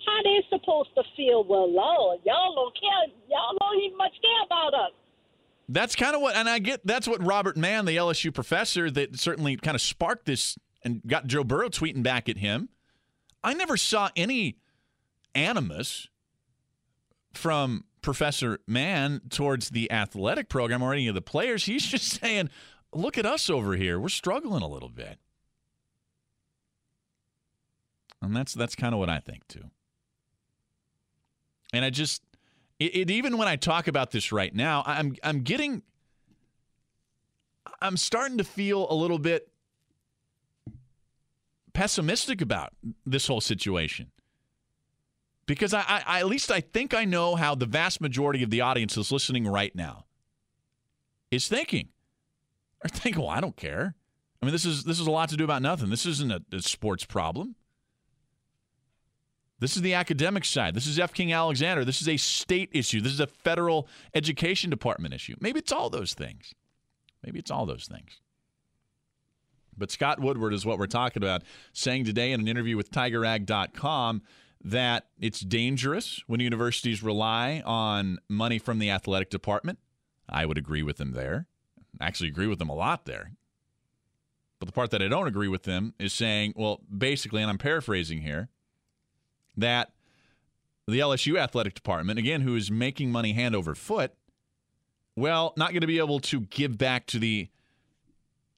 How 0.05 0.23
they 0.25 0.45
supposed 0.51 0.91
to 0.97 1.03
feel? 1.17 1.45
Well, 1.45 1.73
Lord, 1.73 2.21
y'all 2.25 2.55
don't 2.55 2.75
care. 2.75 3.15
Y'all 3.31 3.57
don't 3.61 3.83
even 3.83 3.97
much 3.97 4.13
care 4.21 4.45
about 4.47 4.75
us. 4.75 4.91
That's 5.69 5.95
kind 5.95 6.17
of 6.17 6.21
what, 6.21 6.35
and 6.35 6.49
I 6.49 6.59
get 6.59 6.85
that's 6.85 7.07
what 7.07 7.25
Robert 7.25 7.57
Mann, 7.57 7.85
the 7.85 7.97
LSU 7.97 8.35
professor, 8.35 8.91
that 8.91 9.19
certainly 9.19 9.57
kind 9.57 9.77
of 9.77 9.81
sparked 9.81 10.27
this 10.27 10.59
and 10.85 11.03
got 11.07 11.27
Joe 11.27 11.45
Burrow 11.45 11.69
tweeting 11.69 12.03
back 12.03 12.29
at 12.29 12.39
him. 12.39 12.69
I 13.43 13.55
never 13.55 13.77
saw 13.77 14.11
any 14.15 14.57
animus 15.35 16.09
from 17.33 17.85
Professor 18.03 18.59
Mann 18.67 19.23
towards 19.31 19.71
the 19.71 19.91
athletic 19.91 20.49
program 20.49 20.83
or 20.83 20.93
any 20.93 21.09
of 21.09 21.15
the 21.15 21.23
players. 21.23 21.65
He's 21.65 21.87
just 21.87 22.07
saying, 22.21 22.51
look 22.93 23.17
at 23.17 23.27
us 23.27 23.49
over 23.49 23.75
here. 23.75 23.99
We're 23.99 24.09
struggling 24.09 24.63
a 24.63 24.69
little 24.69 24.89
bit. 24.89 25.19
And 28.21 28.37
that's 28.37 28.55
that's 28.55 28.77
kind 28.77 28.95
of 28.95 29.01
what 29.01 29.09
I 29.09 29.19
think 29.19 29.49
too. 29.49 29.65
And 31.73 31.85
I 31.85 31.91
just 31.91 32.23
it, 32.79 32.95
it 32.95 33.11
even 33.11 33.37
when 33.37 33.49
I 33.49 33.57
talk 33.57 33.89
about 33.89 34.13
this 34.13 34.31
right 34.31 34.55
now, 34.55 34.85
I'm 34.87 35.17
I'm 35.25 35.41
getting 35.41 35.83
I'm 37.81 37.97
starting 37.97 38.39
to 38.39 38.45
feel 38.45 38.87
a 38.91 38.95
little 38.95 39.19
bit 39.19 39.49
pessimistic 41.73 42.41
about 42.41 42.73
this 43.05 43.27
whole 43.27 43.41
situation. 43.41 44.11
Because 45.47 45.75
I, 45.75 46.03
I, 46.07 46.21
at 46.21 46.27
least 46.27 46.51
I 46.51 46.61
think 46.61 46.95
I 46.95 47.05
know 47.05 47.35
how 47.35 47.55
the 47.55 47.67
vast 47.67 48.01
majority 48.01 48.43
of 48.43 48.51
the 48.51 48.61
audience 48.61 48.97
is 48.97 49.11
listening 49.11 49.47
right 49.47 49.75
now 49.75 50.05
is 51.31 51.49
thinking. 51.49 51.89
Or 52.85 52.89
thinking, 52.89 53.23
well, 53.23 53.31
I 53.31 53.41
don't 53.41 53.57
care. 53.57 53.95
I 54.41 54.47
mean, 54.47 54.53
this 54.53 54.65
is 54.65 54.85
this 54.85 54.99
is 54.99 55.07
a 55.07 55.11
lot 55.11 55.29
to 55.29 55.37
do 55.37 55.45
about 55.45 55.63
nothing. 55.63 55.91
This 55.91 56.07
isn't 56.07 56.33
a, 56.33 56.43
a 56.53 56.61
sports 56.63 57.05
problem. 57.05 57.55
This 59.61 59.77
is 59.77 59.83
the 59.83 59.95
academic 59.95 60.45
side. 60.45 60.75
This 60.75 60.89
is 60.89 60.99
F. 60.99 61.15
King 61.15 61.33
Alexander. 61.33 61.85
This 61.85 62.03
is 62.03 62.09
a 62.09 62.17
state 62.17 62.71
issue. 62.73 63.01
This 63.01 63.13
is 63.13 63.21
a 63.21 63.29
federal 63.29 63.87
education 64.13 64.71
department 64.71 65.15
issue. 65.15 65.37
Maybe 65.39 65.61
it's 65.61 65.71
all 65.71 65.89
those 65.89 66.15
things. 66.15 66.53
Maybe 67.23 67.39
it's 67.39 67.51
all 67.53 67.67
those 67.67 67.87
things. 67.87 68.22
But 69.77 69.91
Scott 69.91 70.21
Woodward 70.21 70.53
is 70.53 70.67
what 70.67 70.79
we're 70.79 70.87
talking 70.87 71.23
about, 71.23 71.43
saying 71.73 72.05
today 72.05 72.33
in 72.33 72.41
an 72.41 72.49
interview 72.49 72.77
with 72.77 72.91
TigerRag.com 72.91 74.23
that 74.65 75.07
it's 75.19 75.41
dangerous 75.41 76.23
when 76.27 76.41
universities 76.41 77.03
rely 77.03 77.63
on 77.65 78.19
money 78.29 78.59
from 78.59 78.79
the 78.79 78.91
athletic 78.91 79.31
department. 79.31 79.79
I 80.29 80.47
would 80.47 80.59
agree 80.59 80.83
with 80.83 81.01
him 81.01 81.13
there. 81.13 81.47
I 82.01 82.07
actually 82.07 82.29
agree 82.29 82.47
with 82.47 82.61
him 82.61 82.69
a 82.69 82.75
lot 82.75 83.05
there. 83.05 83.33
But 84.59 84.67
the 84.67 84.73
part 84.73 84.91
that 84.93 85.03
I 85.03 85.09
don't 85.09 85.27
agree 85.27 85.49
with 85.49 85.65
them 85.65 85.95
is 85.99 86.13
saying, 86.13 86.55
well, 86.57 86.81
basically, 86.97 87.43
and 87.43 87.51
I'm 87.51 87.59
paraphrasing 87.59 88.23
here, 88.23 88.49
that 89.57 89.93
the 90.87 91.01
LSU 91.01 91.39
athletic 91.39 91.75
department, 91.75 92.19
again, 92.19 92.43
who 92.43 92.55
is 92.55 92.71
making 92.71 93.11
money 93.11 93.33
hand 93.33 93.57
over 93.57 93.75
foot, 93.75 94.15
well, 95.17 95.53
not 95.57 95.71
going 95.71 95.81
to 95.81 95.87
be 95.87 95.99
able 95.99 96.21
to 96.21 96.43
give 96.43 96.79
back 96.79 97.07
to 97.09 97.19
the 97.19 97.49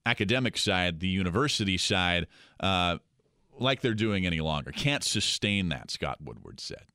academic 0.07 0.57
side, 0.57 1.01
the 1.01 1.09
university 1.09 1.79
side, 1.79 2.27
uh, 2.61 2.99
like 3.59 3.81
they're 3.81 3.95
doing 3.95 4.27
any 4.27 4.41
longer. 4.41 4.73
Can't 4.73 5.05
sustain 5.05 5.69
that, 5.69 5.91
Scott 5.91 6.19
Woodward 6.23 6.61
said. 6.61 6.87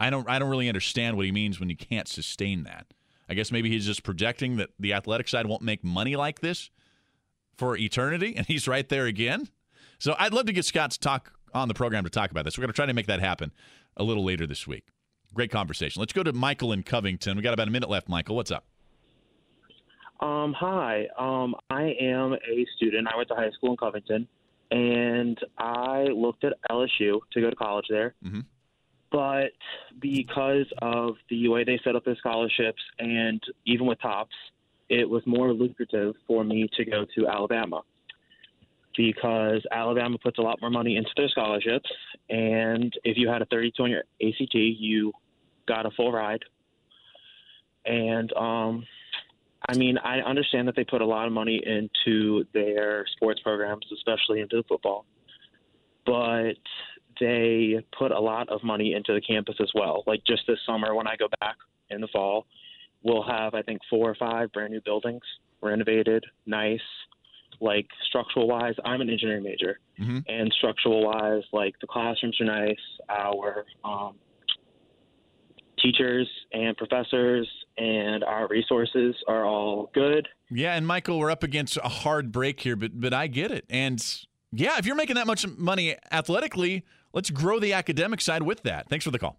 I 0.00 0.10
don't 0.10 0.28
I 0.28 0.38
don't 0.38 0.50
really 0.50 0.68
understand 0.68 1.16
what 1.16 1.26
he 1.26 1.32
means 1.32 1.60
when 1.60 1.70
you 1.70 1.76
can't 1.76 2.08
sustain 2.08 2.64
that. 2.64 2.86
I 3.28 3.34
guess 3.34 3.52
maybe 3.52 3.70
he's 3.70 3.86
just 3.86 4.02
projecting 4.02 4.56
that 4.56 4.70
the 4.78 4.92
athletic 4.92 5.28
side 5.28 5.46
won't 5.46 5.62
make 5.62 5.84
money 5.84 6.16
like 6.16 6.40
this 6.40 6.70
for 7.56 7.76
eternity, 7.76 8.34
and 8.36 8.46
he's 8.46 8.66
right 8.66 8.88
there 8.88 9.06
again. 9.06 9.48
So 9.98 10.16
I'd 10.18 10.34
love 10.34 10.46
to 10.46 10.52
get 10.52 10.64
Scott 10.64 10.90
to 10.92 10.98
talk 10.98 11.32
on 11.54 11.68
the 11.68 11.74
program 11.74 12.04
to 12.04 12.10
talk 12.10 12.30
about 12.30 12.44
this. 12.44 12.58
We're 12.58 12.62
going 12.62 12.72
to 12.72 12.76
try 12.76 12.86
to 12.86 12.94
make 12.94 13.06
that 13.06 13.20
happen 13.20 13.52
a 13.96 14.02
little 14.02 14.24
later 14.24 14.46
this 14.46 14.66
week. 14.66 14.86
Great 15.32 15.50
conversation. 15.50 16.00
Let's 16.00 16.12
go 16.12 16.22
to 16.22 16.32
Michael 16.32 16.72
in 16.72 16.82
Covington. 16.82 17.36
We 17.36 17.42
got 17.42 17.54
about 17.54 17.68
a 17.68 17.70
minute 17.70 17.88
left. 17.88 18.08
Michael, 18.08 18.36
what's 18.36 18.50
up? 18.50 18.66
Um, 20.22 20.54
hi. 20.56 21.08
Um, 21.18 21.56
I 21.68 21.96
am 22.00 22.34
a 22.34 22.66
student. 22.76 23.08
I 23.12 23.16
went 23.16 23.28
to 23.28 23.34
high 23.34 23.50
school 23.50 23.72
in 23.72 23.76
Covington, 23.76 24.28
and 24.70 25.36
I 25.58 26.04
looked 26.04 26.44
at 26.44 26.52
LSU 26.70 27.18
to 27.32 27.40
go 27.40 27.50
to 27.50 27.56
college 27.56 27.86
there. 27.90 28.14
Mm-hmm. 28.24 28.40
But 29.10 29.50
because 30.00 30.66
of 30.80 31.16
the 31.28 31.48
way 31.48 31.64
they 31.64 31.78
set 31.84 31.96
up 31.96 32.04
their 32.04 32.16
scholarships, 32.16 32.80
and 33.00 33.42
even 33.66 33.84
with 33.84 34.00
TOPS, 34.00 34.34
it 34.88 35.08
was 35.08 35.22
more 35.26 35.52
lucrative 35.52 36.14
for 36.26 36.44
me 36.44 36.68
to 36.76 36.84
go 36.84 37.04
to 37.16 37.26
Alabama 37.26 37.82
because 38.96 39.62
Alabama 39.72 40.18
puts 40.18 40.38
a 40.38 40.42
lot 40.42 40.60
more 40.60 40.70
money 40.70 40.96
into 40.96 41.10
their 41.16 41.28
scholarships, 41.28 41.90
and 42.30 42.92
if 43.02 43.16
you 43.16 43.28
had 43.28 43.42
a 43.42 43.46
32 43.46 43.82
on 43.82 43.90
your 43.90 44.04
ACT, 44.22 44.54
you 44.54 45.12
got 45.66 45.84
a 45.84 45.90
full 45.90 46.12
ride. 46.12 46.42
And 47.84 48.32
um, 48.34 48.84
I 49.68 49.76
mean, 49.76 49.98
I 49.98 50.18
understand 50.20 50.66
that 50.68 50.76
they 50.76 50.84
put 50.84 51.00
a 51.00 51.06
lot 51.06 51.26
of 51.26 51.32
money 51.32 51.62
into 51.64 52.44
their 52.52 53.06
sports 53.16 53.40
programs, 53.42 53.86
especially 53.92 54.40
into 54.40 54.56
the 54.56 54.64
football, 54.68 55.04
but 56.04 56.54
they 57.20 57.84
put 57.96 58.10
a 58.10 58.20
lot 58.20 58.48
of 58.48 58.64
money 58.64 58.94
into 58.94 59.14
the 59.14 59.20
campus 59.20 59.56
as 59.60 59.70
well. 59.74 60.02
Like 60.06 60.22
just 60.26 60.42
this 60.46 60.58
summer, 60.66 60.94
when 60.94 61.06
I 61.06 61.16
go 61.16 61.28
back 61.40 61.56
in 61.90 62.00
the 62.00 62.08
fall, 62.08 62.46
we'll 63.02 63.22
have 63.22 63.54
I 63.54 63.62
think 63.62 63.80
four 63.88 64.10
or 64.10 64.14
five 64.16 64.52
brand 64.52 64.72
new 64.72 64.80
buildings, 64.80 65.22
renovated, 65.60 66.24
nice. 66.46 66.80
Like 67.60 67.86
structural 68.08 68.48
wise, 68.48 68.74
I'm 68.84 69.00
an 69.00 69.10
engineering 69.10 69.44
major, 69.44 69.78
mm-hmm. 70.00 70.18
and 70.26 70.52
structural 70.58 71.04
wise, 71.04 71.44
like 71.52 71.74
the 71.80 71.86
classrooms 71.86 72.40
are 72.40 72.46
nice. 72.46 72.74
Our 73.08 73.66
um, 73.84 74.16
teachers 75.82 76.28
and 76.52 76.76
professors 76.76 77.48
and 77.76 78.22
our 78.24 78.48
resources 78.48 79.14
are 79.26 79.44
all 79.44 79.90
good. 79.94 80.28
Yeah, 80.50 80.74
and 80.74 80.86
Michael, 80.86 81.18
we're 81.18 81.30
up 81.30 81.42
against 81.42 81.76
a 81.78 81.88
hard 81.88 82.30
break 82.32 82.60
here, 82.60 82.76
but 82.76 83.00
but 83.00 83.12
I 83.12 83.26
get 83.26 83.50
it. 83.50 83.64
And 83.68 84.04
yeah, 84.52 84.78
if 84.78 84.86
you're 84.86 84.96
making 84.96 85.16
that 85.16 85.26
much 85.26 85.46
money 85.46 85.96
athletically, 86.10 86.84
let's 87.12 87.30
grow 87.30 87.58
the 87.58 87.72
academic 87.72 88.20
side 88.20 88.42
with 88.42 88.62
that. 88.62 88.88
Thanks 88.88 89.04
for 89.04 89.10
the 89.10 89.18
call. 89.18 89.38